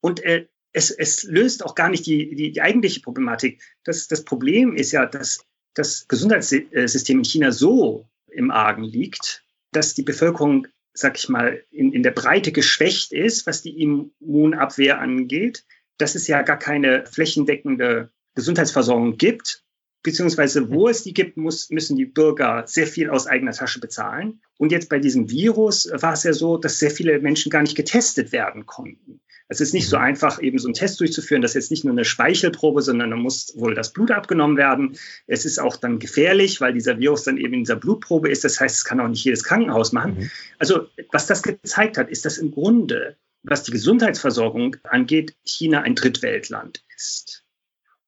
Und 0.02 0.24
äh, 0.24 0.48
es, 0.74 0.92
es 0.92 1.24
löst 1.24 1.66
auch 1.66 1.76
gar 1.76 1.90
nicht 1.90 2.06
die, 2.06 2.36
die, 2.36 2.52
die 2.52 2.62
eigentliche 2.62 3.02
Problematik. 3.02 3.62
Das, 3.84 4.08
das 4.08 4.24
Problem 4.24 4.76
ist 4.76 4.92
ja, 4.92 5.06
dass 5.06 5.46
das 5.74 6.08
Gesundheitssystem 6.08 7.20
in 7.20 7.26
China 7.26 7.52
so 7.52 8.08
im 8.28 8.52
Argen 8.52 8.84
liegt, 8.84 9.44
dass 9.72 9.94
die 9.94 10.04
Bevölkerung, 10.04 10.68
sag 10.94 11.18
ich 11.18 11.30
mal, 11.30 11.64
in, 11.72 11.94
in 11.94 12.04
der 12.04 12.12
Breite 12.12 12.52
geschwächt 12.52 13.12
ist, 13.12 13.48
was 13.48 13.62
die 13.62 13.82
Immunabwehr 13.82 15.00
angeht, 15.00 15.66
dass 15.98 16.16
es 16.16 16.28
ja 16.28 16.42
gar 16.42 16.58
keine 16.58 17.06
flächendeckende 17.06 18.12
Gesundheitsversorgung 18.36 19.18
gibt, 19.18 19.64
beziehungsweise 20.04 20.70
wo 20.72 20.88
es 20.88 21.04
die 21.04 21.14
gibt, 21.14 21.38
muss, 21.38 21.70
müssen 21.70 21.96
die 21.96 22.06
Bürger 22.06 22.64
sehr 22.66 22.88
viel 22.88 23.10
aus 23.10 23.28
eigener 23.28 23.52
Tasche 23.52 23.80
bezahlen. 23.80 24.42
Und 24.58 24.72
jetzt 24.72 24.90
bei 24.90 25.00
diesem 25.00 25.30
Virus 25.30 25.90
war 25.94 26.14
es 26.14 26.24
ja 26.24 26.34
so, 26.34 26.58
dass 26.58 26.80
sehr 26.80 26.92
viele 26.92 27.20
Menschen 27.20 27.50
gar 27.50 27.62
nicht 27.62 27.76
getestet 27.76 28.32
werden 28.32 28.66
konnten. 28.66 29.22
Es 29.52 29.60
ist 29.60 29.74
nicht 29.74 29.90
so 29.90 29.98
mhm. 29.98 30.04
einfach, 30.04 30.42
eben 30.42 30.60
so 30.60 30.70
einen 30.70 30.76
Test 30.76 31.02
durchzuführen. 31.02 31.42
Das 31.42 31.52
ist 31.52 31.56
jetzt 31.56 31.72
nicht 31.72 31.84
nur 31.84 31.94
eine 31.94 32.06
Speichelprobe, 32.06 32.82
sondern 32.82 33.10
da 33.10 33.18
muss 33.18 33.52
wohl 33.58 33.76
das 33.76 33.92
Blut 33.92 34.10
abgenommen 34.10 34.56
werden. 34.56 34.98
Es 35.28 35.44
ist 35.44 35.60
auch 35.60 35.76
dann 35.76 36.00
gefährlich, 36.00 36.62
weil 36.62 36.72
dieser 36.72 37.00
Virus 37.00 37.26
dann 37.26 37.36
eben 37.36 37.54
in 37.54 37.64
dieser 37.66 37.76
Blutprobe 37.76 38.30
ist. 38.30 38.46
Das 38.46 38.62
heißt, 38.62 38.78
es 38.78 38.86
kann 38.86 39.02
auch 39.02 39.10
nicht 39.10 39.26
jedes 39.26 39.44
Krankenhaus 39.44 39.92
machen. 39.92 40.16
Mhm. 40.20 40.32
Also, 40.58 40.88
was 41.12 41.28
das 41.28 41.44
gezeigt 41.44 41.98
hat, 41.98 42.10
ist, 42.10 42.24
dass 42.24 42.38
im 42.38 42.52
Grunde, 42.52 43.18
was 43.44 43.64
die 43.64 43.72
Gesundheitsversorgung 43.72 44.78
angeht, 44.84 45.36
China 45.44 45.82
ein 45.82 45.96
Drittweltland 45.96 46.86
ist. 46.96 47.41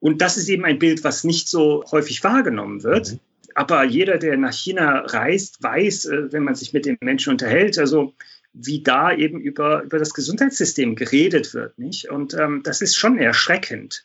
Und 0.04 0.22
das 0.22 0.36
ist 0.36 0.49
eben 0.49 0.66
ein 0.66 0.80
Bild, 0.80 1.06
was 1.06 1.24
nicht 1.24 1.47
so 1.47 1.86
häufig 1.89 2.26
wahrgenommen 2.26 2.84
wird. 2.84 3.14
Mhm. 3.14 3.20
Aber 3.56 3.86
jeder, 3.86 4.18
der 4.18 4.36
nach 4.36 4.51
China 4.51 4.99
reist, 5.06 5.64
weiß, 5.64 6.06
äh, 6.08 6.34
wenn 6.34 6.43
man 6.43 6.56
sich 6.56 6.74
mit 6.74 6.86
den 6.86 6.97
Menschen 6.99 7.32
unterhält, 7.32 7.80
also 7.80 8.14
wie 8.51 8.84
da 8.84 9.14
eben 9.14 9.39
über, 9.39 9.82
über 9.84 9.99
das 9.99 10.14
Gesundheitssystem 10.14 10.95
geredet 10.95 11.54
wird. 11.54 11.80
Nicht? 11.80 12.10
Und 12.10 12.34
ähm, 12.34 12.64
das 12.66 12.82
ist 12.82 12.97
schon 12.97 13.18
erschreckend. 13.18 14.04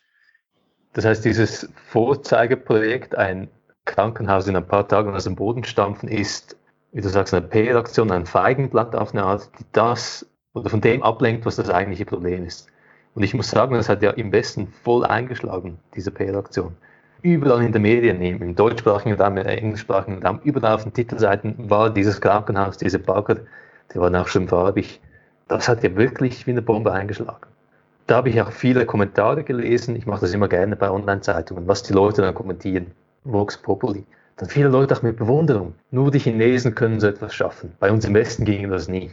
Das 0.92 1.04
heißt, 1.04 1.24
dieses 1.24 1.68
Vorzeigeprojekt, 1.88 3.16
ein 3.16 3.48
Krankenhaus 3.84 4.46
in 4.46 4.54
ein 4.54 4.68
paar 4.68 4.86
Tagen 4.86 5.12
aus 5.16 5.24
dem 5.24 5.34
Boden 5.34 5.64
stampfen, 5.64 6.08
ist, 6.08 6.56
wie 6.92 7.00
du 7.00 7.08
sagst, 7.08 7.34
eine 7.34 7.44
P-Reaktion, 7.44 8.12
ein 8.12 8.24
Feigenblatt 8.24 8.94
auf 8.94 9.14
eine 9.14 9.24
Art, 9.24 9.50
die 9.58 9.64
das 9.72 10.30
oder 10.54 10.70
von 10.70 10.80
dem 10.80 11.02
ablenkt, 11.02 11.44
was 11.44 11.56
das 11.56 11.70
eigentliche 11.70 12.04
Problem 12.04 12.44
ist. 12.44 12.68
Und 13.18 13.24
ich 13.24 13.34
muss 13.34 13.50
sagen, 13.50 13.74
das 13.74 13.88
hat 13.88 14.00
ja 14.00 14.12
im 14.12 14.30
Westen 14.30 14.68
voll 14.84 15.04
eingeschlagen, 15.04 15.80
diese 15.96 16.12
P-Reaktion. 16.12 16.76
Überall 17.22 17.64
in 17.64 17.72
den 17.72 17.82
Medien, 17.82 18.22
im 18.22 18.54
deutschsprachigen 18.54 19.20
Raum, 19.20 19.38
im 19.38 19.44
englischsprachigen 19.44 20.24
Raum, 20.24 20.38
überall 20.44 20.76
auf 20.76 20.84
den 20.84 20.92
Titelseiten 20.92 21.68
war 21.68 21.90
dieses 21.90 22.20
Krankenhaus, 22.20 22.76
diese 22.76 23.00
Bagger, 23.00 23.38
die 23.92 23.98
waren 23.98 24.14
auch 24.14 24.28
schon 24.28 24.46
farbig. 24.46 25.00
Das 25.48 25.68
hat 25.68 25.82
ja 25.82 25.96
wirklich 25.96 26.46
wie 26.46 26.52
eine 26.52 26.62
Bombe 26.62 26.92
eingeschlagen. 26.92 27.48
Da 28.06 28.18
habe 28.18 28.28
ich 28.28 28.40
auch 28.40 28.52
viele 28.52 28.86
Kommentare 28.86 29.42
gelesen. 29.42 29.96
Ich 29.96 30.06
mache 30.06 30.20
das 30.20 30.32
immer 30.32 30.46
gerne 30.46 30.76
bei 30.76 30.88
Online-Zeitungen, 30.88 31.66
was 31.66 31.82
die 31.82 31.94
Leute 31.94 32.22
dann 32.22 32.36
kommentieren. 32.36 32.92
Vox 33.24 33.56
Populi. 33.56 34.06
Dann 34.36 34.48
viele 34.48 34.68
Leute 34.68 34.94
auch 34.94 35.02
mit 35.02 35.16
Bewunderung. 35.16 35.74
Nur 35.90 36.12
die 36.12 36.20
Chinesen 36.20 36.76
können 36.76 37.00
so 37.00 37.08
etwas 37.08 37.34
schaffen. 37.34 37.72
Bei 37.80 37.90
uns 37.90 38.04
im 38.04 38.14
Westen 38.14 38.44
ging 38.44 38.70
das 38.70 38.86
nie. 38.86 39.10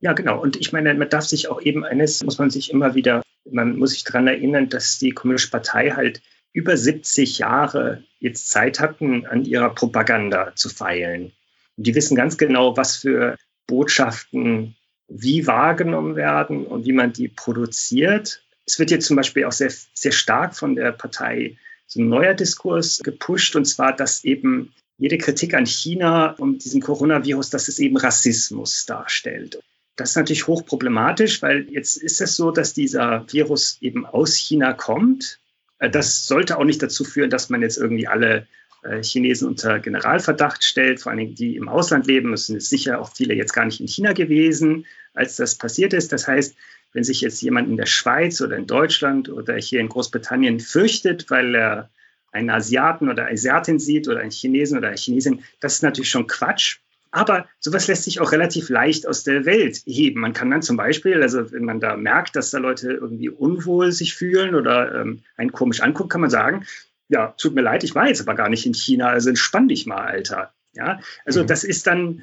Ja, 0.00 0.12
genau. 0.12 0.40
Und 0.40 0.56
ich 0.56 0.72
meine, 0.72 0.94
man 0.94 1.08
darf 1.08 1.24
sich 1.24 1.48
auch 1.48 1.60
eben 1.60 1.84
eines, 1.84 2.22
muss 2.22 2.38
man 2.38 2.50
sich 2.50 2.70
immer 2.70 2.94
wieder, 2.94 3.22
man 3.50 3.76
muss 3.76 3.90
sich 3.90 4.04
daran 4.04 4.26
erinnern, 4.26 4.68
dass 4.68 4.98
die 4.98 5.10
Kommunistische 5.10 5.50
Partei 5.50 5.90
halt 5.90 6.22
über 6.52 6.76
70 6.76 7.38
Jahre 7.38 8.02
jetzt 8.18 8.48
Zeit 8.50 8.80
hatten, 8.80 9.26
an 9.26 9.44
ihrer 9.44 9.74
Propaganda 9.74 10.54
zu 10.54 10.68
feilen. 10.68 11.32
Und 11.76 11.86
die 11.86 11.94
wissen 11.94 12.16
ganz 12.16 12.38
genau, 12.38 12.76
was 12.76 12.96
für 12.96 13.36
Botschaften 13.66 14.76
wie 15.08 15.46
wahrgenommen 15.46 16.16
werden 16.16 16.66
und 16.66 16.84
wie 16.84 16.92
man 16.92 17.12
die 17.12 17.28
produziert. 17.28 18.42
Es 18.66 18.78
wird 18.78 18.90
jetzt 18.90 19.06
zum 19.06 19.16
Beispiel 19.16 19.44
auch 19.44 19.52
sehr, 19.52 19.72
sehr 19.94 20.12
stark 20.12 20.56
von 20.56 20.74
der 20.74 20.92
Partei 20.92 21.56
so 21.86 22.00
ein 22.00 22.08
neuer 22.08 22.34
Diskurs 22.34 23.00
gepusht, 23.04 23.54
und 23.54 23.64
zwar, 23.66 23.94
dass 23.94 24.24
eben 24.24 24.72
jede 24.98 25.18
Kritik 25.18 25.54
an 25.54 25.66
China 25.66 26.32
und 26.32 26.64
diesem 26.64 26.80
Coronavirus, 26.80 27.50
dass 27.50 27.68
es 27.68 27.78
eben 27.78 27.96
Rassismus 27.96 28.86
darstellt. 28.86 29.60
Das 29.96 30.10
ist 30.10 30.16
natürlich 30.16 30.46
hochproblematisch, 30.46 31.42
weil 31.42 31.68
jetzt 31.70 31.96
ist 31.96 32.20
es 32.20 32.36
so, 32.36 32.50
dass 32.50 32.74
dieser 32.74 33.24
Virus 33.32 33.78
eben 33.80 34.04
aus 34.04 34.34
China 34.36 34.74
kommt. 34.74 35.38
Das 35.78 36.26
sollte 36.26 36.58
auch 36.58 36.64
nicht 36.64 36.82
dazu 36.82 37.04
führen, 37.04 37.30
dass 37.30 37.48
man 37.48 37.62
jetzt 37.62 37.78
irgendwie 37.78 38.06
alle 38.06 38.46
äh, 38.82 39.02
Chinesen 39.02 39.48
unter 39.48 39.78
Generalverdacht 39.78 40.64
stellt, 40.64 41.00
vor 41.00 41.10
allen 41.10 41.18
Dingen 41.18 41.34
die 41.34 41.56
im 41.56 41.68
Ausland 41.68 42.06
leben. 42.06 42.32
Es 42.32 42.46
sind 42.46 42.62
sicher 42.62 43.00
auch 43.00 43.10
viele 43.14 43.34
jetzt 43.34 43.52
gar 43.52 43.64
nicht 43.64 43.80
in 43.80 43.88
China 43.88 44.12
gewesen, 44.12 44.86
als 45.14 45.36
das 45.36 45.56
passiert 45.56 45.92
ist. 45.92 46.12
Das 46.12 46.28
heißt, 46.28 46.54
wenn 46.92 47.04
sich 47.04 47.20
jetzt 47.20 47.42
jemand 47.42 47.68
in 47.68 47.76
der 47.76 47.86
Schweiz 47.86 48.40
oder 48.40 48.56
in 48.56 48.66
Deutschland 48.66 49.28
oder 49.28 49.56
hier 49.56 49.80
in 49.80 49.88
Großbritannien 49.88 50.60
fürchtet, 50.60 51.30
weil 51.30 51.54
er 51.54 51.90
einen 52.32 52.50
Asiaten 52.50 53.08
oder 53.08 53.28
Asiatin 53.28 53.78
sieht 53.78 54.08
oder 54.08 54.20
einen 54.20 54.30
Chinesen 54.30 54.78
oder 54.78 54.88
eine 54.88 54.96
Chinesin, 54.96 55.42
das 55.60 55.74
ist 55.74 55.82
natürlich 55.82 56.10
schon 56.10 56.26
Quatsch. 56.26 56.78
Aber 57.16 57.48
sowas 57.60 57.88
lässt 57.88 58.04
sich 58.04 58.20
auch 58.20 58.30
relativ 58.30 58.68
leicht 58.68 59.08
aus 59.08 59.24
der 59.24 59.46
Welt 59.46 59.80
heben. 59.86 60.20
Man 60.20 60.34
kann 60.34 60.50
dann 60.50 60.60
zum 60.60 60.76
Beispiel, 60.76 61.22
also 61.22 61.50
wenn 61.50 61.64
man 61.64 61.80
da 61.80 61.96
merkt, 61.96 62.36
dass 62.36 62.50
da 62.50 62.58
Leute 62.58 62.92
irgendwie 62.92 63.30
unwohl 63.30 63.90
sich 63.90 64.14
fühlen 64.14 64.54
oder 64.54 65.00
ähm, 65.00 65.22
einen 65.34 65.50
komisch 65.50 65.80
angucken, 65.80 66.10
kann 66.10 66.20
man 66.20 66.28
sagen, 66.28 66.66
ja, 67.08 67.28
tut 67.38 67.54
mir 67.54 67.62
leid, 67.62 67.84
ich 67.84 67.94
war 67.94 68.06
jetzt 68.06 68.20
aber 68.20 68.34
gar 68.34 68.50
nicht 68.50 68.66
in 68.66 68.74
China, 68.74 69.08
also 69.08 69.30
entspann 69.30 69.66
dich 69.66 69.86
mal, 69.86 70.04
Alter. 70.06 70.52
Ja, 70.74 71.00
also 71.24 71.42
mhm. 71.42 71.46
das 71.46 71.64
ist 71.64 71.86
dann 71.86 72.22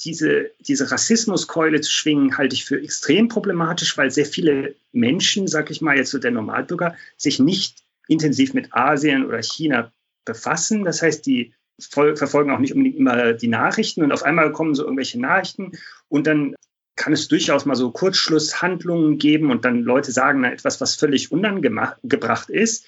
diese, 0.00 0.52
diese 0.60 0.90
Rassismuskeule 0.90 1.82
zu 1.82 1.90
schwingen, 1.90 2.38
halte 2.38 2.54
ich 2.54 2.64
für 2.64 2.82
extrem 2.82 3.28
problematisch, 3.28 3.98
weil 3.98 4.10
sehr 4.10 4.24
viele 4.24 4.74
Menschen, 4.92 5.46
sag 5.46 5.70
ich 5.70 5.82
mal 5.82 5.98
jetzt 5.98 6.10
so 6.10 6.18
der 6.18 6.30
Normalbürger, 6.30 6.96
sich 7.18 7.38
nicht 7.38 7.82
intensiv 8.08 8.54
mit 8.54 8.72
Asien 8.72 9.26
oder 9.26 9.42
China 9.42 9.92
befassen. 10.24 10.86
Das 10.86 11.02
heißt, 11.02 11.26
die 11.26 11.52
verfolgen 11.78 12.50
auch 12.50 12.58
nicht 12.58 12.74
unbedingt 12.74 12.96
immer 12.96 13.32
die 13.32 13.48
Nachrichten 13.48 14.02
und 14.02 14.12
auf 14.12 14.22
einmal 14.22 14.52
kommen 14.52 14.74
so 14.74 14.84
irgendwelche 14.84 15.20
Nachrichten 15.20 15.72
und 16.08 16.26
dann 16.26 16.54
kann 16.96 17.12
es 17.12 17.28
durchaus 17.28 17.64
mal 17.64 17.74
so 17.74 17.90
Kurzschlusshandlungen 17.90 19.18
geben 19.18 19.50
und 19.50 19.64
dann 19.64 19.82
Leute 19.82 20.12
sagen 20.12 20.42
na, 20.42 20.52
etwas, 20.52 20.80
was 20.80 20.94
völlig 20.94 21.32
unangebracht 21.32 22.50
ist. 22.50 22.86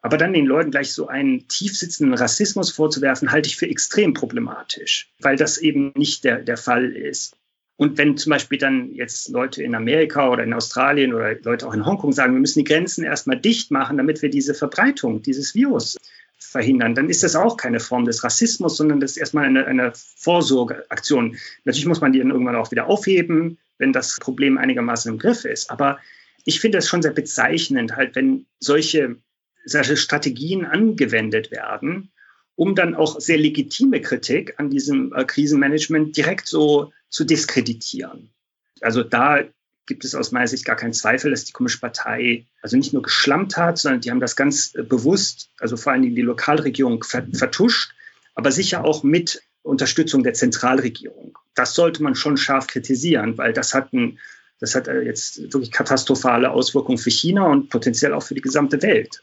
Aber 0.00 0.16
dann 0.16 0.32
den 0.32 0.46
Leuten 0.46 0.72
gleich 0.72 0.92
so 0.92 1.06
einen 1.06 1.46
tiefsitzenden 1.46 2.14
Rassismus 2.18 2.72
vorzuwerfen, 2.72 3.30
halte 3.30 3.48
ich 3.48 3.56
für 3.56 3.68
extrem 3.68 4.14
problematisch, 4.14 5.12
weil 5.20 5.36
das 5.36 5.58
eben 5.58 5.92
nicht 5.94 6.24
der, 6.24 6.40
der 6.40 6.56
Fall 6.56 6.96
ist. 6.96 7.36
Und 7.76 7.98
wenn 7.98 8.16
zum 8.16 8.30
Beispiel 8.30 8.58
dann 8.58 8.92
jetzt 8.94 9.28
Leute 9.28 9.62
in 9.62 9.74
Amerika 9.74 10.28
oder 10.28 10.42
in 10.42 10.54
Australien 10.54 11.14
oder 11.14 11.34
Leute 11.40 11.66
auch 11.66 11.74
in 11.74 11.86
Hongkong 11.86 12.12
sagen, 12.12 12.34
wir 12.34 12.40
müssen 12.40 12.60
die 12.60 12.64
Grenzen 12.64 13.04
erstmal 13.04 13.40
dicht 13.40 13.70
machen, 13.70 13.96
damit 13.96 14.22
wir 14.22 14.30
diese 14.30 14.54
Verbreitung 14.54 15.22
dieses 15.22 15.54
Virus 15.54 15.98
verhindern, 16.52 16.94
dann 16.94 17.10
ist 17.10 17.22
das 17.22 17.34
auch 17.34 17.56
keine 17.56 17.80
Form 17.80 18.04
des 18.04 18.22
Rassismus, 18.22 18.76
sondern 18.76 19.00
das 19.00 19.12
ist 19.12 19.16
erstmal 19.16 19.46
eine, 19.46 19.66
eine 19.66 19.92
Vorsorgeaktion. 19.94 21.36
Natürlich 21.64 21.86
muss 21.86 22.00
man 22.00 22.12
die 22.12 22.20
dann 22.20 22.30
irgendwann 22.30 22.56
auch 22.56 22.70
wieder 22.70 22.86
aufheben, 22.86 23.58
wenn 23.78 23.92
das 23.92 24.18
Problem 24.20 24.58
einigermaßen 24.58 25.10
im 25.10 25.18
Griff 25.18 25.44
ist. 25.44 25.70
Aber 25.70 25.98
ich 26.44 26.60
finde 26.60 26.78
es 26.78 26.88
schon 26.88 27.02
sehr 27.02 27.12
bezeichnend, 27.12 27.96
halt, 27.96 28.14
wenn 28.14 28.46
solche, 28.60 29.16
solche 29.64 29.96
Strategien 29.96 30.64
angewendet 30.64 31.50
werden, 31.50 32.12
um 32.54 32.74
dann 32.74 32.94
auch 32.94 33.18
sehr 33.20 33.38
legitime 33.38 34.00
Kritik 34.00 34.54
an 34.58 34.70
diesem 34.70 35.12
äh, 35.14 35.24
Krisenmanagement 35.24 36.16
direkt 36.16 36.46
so 36.46 36.92
zu 37.08 37.24
diskreditieren. 37.24 38.30
Also 38.80 39.02
da 39.02 39.42
gibt 39.86 40.04
es 40.04 40.14
aus 40.14 40.32
meiner 40.32 40.46
Sicht 40.46 40.64
gar 40.64 40.76
keinen 40.76 40.92
Zweifel, 40.92 41.30
dass 41.30 41.44
die 41.44 41.52
Kommunistische 41.52 41.80
Partei 41.80 42.46
also 42.62 42.76
nicht 42.76 42.92
nur 42.92 43.02
geschlampt 43.02 43.56
hat, 43.56 43.78
sondern 43.78 44.00
die 44.00 44.10
haben 44.10 44.20
das 44.20 44.36
ganz 44.36 44.74
äh, 44.74 44.82
bewusst, 44.82 45.50
also 45.58 45.76
vor 45.76 45.92
allen 45.92 46.02
Dingen 46.02 46.14
die 46.14 46.22
Lokalregierung 46.22 47.02
vertuscht, 47.04 47.92
aber 48.34 48.52
sicher 48.52 48.84
auch 48.84 49.02
mit 49.02 49.42
Unterstützung 49.62 50.22
der 50.22 50.34
Zentralregierung. 50.34 51.38
Das 51.54 51.74
sollte 51.74 52.02
man 52.02 52.14
schon 52.14 52.36
scharf 52.36 52.66
kritisieren, 52.66 53.38
weil 53.38 53.52
das 53.52 53.74
hat, 53.74 53.92
ein, 53.92 54.18
das 54.60 54.74
hat 54.74 54.88
äh, 54.88 55.02
jetzt 55.02 55.52
wirklich 55.52 55.70
katastrophale 55.70 56.50
Auswirkungen 56.50 56.98
für 56.98 57.10
China 57.10 57.46
und 57.46 57.68
potenziell 57.68 58.14
auch 58.14 58.22
für 58.22 58.34
die 58.34 58.40
gesamte 58.40 58.82
Welt. 58.82 59.22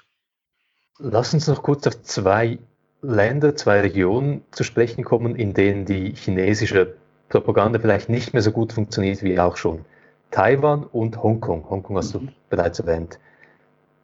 Lass 1.00 1.34
uns 1.34 1.48
noch 1.48 1.64
kurz 1.64 1.88
auf 1.88 2.02
zwei 2.04 2.60
Länder, 3.02 3.56
zwei 3.56 3.80
Regionen 3.80 4.44
zu 4.52 4.64
sprechen 4.64 5.06
kommen, 5.06 5.36
in 5.36 5.54
denen 5.54 5.86
die 5.86 6.14
chinesische 6.14 6.96
Propaganda 7.30 7.80
vielleicht 7.80 8.10
nicht 8.10 8.34
mehr 8.34 8.42
so 8.42 8.52
gut 8.52 8.74
funktioniert 8.74 9.24
wie 9.24 9.40
auch 9.40 9.56
schon. 9.56 9.86
Taiwan 10.32 10.84
und 10.84 11.22
Hongkong. 11.22 11.70
Hongkong 11.70 11.98
hast 11.98 12.14
du 12.14 12.20
mhm. 12.20 12.30
bereits 12.50 12.80
erwähnt. 12.80 13.20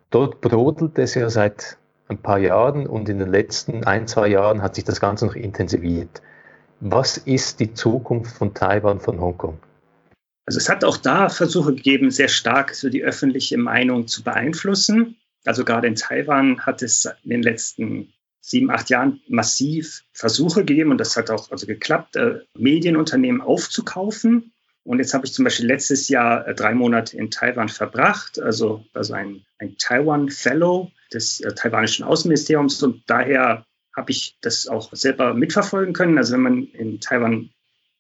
Dort 0.10 0.42
brodelt 0.42 0.98
es 0.98 1.16
ja 1.16 1.30
seit 1.30 1.78
ein 2.08 2.18
paar 2.18 2.38
Jahren 2.38 2.88
und 2.88 3.10
in 3.10 3.20
den 3.20 3.30
letzten 3.30 3.84
ein, 3.84 4.08
zwei 4.08 4.28
Jahren 4.28 4.62
hat 4.62 4.76
sich 4.76 4.84
das 4.84 5.00
Ganze 5.00 5.26
noch 5.26 5.36
intensiviert. 5.36 6.22
Was 6.80 7.18
ist 7.18 7.60
die 7.60 7.74
Zukunft 7.74 8.38
von 8.38 8.54
Taiwan, 8.54 9.00
von 9.00 9.20
Hongkong? 9.20 9.58
Also 10.46 10.60
es 10.60 10.70
hat 10.70 10.84
auch 10.84 10.98
da 10.98 11.30
Versuche 11.30 11.74
gegeben, 11.74 12.12
sehr 12.12 12.28
stark 12.28 12.76
so 12.76 12.90
die 12.90 13.04
öffentliche 13.04 13.58
Meinung 13.58 14.08
zu 14.08 14.24
beeinflussen. 14.24 15.18
Also 15.44 15.66
gerade 15.66 15.88
in 15.88 15.96
Taiwan 15.96 16.62
hat 16.62 16.84
es 16.84 17.10
in 17.24 17.30
den 17.32 17.44
letzten 17.44 18.14
sieben, 18.42 18.70
acht 18.70 18.92
Jahren 18.92 19.22
massiv 19.28 20.04
Versuche 20.14 20.64
gegeben 20.64 20.92
und 20.92 21.00
das 21.00 21.18
hat 21.18 21.32
auch 21.32 21.50
also 21.50 21.66
geklappt, 21.66 22.16
äh, 22.16 22.42
Medienunternehmen 22.56 23.42
aufzukaufen 23.42 24.52
und 24.86 25.00
jetzt 25.00 25.16
habe 25.16 25.26
ich 25.26 25.34
zum 25.34 25.44
Beispiel 25.44 25.66
letztes 25.66 26.10
Jahr 26.10 26.48
äh, 26.48 26.54
drei 26.54 26.76
Monate 26.76 27.18
in 27.18 27.32
Taiwan 27.32 27.70
verbracht, 27.70 28.40
also, 28.40 28.86
also 28.94 29.14
ein, 29.14 29.44
ein 29.58 29.78
Taiwan 29.78 30.30
Fellow 30.30 30.92
des 31.12 31.42
äh, 31.42 31.54
taiwanischen 31.56 32.06
Außenministeriums. 32.06 32.82
Und 32.84 33.02
daher 33.08 33.66
habe 33.96 34.12
ich 34.12 34.38
das 34.42 34.68
auch 34.68 34.94
selber 34.94 35.34
mitverfolgen 35.34 35.94
können. 35.96 36.20
Also 36.20 36.34
wenn 36.34 36.42
man 36.42 36.64
in 36.66 37.00
Taiwan 37.00 37.50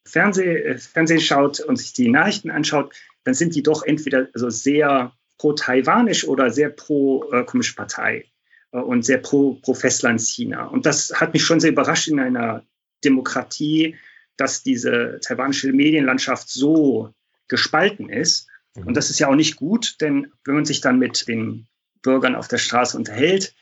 Fernseh, 0.05 0.57
äh, 0.57 0.77
Fernsehen 0.77 1.21
schaut 1.21 1.59
und 1.59 1.77
sich 1.77 1.93
die 1.93 2.07
Nachrichten 2.07 2.51
anschaut, 2.51 2.93
dann 3.23 3.33
sind 3.33 3.55
die 3.55 3.63
doch 3.63 3.81
entweder 3.81 4.27
also 4.36 4.51
sehr 4.51 5.11
pro-taiwanisch 5.39 6.27
oder 6.27 6.51
sehr 6.51 6.69
pro-kommunistische 6.69 7.73
äh, 7.73 7.77
Partei 7.77 8.25
äh, 8.71 8.77
und 8.77 9.03
sehr 9.03 9.17
pro, 9.17 9.55
pro 9.55 9.73
Festlandschina. 9.73 10.65
Und 10.65 10.86
das 10.86 11.19
hat 11.19 11.33
mich 11.33 11.43
schon 11.43 11.59
sehr 11.59 11.71
überrascht 11.71 12.09
in 12.09 12.19
einer 12.19 12.63
Demokratie, 13.03 13.95
dass 14.38 14.63
diese 14.63 15.19
taiwanische 15.21 15.71
Medienlandschaft 15.71 16.49
so 16.49 17.13
gespalten 17.47 18.09
ist. 18.09 18.47
Und 18.75 18.88
mhm. 18.88 18.93
das 18.93 19.09
ist 19.09 19.19
ja 19.19 19.27
auch 19.27 19.36
nicht 19.36 19.55
gut, 19.55 19.95
denn 20.01 20.31
wenn 20.43 20.55
man 20.55 20.65
sich 20.65 20.81
dann 20.81 20.99
mit 20.99 21.27
den 21.27 21.67
Bürgern 22.01 22.36
auf 22.36 22.47
der 22.47 22.57
Straße 22.57 22.97
unterhält, 22.97 23.55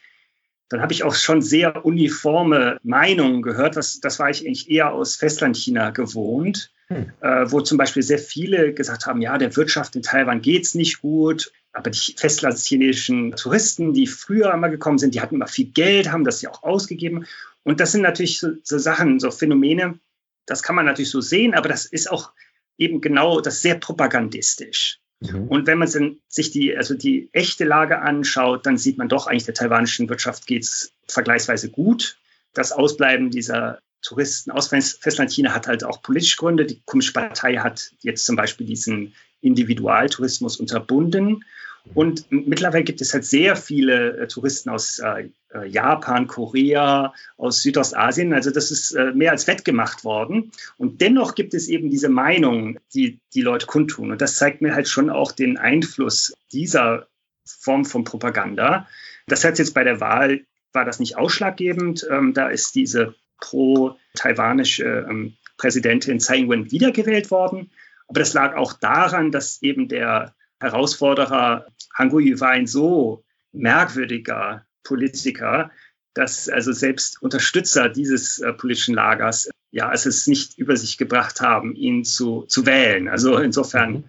dann 0.69 0.81
habe 0.81 0.93
ich 0.93 1.03
auch 1.03 1.13
schon 1.13 1.41
sehr 1.41 1.85
uniforme 1.85 2.79
Meinungen 2.83 3.41
gehört. 3.41 3.75
Das, 3.75 3.99
das 3.99 4.17
war 4.19 4.29
ich 4.29 4.45
eigentlich 4.45 4.71
eher 4.71 4.91
aus 4.91 5.15
Festlandchina 5.15 5.91
gewohnt, 5.91 6.71
hm. 6.87 7.11
äh, 7.21 7.51
wo 7.51 7.61
zum 7.61 7.77
Beispiel 7.77 8.01
sehr 8.01 8.17
viele 8.17 8.73
gesagt 8.73 9.05
haben, 9.05 9.21
ja, 9.21 9.37
der 9.37 9.55
Wirtschaft 9.55 9.95
in 9.95 10.01
Taiwan 10.01 10.41
geht 10.41 10.63
es 10.63 10.73
nicht 10.73 11.01
gut. 11.01 11.51
Aber 11.73 11.89
die 11.89 12.13
festlandschinesischen 12.15 13.31
Touristen, 13.35 13.93
die 13.93 14.07
früher 14.07 14.53
einmal 14.53 14.69
gekommen 14.69 14.99
sind, 14.99 15.15
die 15.15 15.21
hatten 15.21 15.35
immer 15.35 15.47
viel 15.47 15.71
Geld, 15.71 16.11
haben 16.11 16.23
das 16.23 16.41
ja 16.41 16.51
auch 16.51 16.63
ausgegeben. 16.63 17.25
Und 17.63 17.79
das 17.79 17.91
sind 17.91 18.01
natürlich 18.01 18.39
so, 18.39 18.51
so 18.63 18.77
Sachen, 18.77 19.19
so 19.19 19.31
Phänomene, 19.31 19.99
das 20.45 20.63
kann 20.63 20.75
man 20.75 20.85
natürlich 20.85 21.11
so 21.11 21.21
sehen, 21.21 21.53
aber 21.53 21.69
das 21.69 21.85
ist 21.85 22.11
auch 22.11 22.31
eben 22.77 23.01
genau 23.01 23.41
das 23.41 23.61
sehr 23.61 23.75
propagandistisch. 23.75 24.99
Mhm. 25.19 25.47
Und 25.47 25.67
wenn 25.67 25.77
man 25.77 25.87
sich 26.27 26.51
die, 26.51 26.75
also 26.75 26.95
die 26.95 27.29
echte 27.31 27.65
Lage 27.65 28.01
anschaut, 28.01 28.65
dann 28.65 28.77
sieht 28.77 28.97
man 28.97 29.09
doch 29.09 29.27
eigentlich, 29.27 29.45
der 29.45 29.53
taiwanischen 29.53 30.09
Wirtschaft 30.09 30.47
geht 30.47 30.63
es 30.63 30.91
vergleichsweise 31.07 31.69
gut. 31.69 32.17
Das 32.53 32.71
Ausbleiben 32.71 33.29
dieser 33.29 33.79
Touristen 34.01 34.51
aus 34.51 34.67
Festland 34.67 35.31
China 35.31 35.53
hat 35.55 35.67
halt 35.67 35.83
auch 35.83 36.01
politische 36.01 36.37
Gründe. 36.37 36.65
Die 36.65 36.81
Kommunistische 36.85 37.13
Partei 37.13 37.55
hat 37.55 37.91
jetzt 38.01 38.25
zum 38.25 38.35
Beispiel 38.35 38.67
diesen 38.67 39.15
Individualtourismus 39.41 40.57
unterbunden. 40.57 41.45
Und 41.93 42.31
mittlerweile 42.31 42.83
gibt 42.83 43.01
es 43.01 43.13
halt 43.13 43.25
sehr 43.25 43.55
viele 43.55 44.17
äh, 44.17 44.27
Touristen 44.27 44.69
aus 44.69 44.99
äh, 44.99 45.29
äh, 45.53 45.67
Japan, 45.67 46.27
Korea, 46.27 47.13
aus 47.37 47.61
Südostasien. 47.61 48.33
Also 48.33 48.51
das 48.51 48.71
ist 48.71 48.93
äh, 48.93 49.11
mehr 49.11 49.31
als 49.31 49.47
wettgemacht 49.47 50.03
worden. 50.03 50.51
Und 50.77 51.01
dennoch 51.01 51.35
gibt 51.35 51.53
es 51.53 51.67
eben 51.67 51.89
diese 51.89 52.09
Meinung, 52.09 52.79
die 52.93 53.19
die 53.33 53.41
Leute 53.41 53.65
kundtun. 53.65 54.11
Und 54.11 54.21
das 54.21 54.37
zeigt 54.37 54.61
mir 54.61 54.73
halt 54.73 54.87
schon 54.87 55.09
auch 55.09 55.33
den 55.33 55.57
Einfluss 55.57 56.33
dieser 56.51 57.07
Form 57.45 57.83
von 57.83 58.05
Propaganda. 58.05 58.87
Das 59.27 59.43
heißt 59.43 59.59
jetzt 59.59 59.73
bei 59.73 59.83
der 59.83 59.99
Wahl 59.99 60.45
war 60.71 60.85
das 60.85 60.99
nicht 60.99 61.17
ausschlaggebend. 61.17 62.07
Ähm, 62.09 62.33
da 62.33 62.47
ist 62.47 62.75
diese 62.75 63.13
pro-taiwanische 63.39 65.05
ähm, 65.09 65.33
Präsidentin 65.57 66.19
Tsai 66.19 66.37
Ing-wen 66.37 66.71
wiedergewählt 66.71 67.29
worden. 67.29 67.71
Aber 68.07 68.19
das 68.19 68.33
lag 68.33 68.55
auch 68.55 68.73
daran, 68.73 69.31
dass 69.31 69.61
eben 69.61 69.87
der 69.87 70.33
Herausforderer 70.63 71.67
Han 71.93 72.09
Kuo-yu 72.09 72.39
war 72.39 72.49
ein 72.49 72.67
so 72.67 73.23
merkwürdiger 73.51 74.65
Politiker, 74.83 75.71
dass 76.13 76.49
also 76.49 76.71
selbst 76.71 77.21
Unterstützer 77.21 77.89
dieses 77.89 78.39
äh, 78.39 78.53
politischen 78.53 78.95
Lagers 78.95 79.49
ja 79.71 79.91
es 79.91 80.27
nicht 80.27 80.57
über 80.57 80.77
sich 80.77 80.97
gebracht 80.97 81.41
haben, 81.41 81.75
ihn 81.75 82.05
zu, 82.05 82.43
zu 82.43 82.65
wählen. 82.65 83.07
Also 83.07 83.37
insofern, 83.37 83.91
mhm. 83.91 84.03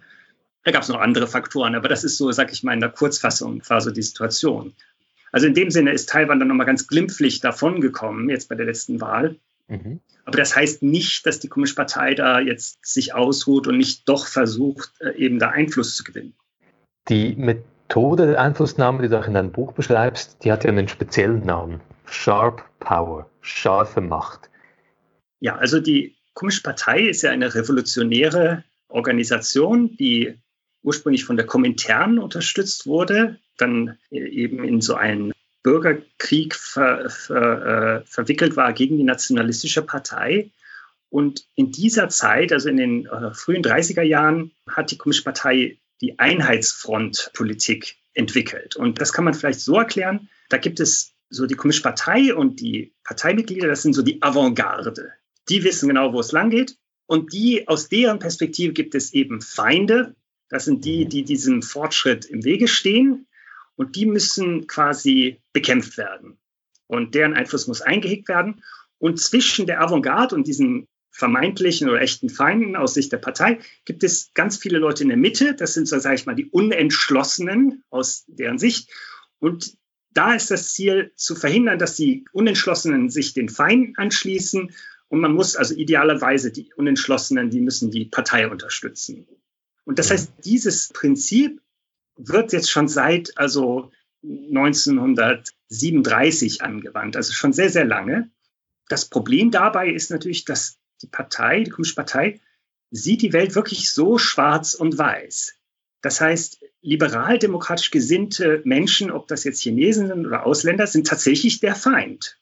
da 0.63 0.71
gab 0.71 0.83
es 0.83 0.89
noch 0.89 0.99
andere 0.99 1.27
Faktoren, 1.27 1.75
aber 1.75 1.87
das 1.89 2.03
ist 2.03 2.17
so, 2.17 2.31
sag 2.31 2.51
ich 2.51 2.63
mal, 2.63 2.73
in 2.73 2.81
der 2.81 2.89
Kurzfassung 2.89 3.61
war 3.67 3.81
so 3.81 3.91
die 3.91 4.03
Situation. 4.03 4.73
Also 5.31 5.47
in 5.47 5.53
dem 5.53 5.71
Sinne 5.71 5.91
ist 5.91 6.09
Taiwan 6.09 6.39
dann 6.39 6.47
nochmal 6.47 6.67
ganz 6.67 6.87
glimpflich 6.87 7.39
davongekommen, 7.39 8.29
jetzt 8.29 8.47
bei 8.47 8.55
der 8.55 8.67
letzten 8.67 9.01
Wahl. 9.01 9.37
Mhm. 9.67 9.99
Aber 10.23 10.37
das 10.37 10.55
heißt 10.55 10.83
nicht, 10.83 11.25
dass 11.25 11.39
die 11.39 11.49
Kommunistische 11.49 11.75
Partei 11.75 12.13
da 12.13 12.39
jetzt 12.39 12.85
sich 12.85 13.13
ausruht 13.13 13.67
und 13.67 13.77
nicht 13.77 14.07
doch 14.07 14.27
versucht, 14.27 14.91
äh, 14.99 15.15
eben 15.17 15.39
da 15.39 15.49
Einfluss 15.49 15.95
zu 15.95 16.03
gewinnen. 16.03 16.33
Die 17.07 17.35
Methode 17.35 18.25
der 18.27 18.41
Einflussnahme, 18.41 19.03
die 19.03 19.09
du 19.09 19.19
auch 19.19 19.27
in 19.27 19.35
deinem 19.35 19.51
Buch 19.51 19.73
beschreibst, 19.73 20.43
die 20.43 20.51
hat 20.51 20.63
ja 20.63 20.71
einen 20.71 20.87
speziellen 20.87 21.45
Namen. 21.45 21.81
Sharp 22.05 22.63
Power, 22.79 23.29
scharfe 23.41 24.01
Macht. 24.01 24.49
Ja, 25.39 25.55
also 25.57 25.79
die 25.79 26.15
Kommunistische 26.33 26.63
Partei 26.63 27.01
ist 27.01 27.21
ja 27.21 27.31
eine 27.31 27.53
revolutionäre 27.53 28.63
Organisation, 28.87 29.95
die 29.97 30.35
ursprünglich 30.81 31.25
von 31.25 31.37
der 31.37 31.45
Komintern 31.45 32.19
unterstützt 32.19 32.87
wurde, 32.87 33.39
dann 33.57 33.97
eben 34.09 34.63
in 34.63 34.81
so 34.81 34.95
einen 34.95 35.31
Bürgerkrieg 35.63 36.55
ver, 36.55 37.09
ver, 37.09 38.01
äh, 38.01 38.05
verwickelt 38.05 38.55
war 38.55 38.73
gegen 38.73 38.97
die 38.97 39.03
nationalistische 39.03 39.81
Partei. 39.81 40.51
Und 41.09 41.45
in 41.55 41.71
dieser 41.71 42.09
Zeit, 42.09 42.51
also 42.51 42.69
in 42.69 42.77
den 42.77 43.05
äh, 43.05 43.33
frühen 43.33 43.63
30er 43.63 44.01
Jahren, 44.01 44.51
hat 44.69 44.91
die 44.91 44.97
Kommunistische 44.97 45.23
Partei 45.23 45.77
die 46.01 46.19
Einheitsfrontpolitik 46.19 47.97
entwickelt. 48.13 48.75
Und 48.75 49.01
das 49.01 49.13
kann 49.13 49.25
man 49.25 49.33
vielleicht 49.33 49.59
so 49.59 49.77
erklären, 49.77 50.29
da 50.49 50.57
gibt 50.57 50.79
es 50.79 51.13
so 51.29 51.45
die 51.45 51.55
Kommunistische 51.55 51.83
Partei 51.83 52.35
und 52.35 52.59
die 52.59 52.93
Parteimitglieder, 53.03 53.67
das 53.67 53.81
sind 53.81 53.93
so 53.93 54.01
die 54.01 54.21
Avantgarde. 54.21 55.13
Die 55.49 55.63
wissen 55.63 55.89
genau, 55.89 56.13
wo 56.13 56.19
es 56.19 56.31
lang 56.31 56.49
geht. 56.49 56.77
Und 57.07 57.33
die, 57.33 57.67
aus 57.67 57.89
deren 57.89 58.19
Perspektive 58.19 58.73
gibt 58.73 58.95
es 58.95 59.13
eben 59.13 59.41
Feinde. 59.41 60.15
Das 60.49 60.65
sind 60.65 60.85
die, 60.85 61.05
die 61.05 61.23
diesem 61.23 61.61
Fortschritt 61.61 62.25
im 62.25 62.43
Wege 62.43 62.67
stehen. 62.67 63.27
Und 63.75 63.95
die 63.95 64.05
müssen 64.05 64.67
quasi 64.67 65.41
bekämpft 65.53 65.97
werden. 65.97 66.37
Und 66.87 67.15
deren 67.15 67.33
Einfluss 67.33 67.67
muss 67.67 67.81
eingehegt 67.81 68.27
werden. 68.27 68.63
Und 68.97 69.19
zwischen 69.19 69.67
der 69.67 69.81
Avantgarde 69.81 70.35
und 70.35 70.47
diesen 70.47 70.87
vermeintlichen 71.15 71.89
oder 71.89 72.01
echten 72.01 72.29
Feinden 72.29 72.75
aus 72.75 72.93
Sicht 72.93 73.13
der 73.13 73.19
Partei 73.19 73.59
gibt 73.85 74.03
es 74.03 74.33
ganz 74.33 74.57
viele 74.57 74.79
Leute 74.79 75.03
in 75.03 75.09
der 75.09 75.17
Mitte. 75.17 75.55
Das 75.55 75.73
sind 75.73 75.87
so, 75.87 75.97
sage 75.97 76.15
ich 76.15 76.25
mal, 76.25 76.35
die 76.35 76.49
Unentschlossenen 76.49 77.85
aus 77.89 78.25
deren 78.27 78.59
Sicht. 78.59 78.89
Und 79.39 79.77
da 80.11 80.33
ist 80.33 80.51
das 80.51 80.73
Ziel 80.73 81.13
zu 81.15 81.35
verhindern, 81.35 81.79
dass 81.79 81.95
die 81.95 82.25
Unentschlossenen 82.33 83.09
sich 83.09 83.33
den 83.33 83.47
Feinden 83.47 83.95
anschließen. 83.95 84.71
Und 85.07 85.21
man 85.21 85.33
muss 85.33 85.55
also 85.55 85.73
idealerweise 85.73 86.51
die 86.51 86.73
Unentschlossenen, 86.75 87.49
die 87.49 87.61
müssen 87.61 87.91
die 87.91 88.03
Partei 88.05 88.49
unterstützen. 88.49 89.25
Und 89.85 89.99
das 89.99 90.11
heißt, 90.11 90.33
dieses 90.43 90.89
Prinzip 90.89 91.61
wird 92.17 92.51
jetzt 92.51 92.69
schon 92.69 92.89
seit 92.89 93.37
also 93.37 93.89
1937 94.21 96.61
angewandt, 96.61 97.15
also 97.15 97.31
schon 97.31 97.53
sehr, 97.53 97.69
sehr 97.69 97.85
lange. 97.85 98.29
Das 98.89 99.05
Problem 99.05 99.51
dabei 99.51 99.89
ist 99.89 100.11
natürlich, 100.11 100.43
dass 100.43 100.77
die 101.05 101.11
Partei, 101.11 101.63
die 101.63 101.69
Kommunistische 101.69 101.95
Partei, 101.95 102.39
sieht 102.91 103.21
die 103.21 103.33
Welt 103.33 103.55
wirklich 103.55 103.91
so 103.91 104.17
schwarz 104.17 104.73
und 104.73 104.97
weiß. 104.97 105.55
Das 106.01 106.21
heißt, 106.21 106.63
liberal-demokratisch 106.81 107.91
gesinnte 107.91 108.61
Menschen, 108.63 109.11
ob 109.11 109.27
das 109.27 109.43
jetzt 109.43 109.61
Chinesen 109.61 110.07
sind 110.07 110.25
oder 110.25 110.45
Ausländer, 110.45 110.87
sind 110.87 111.07
tatsächlich 111.07 111.59
der 111.59 111.75
Feind. 111.75 112.37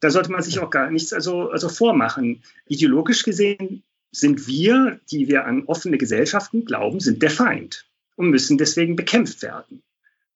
Da 0.00 0.10
sollte 0.10 0.32
man 0.32 0.42
sich 0.42 0.58
auch 0.60 0.70
gar 0.70 0.90
nichts 0.90 1.12
also, 1.12 1.50
also 1.50 1.68
vormachen. 1.68 2.42
Ideologisch 2.66 3.22
gesehen 3.22 3.82
sind 4.12 4.46
wir, 4.46 5.00
die 5.10 5.28
wir 5.28 5.44
an 5.44 5.64
offene 5.64 5.98
Gesellschaften 5.98 6.64
glauben, 6.64 7.00
sind 7.00 7.22
der 7.22 7.30
Feind 7.30 7.86
und 8.16 8.30
müssen 8.30 8.58
deswegen 8.58 8.96
bekämpft 8.96 9.42
werden. 9.42 9.82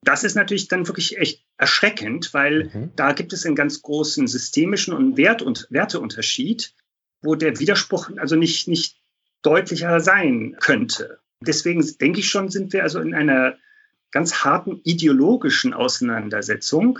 Das 0.03 0.25
ist 0.25 0.35
natürlich 0.35 0.69
dann 0.69 0.87
wirklich 0.87 1.19
echt 1.19 1.45
erschreckend, 1.59 2.33
weil 2.33 2.71
mhm. 2.73 2.91
da 2.97 3.13
gibt 3.13 3.33
es 3.33 3.45
einen 3.45 3.55
ganz 3.55 3.83
großen 3.83 4.27
systemischen 4.27 4.95
und 4.95 5.17
Wert 5.17 5.43
und 5.43 5.67
Werteunterschied, 5.71 6.75
wo 7.23 7.35
der 7.35 7.59
Widerspruch 7.59 8.11
also 8.17 8.37
nicht, 8.37 8.69
nicht 8.69 8.97
deutlicher 9.43 10.01
sein 10.01 10.57
könnte. 10.61 11.19
Deswegen 11.41 11.85
denke 12.01 12.21
ich 12.21 12.31
schon, 12.31 12.51
sind 12.51 12.73
wir 12.73 12.83
also 12.83 13.01
in 13.01 13.15
einer 13.15 13.57
ganz 14.11 14.45
harten 14.45 14.81
ideologischen 14.85 15.73
Auseinandersetzung. 15.73 16.99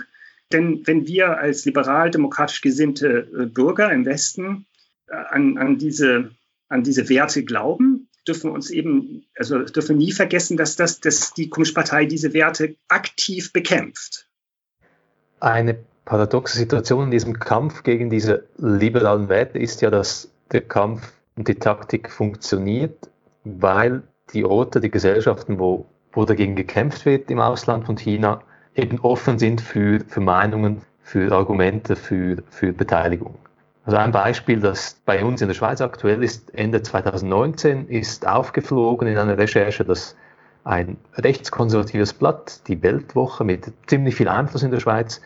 Denn 0.51 0.85
wenn 0.85 1.07
wir 1.07 1.37
als 1.37 1.65
liberal-demokratisch 1.65 2.61
gesinnte 2.61 3.27
äh, 3.37 3.45
Bürger 3.45 3.91
im 3.91 4.05
Westen 4.05 4.65
äh, 5.07 5.15
an, 5.15 5.57
an, 5.57 5.77
diese, 5.77 6.31
an 6.67 6.83
diese 6.83 7.07
Werte 7.09 7.43
glauben, 7.43 8.09
dürfen 8.27 8.49
wir 8.49 8.53
uns 8.53 8.69
eben, 8.69 9.25
also 9.35 9.59
dürfen 9.59 9.97
nie 9.97 10.11
vergessen, 10.11 10.57
dass, 10.57 10.75
das, 10.75 10.99
dass 10.99 11.33
die 11.33 11.49
Kommunistische 11.49 11.75
Partei 11.75 12.05
diese 12.05 12.33
Werte 12.33 12.75
aktiv 12.87 13.53
bekämpft. 13.53 14.27
Eine 15.39 15.83
paradoxe 16.05 16.57
Situation 16.57 17.05
in 17.05 17.11
diesem 17.11 17.39
Kampf 17.39 17.83
gegen 17.83 18.09
diese 18.09 18.45
liberalen 18.57 19.29
Werte 19.29 19.59
ist 19.59 19.81
ja, 19.81 19.89
dass 19.89 20.31
der 20.51 20.61
Kampf 20.61 21.13
und 21.35 21.47
die 21.47 21.55
Taktik 21.55 22.11
funktioniert, 22.11 23.09
weil 23.43 24.03
die 24.33 24.45
Orte, 24.45 24.79
die 24.79 24.91
Gesellschaften, 24.91 25.59
wo, 25.59 25.85
wo 26.11 26.25
dagegen 26.25 26.55
gekämpft 26.55 27.05
wird 27.05 27.29
im 27.31 27.39
Ausland 27.39 27.85
von 27.85 27.97
China, 27.97 28.41
eben 28.75 28.99
offen 28.99 29.39
sind 29.39 29.61
für, 29.61 29.99
für 30.07 30.21
Meinungen, 30.21 30.81
für 31.01 31.31
Argumente, 31.31 31.95
für, 31.95 32.43
für 32.49 32.73
Beteiligung. 32.73 33.35
Also 33.83 33.97
ein 33.97 34.11
Beispiel, 34.11 34.59
das 34.59 35.01
bei 35.05 35.23
uns 35.25 35.41
in 35.41 35.47
der 35.47 35.55
Schweiz 35.55 35.81
aktuell 35.81 36.23
ist, 36.23 36.53
Ende 36.53 36.83
2019 36.83 37.87
ist 37.87 38.27
aufgeflogen 38.27 39.07
in 39.07 39.17
einer 39.17 39.37
Recherche, 39.37 39.83
dass 39.83 40.15
ein 40.63 40.97
rechtskonservatives 41.15 42.13
Blatt, 42.13 42.67
die 42.67 42.83
Weltwoche, 42.83 43.43
mit 43.43 43.71
ziemlich 43.87 44.15
viel 44.15 44.27
Einfluss 44.27 44.61
in 44.61 44.69
der 44.69 44.79
Schweiz, 44.79 45.19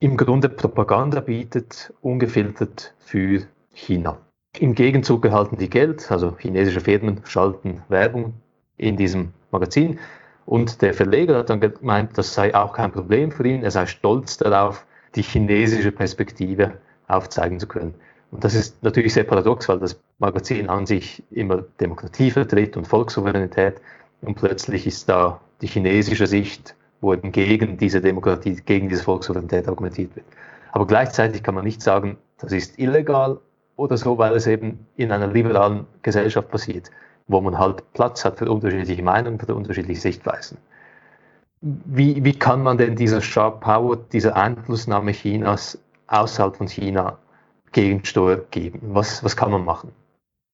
im 0.00 0.16
Grunde 0.16 0.48
Propaganda 0.48 1.20
bietet, 1.20 1.92
ungefiltert 2.02 2.94
für 2.98 3.42
China. 3.72 4.18
Im 4.58 4.74
Gegenzug 4.74 5.24
erhalten 5.24 5.56
die 5.56 5.68
Geld, 5.68 6.10
also 6.10 6.36
chinesische 6.38 6.80
Firmen 6.80 7.20
schalten 7.24 7.82
Werbung 7.88 8.34
in 8.76 8.96
diesem 8.96 9.32
Magazin. 9.50 9.98
Und 10.46 10.82
der 10.82 10.94
Verleger 10.94 11.36
hat 11.36 11.50
dann 11.50 11.60
gemeint, 11.60 12.16
das 12.16 12.32
sei 12.32 12.54
auch 12.54 12.72
kein 12.72 12.92
Problem 12.92 13.32
für 13.32 13.46
ihn, 13.46 13.62
er 13.62 13.70
sei 13.70 13.86
stolz 13.86 14.36
darauf, 14.36 14.86
die 15.14 15.22
chinesische 15.22 15.92
Perspektive 15.92 16.78
aufzeigen 17.08 17.58
zu 17.58 17.66
können. 17.66 17.94
Und 18.30 18.44
das 18.44 18.54
ist 18.54 18.82
natürlich 18.82 19.14
sehr 19.14 19.24
paradox, 19.24 19.68
weil 19.68 19.78
das 19.78 20.00
Magazin 20.18 20.68
an 20.68 20.86
sich 20.86 21.22
immer 21.30 21.64
Demokratie 21.80 22.30
vertritt 22.30 22.76
und 22.76 22.86
Volkssouveränität 22.86 23.80
und 24.20 24.36
plötzlich 24.36 24.86
ist 24.86 25.08
da 25.08 25.40
die 25.60 25.66
chinesische 25.66 26.26
Sicht, 26.26 26.74
wo 27.00 27.14
eben 27.14 27.32
gegen 27.32 27.76
diese 27.78 28.00
Demokratie, 28.00 28.56
gegen 28.64 28.88
diese 28.88 29.04
Volkssouveränität 29.04 29.68
argumentiert 29.68 30.14
wird. 30.16 30.26
Aber 30.72 30.86
gleichzeitig 30.86 31.42
kann 31.42 31.54
man 31.54 31.64
nicht 31.64 31.82
sagen, 31.82 32.18
das 32.38 32.52
ist 32.52 32.78
illegal 32.78 33.38
oder 33.76 33.96
so, 33.96 34.18
weil 34.18 34.34
es 34.34 34.46
eben 34.46 34.86
in 34.96 35.12
einer 35.12 35.28
liberalen 35.28 35.86
Gesellschaft 36.02 36.50
passiert, 36.50 36.90
wo 37.28 37.40
man 37.40 37.58
halt 37.58 37.82
Platz 37.92 38.24
hat 38.24 38.38
für 38.38 38.50
unterschiedliche 38.50 39.02
Meinungen, 39.02 39.38
für 39.38 39.54
unterschiedliche 39.54 40.00
Sichtweisen. 40.00 40.58
Wie, 41.60 42.22
wie 42.24 42.38
kann 42.38 42.62
man 42.62 42.78
denn 42.78 42.96
dieser 42.96 43.20
Sharp 43.20 43.60
Power, 43.60 43.96
dieser 43.96 44.36
Einflussnahme 44.36 45.12
Chinas 45.12 45.78
außerhalb 46.06 46.56
von 46.56 46.68
China 46.68 47.18
Gegensteuer 47.72 48.44
geben? 48.50 48.80
Was, 48.82 49.24
was 49.24 49.36
kann 49.36 49.50
man 49.50 49.64
machen? 49.64 49.92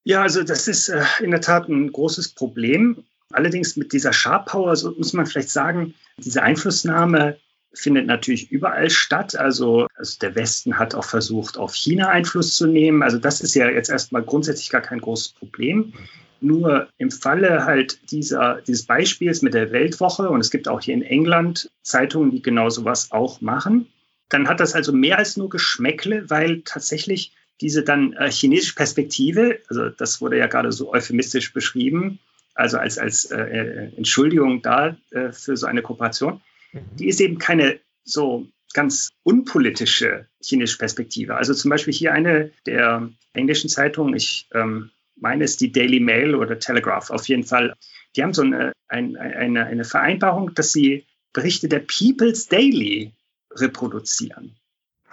Ja, 0.04 0.22
also 0.22 0.42
das 0.42 0.68
ist 0.68 0.88
äh, 0.88 1.02
in 1.20 1.30
der 1.30 1.40
Tat 1.40 1.68
ein 1.68 1.90
großes 1.92 2.34
Problem. 2.34 3.04
Allerdings 3.34 3.76
mit 3.76 3.92
dieser 3.92 4.12
Sharp 4.12 4.46
Power 4.46 4.76
so 4.76 4.92
muss 4.92 5.12
man 5.12 5.26
vielleicht 5.26 5.50
sagen, 5.50 5.94
diese 6.16 6.42
Einflussnahme 6.42 7.38
findet 7.72 8.06
natürlich 8.06 8.50
überall 8.50 8.90
statt. 8.90 9.36
Also, 9.36 9.88
also, 9.96 10.18
der 10.20 10.34
Westen 10.34 10.78
hat 10.78 10.94
auch 10.94 11.04
versucht, 11.04 11.58
auf 11.58 11.74
China 11.74 12.08
Einfluss 12.08 12.54
zu 12.54 12.66
nehmen. 12.66 13.02
Also 13.02 13.18
das 13.18 13.40
ist 13.40 13.54
ja 13.54 13.68
jetzt 13.68 13.90
erstmal 13.90 14.22
grundsätzlich 14.22 14.70
gar 14.70 14.80
kein 14.80 15.00
großes 15.00 15.30
Problem. 15.30 15.92
Nur 16.40 16.88
im 16.98 17.10
Falle 17.10 17.64
halt 17.64 18.10
dieser, 18.10 18.60
dieses 18.66 18.86
Beispiels 18.86 19.42
mit 19.42 19.54
der 19.54 19.72
Weltwoche, 19.72 20.28
und 20.28 20.40
es 20.40 20.50
gibt 20.50 20.68
auch 20.68 20.80
hier 20.80 20.94
in 20.94 21.02
England 21.02 21.70
Zeitungen, 21.82 22.30
die 22.30 22.42
genau 22.42 22.68
sowas 22.70 23.12
auch 23.12 23.40
machen, 23.40 23.88
dann 24.28 24.48
hat 24.48 24.60
das 24.60 24.74
also 24.74 24.92
mehr 24.92 25.18
als 25.18 25.36
nur 25.36 25.48
Geschmäckle, 25.48 26.28
weil 26.28 26.62
tatsächlich 26.62 27.32
diese 27.60 27.82
dann 27.82 28.14
äh, 28.14 28.30
chinesische 28.30 28.74
Perspektive, 28.74 29.60
also 29.68 29.88
das 29.90 30.20
wurde 30.20 30.38
ja 30.38 30.46
gerade 30.46 30.72
so 30.72 30.92
euphemistisch 30.92 31.52
beschrieben, 31.52 32.18
also 32.54 32.78
als, 32.78 32.98
als 32.98 33.30
äh, 33.30 33.36
äh 33.36 33.96
Entschuldigung 33.96 34.62
da 34.62 34.96
äh, 35.10 35.32
für 35.32 35.56
so 35.56 35.66
eine 35.66 35.82
Kooperation, 35.82 36.40
mhm. 36.72 36.80
die 36.98 37.08
ist 37.08 37.20
eben 37.20 37.38
keine 37.38 37.80
so 38.04 38.46
ganz 38.72 39.10
unpolitische 39.22 40.26
chinesische 40.42 40.78
Perspektive. 40.78 41.36
Also 41.36 41.54
zum 41.54 41.70
Beispiel 41.70 41.94
hier 41.94 42.12
eine 42.12 42.50
der 42.66 43.08
englischen 43.32 43.70
Zeitungen, 43.70 44.14
ich 44.14 44.48
ähm, 44.52 44.90
meine 45.16 45.44
es 45.44 45.56
die 45.56 45.72
Daily 45.72 46.00
Mail 46.00 46.34
oder 46.34 46.58
Telegraph 46.58 47.10
auf 47.10 47.28
jeden 47.28 47.44
Fall, 47.44 47.74
die 48.16 48.22
haben 48.22 48.34
so 48.34 48.42
eine, 48.42 48.72
ein, 48.88 49.16
eine, 49.16 49.66
eine 49.66 49.84
Vereinbarung, 49.84 50.54
dass 50.54 50.72
sie 50.72 51.06
Berichte 51.32 51.68
der 51.68 51.80
People's 51.80 52.48
Daily 52.48 53.12
reproduzieren. 53.52 54.56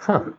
Huh. 0.06 0.32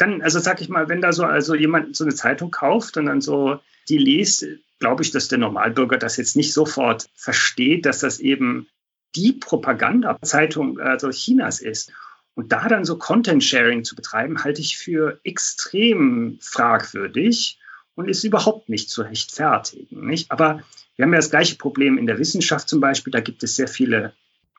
Dann, 0.00 0.22
also 0.22 0.38
sag 0.38 0.62
ich 0.62 0.70
mal, 0.70 0.88
wenn 0.88 1.02
da 1.02 1.12
so 1.12 1.24
also 1.24 1.54
jemand 1.54 1.94
so 1.94 2.04
eine 2.04 2.14
Zeitung 2.14 2.50
kauft 2.50 2.96
und 2.96 3.06
dann 3.06 3.20
so 3.20 3.60
die 3.88 3.98
liest, 3.98 4.46
glaube 4.78 5.02
ich, 5.02 5.10
dass 5.10 5.28
der 5.28 5.36
Normalbürger 5.38 5.98
das 5.98 6.16
jetzt 6.16 6.36
nicht 6.36 6.54
sofort 6.54 7.10
versteht, 7.14 7.84
dass 7.84 7.98
das 7.98 8.18
eben 8.18 8.66
die 9.14 9.32
Propaganda-Zeitung 9.32 10.80
also 10.80 11.10
Chinas 11.10 11.60
ist. 11.60 11.92
Und 12.34 12.52
da 12.52 12.66
dann 12.68 12.86
so 12.86 12.96
Content-Sharing 12.96 13.84
zu 13.84 13.94
betreiben, 13.94 14.42
halte 14.42 14.62
ich 14.62 14.78
für 14.78 15.20
extrem 15.22 16.38
fragwürdig 16.40 17.58
und 17.94 18.08
ist 18.08 18.24
überhaupt 18.24 18.70
nicht 18.70 18.88
zu 18.88 19.02
rechtfertigen. 19.02 20.06
Nicht? 20.06 20.30
Aber 20.30 20.62
wir 20.96 21.04
haben 21.04 21.12
ja 21.12 21.18
das 21.18 21.30
gleiche 21.30 21.56
Problem 21.56 21.98
in 21.98 22.06
der 22.06 22.18
Wissenschaft 22.18 22.70
zum 22.70 22.80
Beispiel. 22.80 23.10
Da 23.10 23.20
gibt 23.20 23.42
es 23.42 23.56
sehr 23.56 23.68
viele 23.68 24.14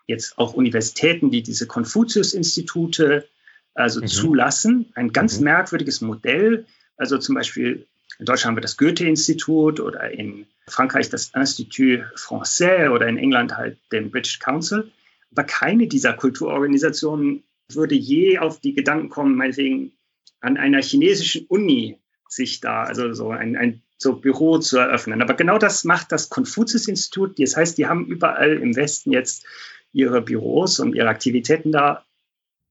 jetzt 0.05 0.37
auch 0.37 0.53
Universitäten, 0.53 1.31
die 1.31 1.41
diese 1.41 1.65
Konfuzius-Institute 1.65 3.27
also 3.73 4.01
mhm. 4.01 4.07
zulassen. 4.07 4.91
Ein 4.95 5.13
ganz 5.13 5.37
mhm. 5.37 5.45
merkwürdiges 5.45 6.01
Modell. 6.01 6.65
Also 6.97 7.17
zum 7.17 7.35
Beispiel 7.35 7.87
in 8.19 8.25
Deutschland 8.25 8.51
haben 8.51 8.57
wir 8.57 8.61
das 8.61 8.77
Goethe-Institut 8.77 9.79
oder 9.79 10.11
in 10.11 10.45
Frankreich 10.67 11.09
das 11.09 11.31
Institut 11.35 12.01
Français 12.15 12.89
oder 12.89 13.07
in 13.07 13.17
England 13.17 13.57
halt 13.57 13.77
den 13.91 14.11
British 14.11 14.39
Council. 14.39 14.91
Aber 15.31 15.43
keine 15.43 15.87
dieser 15.87 16.13
Kulturorganisationen 16.13 17.43
würde 17.69 17.95
je 17.95 18.37
auf 18.37 18.59
die 18.59 18.73
Gedanken 18.73 19.09
kommen, 19.09 19.35
meinetwegen 19.35 19.93
an 20.41 20.57
einer 20.57 20.81
chinesischen 20.81 21.45
Uni 21.47 21.97
sich 22.27 22.59
da, 22.59 22.83
also 22.83 23.13
so 23.13 23.29
ein, 23.29 23.55
ein 23.55 23.81
so 23.97 24.15
Büro 24.15 24.57
zu 24.57 24.77
eröffnen. 24.77 25.21
Aber 25.21 25.35
genau 25.35 25.57
das 25.57 25.83
macht 25.83 26.11
das 26.11 26.29
Konfuzius-Institut. 26.29 27.39
Das 27.39 27.55
heißt, 27.55 27.77
die 27.77 27.87
haben 27.87 28.07
überall 28.07 28.57
im 28.57 28.75
Westen 28.75 29.11
jetzt 29.11 29.45
ihre 29.93 30.21
Büros 30.21 30.79
und 30.79 30.95
ihre 30.95 31.09
Aktivitäten 31.09 31.71
da 31.71 32.05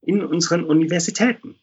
in 0.01 0.23
unseren 0.23 0.63
Universitäten. 0.63 1.55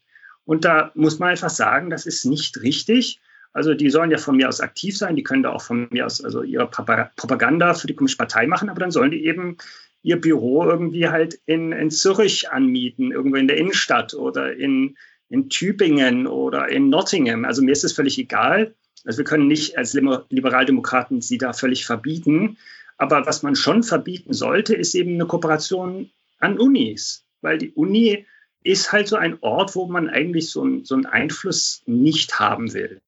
Und 0.44 0.64
da 0.64 0.92
muss 0.94 1.18
man 1.18 1.30
einfach 1.30 1.50
sagen, 1.50 1.90
das 1.90 2.06
ist 2.06 2.24
nicht 2.24 2.62
richtig. 2.62 3.20
Also 3.52 3.74
die 3.74 3.90
sollen 3.90 4.10
ja 4.10 4.18
von 4.18 4.36
mir 4.36 4.48
aus 4.48 4.60
aktiv 4.60 4.96
sein, 4.96 5.16
die 5.16 5.22
können 5.22 5.42
da 5.42 5.52
auch 5.52 5.62
von 5.62 5.88
mir 5.90 6.06
aus 6.06 6.22
also 6.22 6.42
ihre 6.42 6.68
Propaganda 6.68 7.74
für 7.74 7.86
die 7.86 7.94
Kommunistische 7.94 8.18
Partei 8.18 8.46
machen, 8.46 8.68
aber 8.68 8.80
dann 8.80 8.90
sollen 8.90 9.10
die 9.10 9.24
eben 9.26 9.56
ihr 10.02 10.20
Büro 10.20 10.64
irgendwie 10.64 11.08
halt 11.08 11.40
in, 11.46 11.72
in 11.72 11.90
Zürich 11.90 12.50
anmieten, 12.50 13.10
irgendwo 13.10 13.36
in 13.36 13.48
der 13.48 13.56
Innenstadt 13.56 14.14
oder 14.14 14.54
in, 14.54 14.96
in 15.28 15.48
Tübingen 15.50 16.26
oder 16.26 16.68
in 16.68 16.88
Nottingham. 16.88 17.44
Also 17.44 17.62
mir 17.62 17.72
ist 17.72 17.84
es 17.84 17.92
völlig 17.92 18.18
egal. 18.18 18.74
Also 19.04 19.18
wir 19.18 19.24
können 19.24 19.48
nicht 19.48 19.76
als 19.76 19.94
Liberaldemokraten 19.94 21.20
sie 21.20 21.38
da 21.38 21.52
völlig 21.52 21.84
verbieten. 21.84 22.58
Aber 22.96 23.26
was 23.26 23.42
man 23.42 23.54
schon 23.54 23.82
verbieten 23.82 24.32
sollte, 24.32 24.74
ist 24.74 24.94
eben 24.94 25.14
eine 25.14 25.26
Kooperation 25.26 26.10
an 26.40 26.58
Unis, 26.58 27.24
weil 27.40 27.58
die 27.58 27.72
Uni 27.72 28.26
ist 28.64 28.92
halt 28.92 29.08
so 29.08 29.16
ein 29.16 29.38
Ort, 29.40 29.74
wo 29.74 29.86
man 29.86 30.08
eigentlich 30.08 30.50
so, 30.50 30.64
ein, 30.64 30.84
so 30.84 30.94
einen 30.94 31.06
Einfluss 31.06 31.82
nicht 31.86 32.38
haben 32.38 32.74
will. 32.74 33.00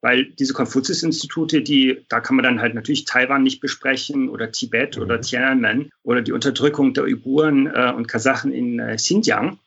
weil 0.00 0.26
diese 0.26 0.52
Konfuzius-Institute, 0.52 1.62
die, 1.62 2.04
da 2.08 2.20
kann 2.20 2.36
man 2.36 2.44
dann 2.44 2.60
halt 2.60 2.74
natürlich 2.74 3.04
Taiwan 3.04 3.42
nicht 3.42 3.60
besprechen 3.60 4.28
oder 4.28 4.52
Tibet 4.52 4.96
mhm. 4.96 5.02
oder 5.02 5.20
Tiananmen 5.20 5.90
oder 6.02 6.22
die 6.22 6.32
Unterdrückung 6.32 6.94
der 6.94 7.04
Uiguren 7.04 7.66
äh, 7.66 7.92
und 7.96 8.06
Kasachen 8.06 8.52
in 8.52 8.78
äh, 8.78 8.96
Xinjiang. 8.96 9.58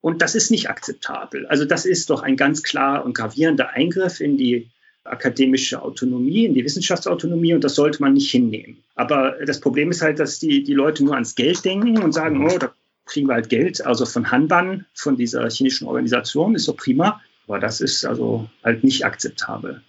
Und 0.00 0.22
das 0.22 0.34
ist 0.34 0.50
nicht 0.50 0.68
akzeptabel. 0.68 1.46
Also 1.46 1.64
das 1.64 1.84
ist 1.86 2.10
doch 2.10 2.22
ein 2.22 2.36
ganz 2.36 2.62
klar 2.62 3.04
und 3.04 3.14
gravierender 3.14 3.70
Eingriff 3.70 4.20
in 4.20 4.36
die 4.36 4.68
akademische 5.04 5.82
Autonomie, 5.82 6.44
in 6.44 6.54
die 6.54 6.64
Wissenschaftsautonomie 6.64 7.54
und 7.54 7.64
das 7.64 7.74
sollte 7.74 8.00
man 8.00 8.12
nicht 8.12 8.30
hinnehmen. 8.30 8.84
Aber 8.94 9.36
das 9.44 9.60
Problem 9.60 9.90
ist 9.90 10.02
halt, 10.02 10.20
dass 10.20 10.38
die, 10.38 10.62
die 10.62 10.74
Leute 10.74 11.04
nur 11.04 11.14
ans 11.14 11.34
Geld 11.34 11.64
denken 11.64 12.00
und 12.02 12.12
sagen, 12.12 12.38
mhm. 12.38 12.46
oh, 12.46 12.58
da 12.58 12.72
kriegen 13.06 13.28
wir 13.28 13.34
halt 13.34 13.48
Geld, 13.48 13.84
also 13.84 14.06
von 14.06 14.30
Hanban, 14.30 14.86
von 14.94 15.16
dieser 15.16 15.48
chinesischen 15.50 15.88
Organisation, 15.88 16.54
ist 16.54 16.64
so 16.64 16.74
prima. 16.74 17.20
Aber 17.48 17.58
das 17.58 17.80
ist 17.80 18.04
also 18.04 18.48
halt 18.62 18.84
nicht 18.84 19.04
akzeptabel. 19.04 19.82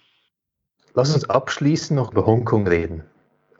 Lass 0.94 1.14
uns 1.14 1.28
abschließend 1.28 1.96
noch 1.96 2.12
über 2.12 2.26
Hongkong 2.26 2.66
reden. 2.66 3.02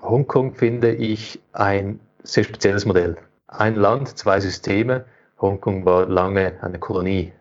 Hongkong 0.01 0.55
finde 0.55 0.95
ich 0.95 1.41
ein 1.53 2.01
sehr 2.23 2.45
spezielles 2.45 2.85
Modell. 2.85 3.17
Ein 3.49 3.77
Land, 3.77 4.19
zwei 4.19 4.41
Systeme. 4.41 5.05
Hongkong 5.41 5.85
war 5.85 6.07
lange 6.07 6.63
eine 6.63 6.79
Kolonie 6.79 7.33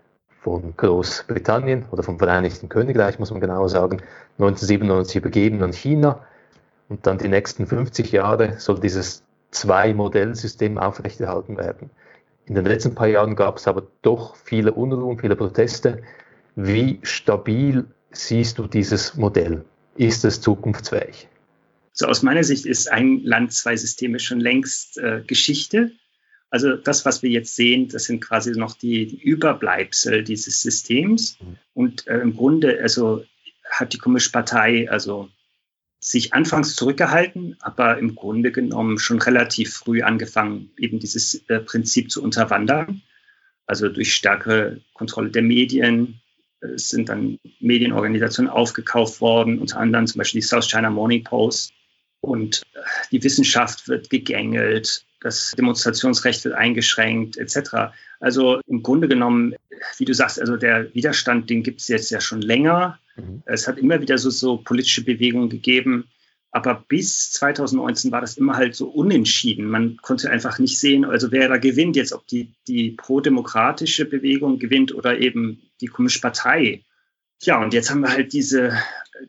von 0.41 0.75
Großbritannien 0.75 1.85
oder 1.91 2.03
vom 2.03 2.19
Vereinigten 2.19 2.69
Königreich, 2.69 3.17
muss 3.19 3.31
man 3.31 3.39
genauer 3.39 3.69
sagen, 3.69 4.01
1997 4.37 5.17
übergeben 5.17 5.63
an 5.63 5.73
China. 5.73 6.25
Und 6.89 7.07
dann 7.07 7.17
die 7.17 7.29
nächsten 7.29 7.65
50 7.65 8.11
Jahre 8.11 8.59
soll 8.59 8.79
dieses 8.79 9.23
Zwei-Modell-System 9.51 10.77
aufrechterhalten 10.77 11.57
werden. 11.57 11.89
In 12.45 12.55
den 12.55 12.65
letzten 12.65 12.93
paar 12.93 13.07
Jahren 13.07 13.35
gab 13.35 13.57
es 13.57 13.67
aber 13.67 13.87
doch 14.01 14.35
viele 14.35 14.73
Unruhen, 14.73 15.19
viele 15.19 15.35
Proteste. 15.35 16.03
Wie 16.55 16.99
stabil 17.03 17.85
siehst 18.11 18.59
du 18.59 18.67
dieses 18.67 19.15
Modell? 19.15 19.63
Ist 19.95 20.25
es 20.25 20.41
zukunftsfähig? 20.41 21.27
So 21.93 22.07
aus 22.07 22.23
meiner 22.23 22.43
Sicht 22.43 22.65
ist 22.65 22.91
ein 22.91 23.21
Land, 23.23 23.53
zwei 23.53 23.75
Systeme 23.75 24.19
schon 24.19 24.39
längst 24.39 24.97
äh, 24.97 25.21
Geschichte. 25.25 25.91
Also 26.49 26.75
das, 26.75 27.05
was 27.05 27.23
wir 27.23 27.29
jetzt 27.29 27.55
sehen, 27.55 27.87
das 27.87 28.05
sind 28.05 28.19
quasi 28.19 28.51
noch 28.51 28.75
die, 28.75 29.15
Überbleibsel 29.23 30.23
dieses 30.23 30.61
Systems. 30.61 31.37
Mhm. 31.39 31.57
Und 31.73 32.07
äh, 32.07 32.19
im 32.19 32.35
Grunde, 32.35 32.79
also 32.81 33.23
hat 33.69 33.93
die 33.93 33.97
Kommunistische 33.97 34.33
Partei 34.33 34.89
also 34.89 35.29
sich 36.03 36.33
anfangs 36.33 36.75
zurückgehalten, 36.75 37.55
aber 37.61 37.97
im 37.97 38.13
Grunde 38.13 38.51
genommen 38.51 38.99
schon 38.99 39.21
relativ 39.21 39.73
früh 39.73 40.01
angefangen, 40.01 40.71
eben 40.77 40.99
dieses 40.99 41.45
äh, 41.47 41.59
Prinzip 41.59 42.11
zu 42.11 42.21
unterwandern. 42.21 43.01
Also 43.65 43.87
durch 43.87 44.13
stärkere 44.13 44.81
Kontrolle 44.93 45.29
der 45.29 45.43
Medien, 45.43 46.19
es 46.59 46.89
sind 46.89 47.07
dann 47.07 47.39
Medienorganisationen 47.61 48.51
aufgekauft 48.51 49.21
worden, 49.21 49.59
unter 49.59 49.79
anderem 49.79 50.05
zum 50.05 50.19
Beispiel 50.19 50.41
die 50.41 50.47
South 50.47 50.69
China 50.69 50.89
Morning 50.89 51.23
Post. 51.23 51.71
Und 52.19 52.63
äh, 52.73 52.79
die 53.11 53.23
Wissenschaft 53.23 53.87
wird 53.87 54.09
gegängelt, 54.09 55.05
das 55.23 55.51
Demonstrationsrecht 55.57 56.43
wird 56.45 56.55
eingeschränkt, 56.55 57.37
etc. 57.37 57.93
Also 58.19 58.59
im 58.67 58.83
Grunde 58.83 59.07
genommen, 59.07 59.55
wie 59.97 60.05
du 60.05 60.13
sagst, 60.13 60.39
also 60.39 60.57
der 60.57 60.93
Widerstand, 60.93 61.49
den 61.49 61.63
gibt 61.63 61.81
es 61.81 61.87
jetzt 61.87 62.11
ja 62.11 62.21
schon 62.21 62.41
länger. 62.41 62.99
Mhm. 63.15 63.43
Es 63.45 63.67
hat 63.67 63.77
immer 63.77 64.01
wieder 64.01 64.17
so, 64.17 64.29
so 64.29 64.57
politische 64.57 65.03
Bewegungen 65.03 65.49
gegeben, 65.49 66.09
aber 66.51 66.83
bis 66.87 67.31
2019 67.31 68.11
war 68.11 68.21
das 68.21 68.37
immer 68.37 68.55
halt 68.55 68.75
so 68.75 68.87
unentschieden. 68.87 69.65
Man 69.65 69.97
konnte 69.97 70.29
einfach 70.29 70.59
nicht 70.59 70.77
sehen, 70.77 71.03
also 71.03 71.31
wer 71.31 71.49
da 71.49 71.57
gewinnt 71.57 71.95
jetzt, 71.95 72.13
ob 72.13 72.27
die, 72.27 72.53
die 72.67 72.91
pro-demokratische 72.91 74.05
Bewegung 74.05 74.59
gewinnt 74.59 74.93
oder 74.93 75.17
eben 75.17 75.63
die 75.81 75.87
Kommunistische 75.87 76.21
Partei. 76.21 76.83
Ja, 77.41 77.61
und 77.61 77.73
jetzt 77.73 77.89
haben 77.89 78.01
wir 78.01 78.09
halt 78.09 78.33
diese, 78.33 78.77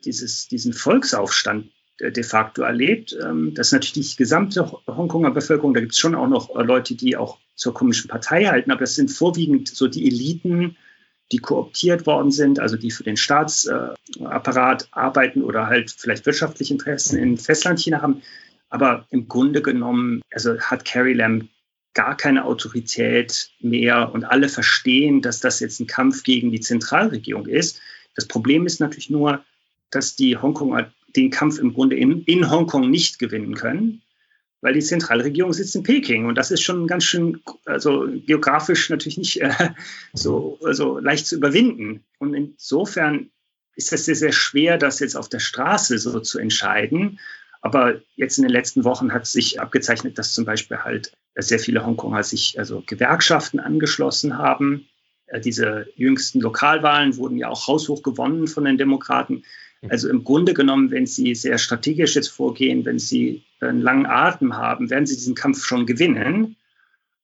dieses, 0.03 0.47
diesen 0.47 0.73
Volksaufstand 0.73 1.71
de 1.99 2.23
facto 2.23 2.63
erlebt. 2.63 3.17
Ähm, 3.23 3.53
das 3.53 3.67
ist 3.67 3.73
natürlich 3.73 4.11
die 4.11 4.17
gesamte 4.17 4.69
Hongkonger 4.87 5.31
Bevölkerung. 5.31 5.73
Da 5.73 5.79
gibt 5.79 5.93
es 5.93 5.99
schon 5.99 6.15
auch 6.15 6.27
noch 6.27 6.55
äh, 6.55 6.63
Leute, 6.63 6.95
die 6.95 7.15
auch 7.15 7.37
zur 7.55 7.73
Kommunistischen 7.73 8.09
Partei 8.09 8.45
halten, 8.45 8.71
aber 8.71 8.81
das 8.81 8.95
sind 8.95 9.09
vorwiegend 9.09 9.69
so 9.69 9.87
die 9.87 10.07
Eliten, 10.07 10.75
die 11.31 11.37
kooptiert 11.37 12.05
worden 12.05 12.31
sind, 12.31 12.59
also 12.59 12.75
die 12.75 12.91
für 12.91 13.03
den 13.03 13.17
Staatsapparat 13.17 14.89
arbeiten 14.91 15.41
oder 15.41 15.67
halt 15.67 15.89
vielleicht 15.97 16.25
wirtschaftliche 16.25 16.73
Interessen 16.73 17.17
in 17.17 17.37
Festlandchina 17.37 18.01
haben. 18.01 18.21
Aber 18.69 19.07
im 19.09 19.27
Grunde 19.27 19.61
genommen, 19.61 20.21
also 20.31 20.59
hat 20.59 20.85
Carrie 20.85 21.13
Lam 21.13 21.49
gar 21.93 22.17
keine 22.17 22.43
Autorität 22.43 23.51
mehr 23.61 24.11
und 24.13 24.25
alle 24.25 24.49
verstehen, 24.49 25.21
dass 25.21 25.39
das 25.39 25.61
jetzt 25.61 25.79
ein 25.79 25.87
Kampf 25.87 26.23
gegen 26.23 26.51
die 26.51 26.59
Zentralregierung 26.59 27.47
ist. 27.47 27.79
Das 28.15 28.27
Problem 28.27 28.65
ist 28.65 28.79
natürlich 28.79 29.09
nur, 29.09 29.43
dass 29.91 30.15
die 30.15 30.37
Hongkonger 30.37 30.91
den 31.15 31.29
Kampf 31.29 31.59
im 31.59 31.73
Grunde 31.73 31.95
in, 31.95 32.23
in 32.23 32.49
Hongkong 32.49 32.89
nicht 32.89 33.19
gewinnen 33.19 33.55
können, 33.55 34.01
weil 34.61 34.73
die 34.73 34.81
Zentralregierung 34.81 35.53
sitzt 35.53 35.75
in 35.75 35.83
Peking 35.83 36.25
und 36.25 36.35
das 36.35 36.51
ist 36.51 36.61
schon 36.61 36.87
ganz 36.87 37.03
schön, 37.03 37.41
also 37.65 38.07
geografisch 38.25 38.89
natürlich 38.89 39.17
nicht 39.17 39.41
äh, 39.41 39.71
so 40.13 40.59
also 40.63 40.99
leicht 40.99 41.27
zu 41.27 41.35
überwinden. 41.35 42.03
Und 42.19 42.33
insofern 42.33 43.29
ist 43.75 43.93
es 43.93 44.05
sehr, 44.05 44.15
sehr 44.15 44.31
schwer, 44.31 44.77
das 44.77 44.99
jetzt 44.99 45.15
auf 45.15 45.29
der 45.29 45.39
Straße 45.39 45.97
so 45.97 46.19
zu 46.19 46.39
entscheiden. 46.39 47.19
Aber 47.61 47.99
jetzt 48.15 48.37
in 48.37 48.43
den 48.43 48.51
letzten 48.51 48.83
Wochen 48.83 49.11
hat 49.11 49.25
sich 49.25 49.59
abgezeichnet, 49.59 50.17
dass 50.17 50.33
zum 50.33 50.45
Beispiel 50.45 50.77
halt 50.77 51.11
sehr 51.35 51.59
viele 51.59 51.85
Hongkonger 51.85 52.23
sich 52.23 52.57
also 52.59 52.83
Gewerkschaften 52.85 53.59
angeschlossen 53.59 54.37
haben. 54.37 54.87
Äh, 55.27 55.41
diese 55.41 55.87
jüngsten 55.95 56.41
Lokalwahlen 56.41 57.17
wurden 57.17 57.37
ja 57.37 57.49
auch 57.49 57.67
haushoch 57.67 58.03
gewonnen 58.03 58.47
von 58.47 58.65
den 58.65 58.77
Demokraten. 58.77 59.43
Also 59.89 60.09
im 60.09 60.23
Grunde 60.23 60.53
genommen, 60.53 60.91
wenn 60.91 61.05
Sie 61.05 61.35
sehr 61.35 61.57
strategisch 61.57 62.15
jetzt 62.15 62.29
vorgehen, 62.29 62.85
wenn 62.85 62.99
Sie 62.99 63.43
einen 63.59 63.81
langen 63.81 64.05
Atem 64.05 64.57
haben, 64.57 64.89
werden 64.89 65.05
Sie 65.05 65.15
diesen 65.15 65.35
Kampf 65.35 65.65
schon 65.65 65.85
gewinnen. 65.85 66.55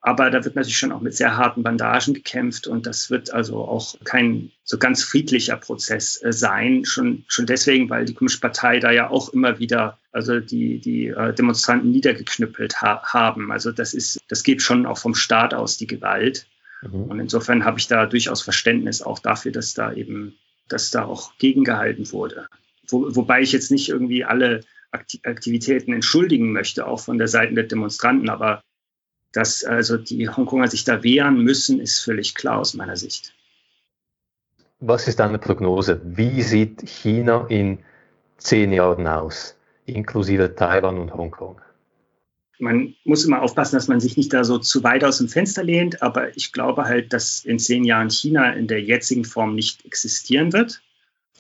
Aber 0.04 0.32
da 0.32 0.44
wird 0.44 0.56
natürlich 0.56 0.78
schon 0.78 0.92
auch 0.92 1.02
mit 1.02 1.16
sehr 1.16 1.38
harten 1.38 1.62
Bandagen 1.62 2.16
gekämpft 2.16 2.66
und 2.66 2.88
das 2.88 3.12
wird 3.12 3.32
also 3.32 3.58
auch 3.60 3.96
kein 4.04 4.52
so 4.64 4.80
ganz 4.80 5.04
friedlicher 5.04 5.58
Prozess 5.58 6.20
äh, 6.24 6.34
sein. 6.34 6.86
Schon, 6.86 7.24
schon 7.28 7.46
deswegen, 7.46 7.88
weil 7.92 8.06
die 8.06 8.16
Kommunistische 8.16 8.42
Partei 8.42 8.80
da 8.80 8.90
ja 8.90 9.12
auch 9.12 9.30
immer 9.30 9.60
wieder 9.60 10.00
also 10.12 10.40
die, 10.40 10.80
die 10.80 11.08
äh, 11.08 11.34
Demonstranten 11.34 11.92
niedergeknüppelt 11.92 12.82
ha 12.82 13.04
haben. 13.04 13.52
Also 13.52 13.72
das 13.72 13.94
ist, 13.94 14.20
das 14.28 14.44
geht 14.44 14.64
schon 14.64 14.88
auch 14.88 14.98
vom 14.98 15.14
Staat 15.14 15.54
aus, 15.54 15.78
die 15.78 15.88
Gewalt. 15.88 16.48
Mhm. 16.82 17.04
Und 17.04 17.20
insofern 17.20 17.64
habe 17.64 17.78
ich 17.78 17.88
da 17.88 18.08
durchaus 18.08 18.42
Verständnis 18.42 19.04
auch 19.04 19.20
dafür, 19.20 19.52
dass 19.52 19.76
da 19.76 19.94
eben 19.94 20.36
dass 20.72 20.92
da 20.92 21.06
auch 21.06 21.38
gegengehalten 21.38 22.12
wurde. 22.12 22.48
Wo, 22.88 23.16
wobei 23.16 23.42
ich 23.42 23.52
jetzt 23.52 23.72
nicht 23.72 23.90
irgendwie 23.90 24.24
alle 24.24 24.62
Aktivitäten 24.92 25.94
entschuldigen 25.94 26.52
möchte, 26.52 26.86
auch 26.86 27.00
von 27.00 27.18
der 27.18 27.28
Seite 27.28 27.54
der 27.54 27.64
Demonstranten, 27.64 28.30
aber 28.30 28.62
dass 29.32 29.64
also 29.64 29.98
die 29.98 30.28
Hongkonger 30.28 30.68
sich 30.68 30.84
da 30.84 31.04
wehren 31.04 31.42
müssen, 31.42 31.80
ist 31.80 32.00
völlig 32.00 32.36
klar 32.36 32.60
aus 32.60 32.74
meiner 32.74 32.98
Sicht. 32.98 33.34
Was 34.80 35.08
ist 35.08 35.20
deine 35.20 35.38
Prognose? 35.40 36.02
Wie 36.04 36.42
sieht 36.42 36.82
China 36.88 37.46
in 37.48 37.80
zehn 38.38 38.74
Jahren 38.74 39.08
aus, 39.08 39.56
inklusive 39.86 40.56
Taiwan 40.56 40.98
und 40.98 41.14
Hongkong? 41.14 41.62
Man 42.62 42.96
muss 43.04 43.26
immer 43.26 43.42
aufpassen, 43.42 43.76
dass 43.76 43.88
man 43.88 44.00
sich 44.00 44.18
nicht 44.18 44.32
da 44.32 44.44
so 44.44 44.60
zu 44.60 44.84
weit 44.84 45.04
aus 45.04 45.18
dem 45.18 45.28
Fenster 45.28 45.64
lehnt, 45.64 46.04
aber 46.04 46.38
ich 46.38 46.52
glaube 46.52 46.84
halt, 46.84 47.12
dass 47.12 47.44
in 47.44 47.58
zehn 47.58 47.84
Jahren 47.84 48.12
China 48.12 48.54
in 48.54 48.68
der 48.68 48.84
jetzigen 48.84 49.26
Form 49.26 49.56
nicht 49.56 49.84
existieren 49.84 50.54
wird. 50.54 50.84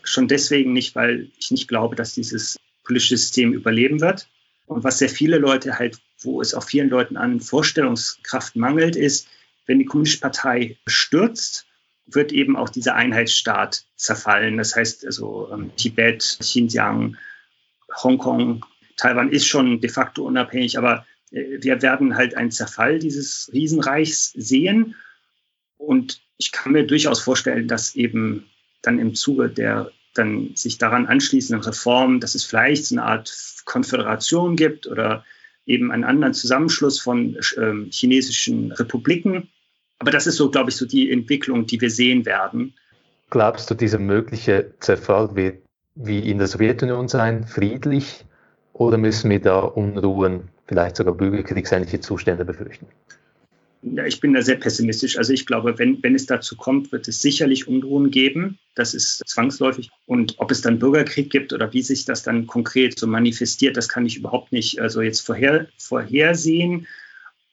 Schon 0.02 0.28
deswegen 0.28 0.74
nicht, 0.74 0.96
weil 0.96 1.30
ich 1.38 1.52
nicht 1.52 1.68
glaube, 1.68 1.96
dass 1.96 2.14
dieses 2.14 2.58
politische 2.84 3.18
System 3.18 3.54
überleben 3.54 4.02
wird. 4.02 4.30
Und 4.66 4.84
was 4.84 4.98
sehr 4.98 5.10
viele 5.10 5.38
Leute 5.38 5.78
halt, 5.78 6.00
wo 6.22 6.42
es 6.42 6.56
auch 6.56 6.64
vielen 6.64 6.90
Leuten 6.90 7.18
an 7.18 7.40
Vorstellungskraft 7.40 8.56
mangelt, 8.56 8.96
ist, 8.96 9.28
wenn 9.68 9.78
die 9.78 9.86
Kommunistische 9.86 10.22
Partei 10.22 10.78
stürzt, 10.88 11.68
wird 12.08 12.32
eben 12.32 12.56
auch 12.56 12.70
dieser 12.70 12.96
Einheitsstaat 12.96 13.86
zerfallen. 13.96 14.58
Das 14.58 14.76
heißt 14.76 15.06
also 15.06 15.50
ähm, 15.54 15.72
Tibet, 15.76 16.38
Xinjiang, 16.40 17.16
Hongkong, 18.04 18.66
Taiwan 18.98 19.32
ist 19.32 19.48
schon 19.48 19.82
de 19.82 19.90
facto 19.90 20.24
unabhängig, 20.24 20.78
aber 20.78 21.06
wir 21.32 21.82
werden 21.82 22.16
halt 22.16 22.36
einen 22.36 22.52
Zerfall 22.52 23.00
dieses 23.00 23.50
Riesenreichs 23.54 24.34
sehen. 24.34 24.96
Und 25.78 26.22
ich 26.38 26.52
kann 26.52 26.74
mir 26.74 26.86
durchaus 26.86 27.22
vorstellen, 27.22 27.68
dass 27.68 27.96
eben 27.96 28.46
dann 28.82 29.00
im 29.00 29.16
Zuge 29.16 29.50
der 29.50 29.92
dann 30.14 30.52
sich 30.56 30.78
daran 30.78 31.08
anschließenden 31.08 31.64
Reformen, 31.64 32.20
dass 32.20 32.36
es 32.36 32.44
vielleicht 32.44 32.86
so 32.86 32.96
eine 32.96 33.04
Art 33.04 33.34
Konföderation 33.64 34.58
gibt 34.58 34.88
oder 34.88 35.24
eben 35.66 35.92
einen 35.92 36.04
anderen 36.04 36.34
Zusammenschluss 36.34 37.00
von 37.00 37.36
äh, 37.36 37.90
chinesischen 37.92 38.74
Republiken. 38.74 39.50
Aber 40.00 40.12
das 40.12 40.28
ist 40.28 40.36
so, 40.36 40.52
glaube 40.52 40.70
ich, 40.70 40.76
so 40.76 40.86
die 40.86 41.12
Entwicklung, 41.12 41.66
die 41.66 41.80
wir 41.80 41.92
sehen 41.92 42.26
werden. 42.26 42.74
Glaubst 43.30 43.70
du, 43.72 43.76
dieser 43.76 44.00
mögliche 44.00 44.74
Zerfall 44.80 45.36
wird 45.36 45.64
wie 45.96 46.20
in 46.20 46.40
der 46.40 46.48
Sowjetunion 46.48 47.08
sein, 47.08 47.48
friedlich? 47.48 48.26
Oder 48.82 48.98
müssen 48.98 49.30
wir 49.30 49.40
da 49.40 49.60
Unruhen, 49.60 50.50
vielleicht 50.66 50.96
sogar 50.96 51.14
bürgerkriegsähnliche 51.14 52.00
Zustände 52.00 52.46
befürchten? 52.46 52.88
Ja, 53.84 54.08
ich 54.08 54.20
bin 54.20 54.34
da 54.34 54.42
sehr 54.42 54.56
pessimistisch. 54.56 55.20
Also 55.20 55.34
ich 55.34 55.46
glaube, 55.46 55.78
wenn, 55.78 56.02
wenn 56.02 56.16
es 56.16 56.26
dazu 56.26 56.56
kommt, 56.58 56.92
wird 56.92 57.08
es 57.08 57.22
sicherlich 57.22 57.68
Unruhen 57.68 58.10
geben. 58.10 58.58
Das 58.74 58.96
ist 58.96 59.22
zwangsläufig. 59.28 59.92
Und 60.08 60.34
ob 60.40 60.50
es 60.50 60.62
dann 60.62 60.80
Bürgerkrieg 60.80 61.30
gibt 61.30 61.54
oder 61.54 61.72
wie 61.74 61.84
sich 61.84 62.06
das 62.06 62.24
dann 62.24 62.48
konkret 62.48 62.98
so 62.98 63.06
manifestiert, 63.06 63.78
das 63.78 63.88
kann 63.88 64.08
ich 64.08 64.18
überhaupt 64.18 64.52
nicht 64.52 64.82
also 64.82 65.04
jetzt 65.04 65.20
vorher, 65.20 65.68
vorhersehen. 65.78 66.88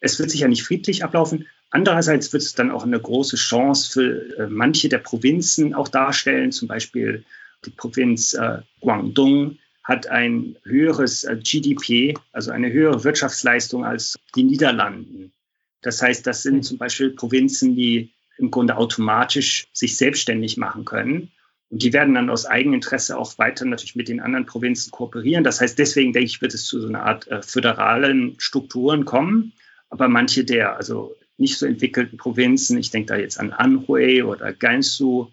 Es 0.00 0.18
wird 0.18 0.30
sicher 0.30 0.48
nicht 0.48 0.62
friedlich 0.62 1.04
ablaufen. 1.04 1.46
Andererseits 1.68 2.32
wird 2.32 2.42
es 2.42 2.54
dann 2.54 2.70
auch 2.70 2.84
eine 2.84 3.00
große 3.00 3.36
Chance 3.36 3.92
für 3.92 4.38
äh, 4.38 4.46
manche 4.48 4.88
der 4.88 4.96
Provinzen 4.96 5.74
auch 5.74 5.88
darstellen. 5.88 6.52
Zum 6.52 6.68
Beispiel 6.68 7.22
die 7.66 7.70
Provinz 7.70 8.32
äh, 8.32 8.60
Guangdong 8.80 9.58
hat 9.88 10.06
ein 10.06 10.56
höheres 10.64 11.24
äh, 11.24 11.38
GDP, 11.42 12.14
also 12.32 12.50
eine 12.50 12.70
höhere 12.70 13.04
Wirtschaftsleistung 13.04 13.86
als 13.86 14.18
die 14.36 14.44
Niederlanden. 14.44 15.32
Das 15.80 16.02
heißt, 16.02 16.26
das 16.26 16.42
sind 16.42 16.62
zum 16.64 16.76
Beispiel 16.76 17.10
Provinzen, 17.10 17.74
die 17.74 18.12
im 18.36 18.50
Grunde 18.50 18.76
automatisch 18.76 19.66
sich 19.72 19.96
selbstständig 19.96 20.58
machen 20.58 20.84
können. 20.84 21.32
Und 21.70 21.82
die 21.82 21.94
werden 21.94 22.14
dann 22.14 22.28
aus 22.28 22.44
Eigeninteresse 22.44 23.16
auch 23.16 23.38
weiter 23.38 23.64
natürlich 23.64 23.96
mit 23.96 24.08
den 24.08 24.20
anderen 24.20 24.44
Provinzen 24.44 24.90
kooperieren. 24.90 25.42
Das 25.42 25.60
heißt, 25.60 25.78
deswegen 25.78 26.12
denke 26.12 26.26
ich, 26.26 26.42
wird 26.42 26.52
es 26.52 26.66
zu 26.66 26.80
so 26.80 26.88
einer 26.88 27.04
Art 27.04 27.26
äh, 27.28 27.42
föderalen 27.42 28.34
Strukturen 28.38 29.06
kommen. 29.06 29.54
Aber 29.88 30.08
manche 30.08 30.44
der 30.44 30.76
also 30.76 31.16
nicht 31.38 31.58
so 31.58 31.64
entwickelten 31.64 32.18
Provinzen, 32.18 32.76
ich 32.76 32.90
denke 32.90 33.14
da 33.14 33.16
jetzt 33.16 33.40
an 33.40 33.52
Anhui 33.52 34.22
oder 34.22 34.52
Gansu, 34.52 35.28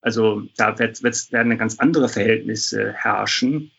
also 0.00 0.44
da 0.56 0.78
wird, 0.78 1.02
wird, 1.02 1.32
werden 1.32 1.58
ganz 1.58 1.78
andere 1.78 2.08
Verhältnisse 2.08 2.92
herrschen. 2.92 3.70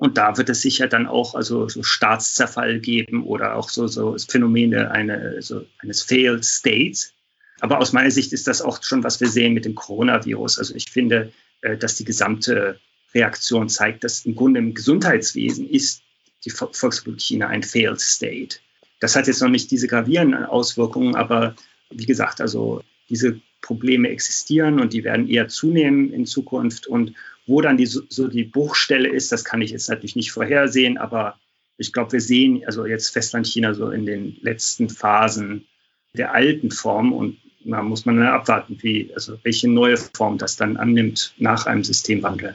Und 0.00 0.16
da 0.16 0.38
wird 0.38 0.48
es 0.48 0.62
sicher 0.62 0.88
dann 0.88 1.06
auch 1.06 1.34
also 1.34 1.68
so 1.68 1.82
Staatszerfall 1.82 2.80
geben 2.80 3.22
oder 3.22 3.54
auch 3.54 3.68
so, 3.68 3.86
so 3.86 4.16
Phänomene 4.16 4.90
eine, 4.90 5.42
so 5.42 5.66
eines 5.78 6.02
Failed 6.02 6.42
States. 6.42 7.12
Aber 7.60 7.80
aus 7.80 7.92
meiner 7.92 8.10
Sicht 8.10 8.32
ist 8.32 8.46
das 8.46 8.62
auch 8.62 8.82
schon, 8.82 9.04
was 9.04 9.20
wir 9.20 9.28
sehen 9.28 9.52
mit 9.52 9.66
dem 9.66 9.74
Coronavirus. 9.74 10.58
Also 10.58 10.74
ich 10.74 10.90
finde, 10.90 11.34
äh, 11.60 11.76
dass 11.76 11.96
die 11.96 12.06
gesamte 12.06 12.80
Reaktion 13.14 13.68
zeigt, 13.68 14.02
dass 14.02 14.24
im 14.24 14.36
Grunde 14.36 14.60
im 14.60 14.72
Gesundheitswesen 14.72 15.68
ist 15.68 16.02
die 16.46 16.50
Volksrepublik 16.50 17.20
China 17.20 17.48
ein 17.48 17.62
Failed 17.62 18.00
State. 18.00 18.56
Das 19.00 19.16
hat 19.16 19.26
jetzt 19.26 19.42
noch 19.42 19.50
nicht 19.50 19.70
diese 19.70 19.86
gravierenden 19.86 20.46
Auswirkungen, 20.46 21.14
aber 21.14 21.56
wie 21.90 22.06
gesagt, 22.06 22.40
also 22.40 22.82
diese 23.10 23.38
Probleme 23.60 24.08
existieren 24.08 24.80
und 24.80 24.94
die 24.94 25.04
werden 25.04 25.28
eher 25.28 25.48
zunehmen 25.48 26.10
in 26.10 26.24
Zukunft. 26.24 26.86
Und 26.86 27.12
wo 27.50 27.60
dann 27.60 27.76
die, 27.76 27.86
so 27.86 28.28
die 28.28 28.44
Bruchstelle 28.44 29.08
ist, 29.08 29.32
das 29.32 29.44
kann 29.44 29.60
ich 29.60 29.72
jetzt 29.72 29.88
natürlich 29.88 30.14
nicht 30.14 30.30
vorhersehen, 30.30 30.98
aber 30.98 31.36
ich 31.76 31.92
glaube, 31.92 32.12
wir 32.12 32.20
sehen 32.20 32.62
also 32.64 32.86
jetzt 32.86 33.10
Festlandchina 33.10 33.74
so 33.74 33.90
in 33.90 34.06
den 34.06 34.36
letzten 34.40 34.88
Phasen 34.88 35.66
der 36.14 36.32
alten 36.32 36.70
Form 36.70 37.12
und 37.12 37.38
da 37.64 37.82
muss 37.82 38.06
man 38.06 38.16
dann 38.16 38.28
abwarten, 38.28 38.78
wie, 38.80 39.10
also 39.14 39.38
welche 39.42 39.68
neue 39.68 39.96
Form 39.96 40.38
das 40.38 40.56
dann 40.56 40.76
annimmt 40.76 41.34
nach 41.38 41.66
einem 41.66 41.82
Systemwandel. 41.82 42.54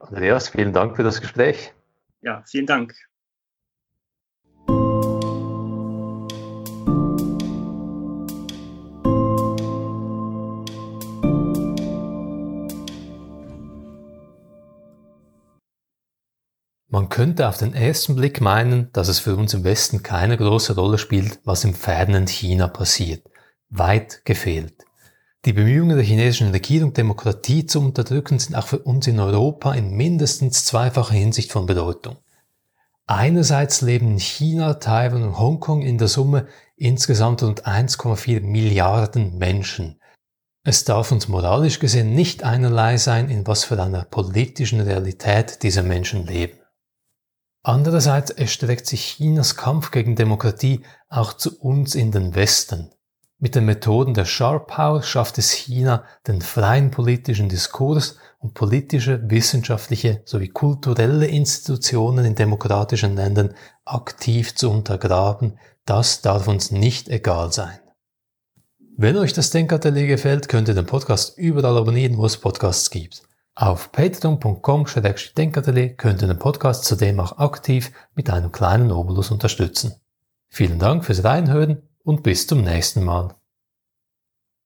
Andreas, 0.00 0.48
vielen 0.48 0.72
Dank 0.72 0.96
für 0.96 1.04
das 1.04 1.20
Gespräch. 1.20 1.72
Ja, 2.22 2.42
vielen 2.46 2.66
Dank. 2.66 2.94
Könnte 17.12 17.46
auf 17.46 17.58
den 17.58 17.74
ersten 17.74 18.16
Blick 18.16 18.40
meinen, 18.40 18.90
dass 18.94 19.08
es 19.08 19.18
für 19.18 19.36
uns 19.36 19.52
im 19.52 19.64
Westen 19.64 20.02
keine 20.02 20.38
große 20.38 20.74
Rolle 20.74 20.96
spielt, 20.96 21.40
was 21.44 21.62
im 21.62 21.74
fernen 21.74 22.26
China 22.26 22.68
passiert. 22.68 23.28
Weit 23.68 24.24
gefehlt. 24.24 24.86
Die 25.44 25.52
Bemühungen 25.52 25.96
der 25.96 26.06
chinesischen 26.06 26.52
Regierung, 26.52 26.94
Demokratie 26.94 27.66
zu 27.66 27.80
unterdrücken, 27.80 28.38
sind 28.38 28.56
auch 28.56 28.66
für 28.66 28.78
uns 28.78 29.06
in 29.08 29.20
Europa 29.20 29.74
in 29.74 29.90
mindestens 29.94 30.64
zweifacher 30.64 31.12
Hinsicht 31.12 31.52
von 31.52 31.66
Bedeutung. 31.66 32.16
Einerseits 33.06 33.82
leben 33.82 34.12
in 34.12 34.18
China, 34.18 34.74
Taiwan 34.74 35.22
und 35.22 35.38
Hongkong 35.38 35.82
in 35.82 35.98
der 35.98 36.08
Summe 36.08 36.46
insgesamt 36.76 37.42
rund 37.42 37.66
1,4 37.66 38.40
Milliarden 38.40 39.36
Menschen. 39.36 40.00
Es 40.64 40.84
darf 40.84 41.12
uns 41.12 41.28
moralisch 41.28 41.78
gesehen 41.78 42.14
nicht 42.14 42.42
einerlei 42.42 42.96
sein, 42.96 43.28
in 43.28 43.46
was 43.46 43.64
für 43.64 43.82
einer 43.82 44.04
politischen 44.04 44.80
Realität 44.80 45.62
diese 45.62 45.82
Menschen 45.82 46.26
leben. 46.26 46.61
Andererseits 47.64 48.30
erstreckt 48.30 48.86
sich 48.86 49.16
Chinas 49.16 49.56
Kampf 49.56 49.92
gegen 49.92 50.16
Demokratie 50.16 50.82
auch 51.08 51.32
zu 51.32 51.60
uns 51.60 51.94
in 51.94 52.10
den 52.10 52.34
Westen. 52.34 52.90
Mit 53.38 53.54
den 53.54 53.64
Methoden 53.64 54.14
der 54.14 54.24
Sharp 54.24 54.68
Power 54.68 55.02
schafft 55.02 55.38
es 55.38 55.50
China, 55.50 56.04
den 56.26 56.40
freien 56.40 56.90
politischen 56.90 57.48
Diskurs 57.48 58.16
und 58.38 58.54
politische, 58.54 59.20
wissenschaftliche 59.30 60.22
sowie 60.24 60.48
kulturelle 60.48 61.26
Institutionen 61.26 62.24
in 62.24 62.34
demokratischen 62.34 63.14
Ländern 63.16 63.54
aktiv 63.84 64.54
zu 64.54 64.70
untergraben. 64.70 65.58
Das 65.84 66.20
darf 66.20 66.48
uns 66.48 66.70
nicht 66.70 67.08
egal 67.08 67.52
sein. 67.52 67.78
Wenn 68.96 69.16
euch 69.16 69.32
das 69.32 69.50
Denkatelier 69.50 70.06
gefällt, 70.06 70.48
könnt 70.48 70.68
ihr 70.68 70.74
den 70.74 70.86
Podcast 70.86 71.38
überall 71.38 71.76
abonnieren, 71.76 72.18
wo 72.18 72.26
es 72.26 72.36
Podcasts 72.36 72.90
gibt. 72.90 73.22
Auf 73.54 73.92
patreon.com-denkatelier 73.92 75.90
könnt 75.90 76.22
ihr 76.22 76.28
den 76.28 76.38
Podcast 76.38 76.84
zudem 76.84 77.20
auch 77.20 77.38
aktiv 77.38 77.92
mit 78.14 78.30
einem 78.30 78.50
kleinen 78.50 78.90
Obolus 78.90 79.30
unterstützen. 79.30 79.94
Vielen 80.48 80.78
Dank 80.78 81.04
fürs 81.04 81.22
Reinhören 81.22 81.82
und 82.02 82.22
bis 82.22 82.46
zum 82.46 82.62
nächsten 82.62 83.04
Mal. 83.04 83.34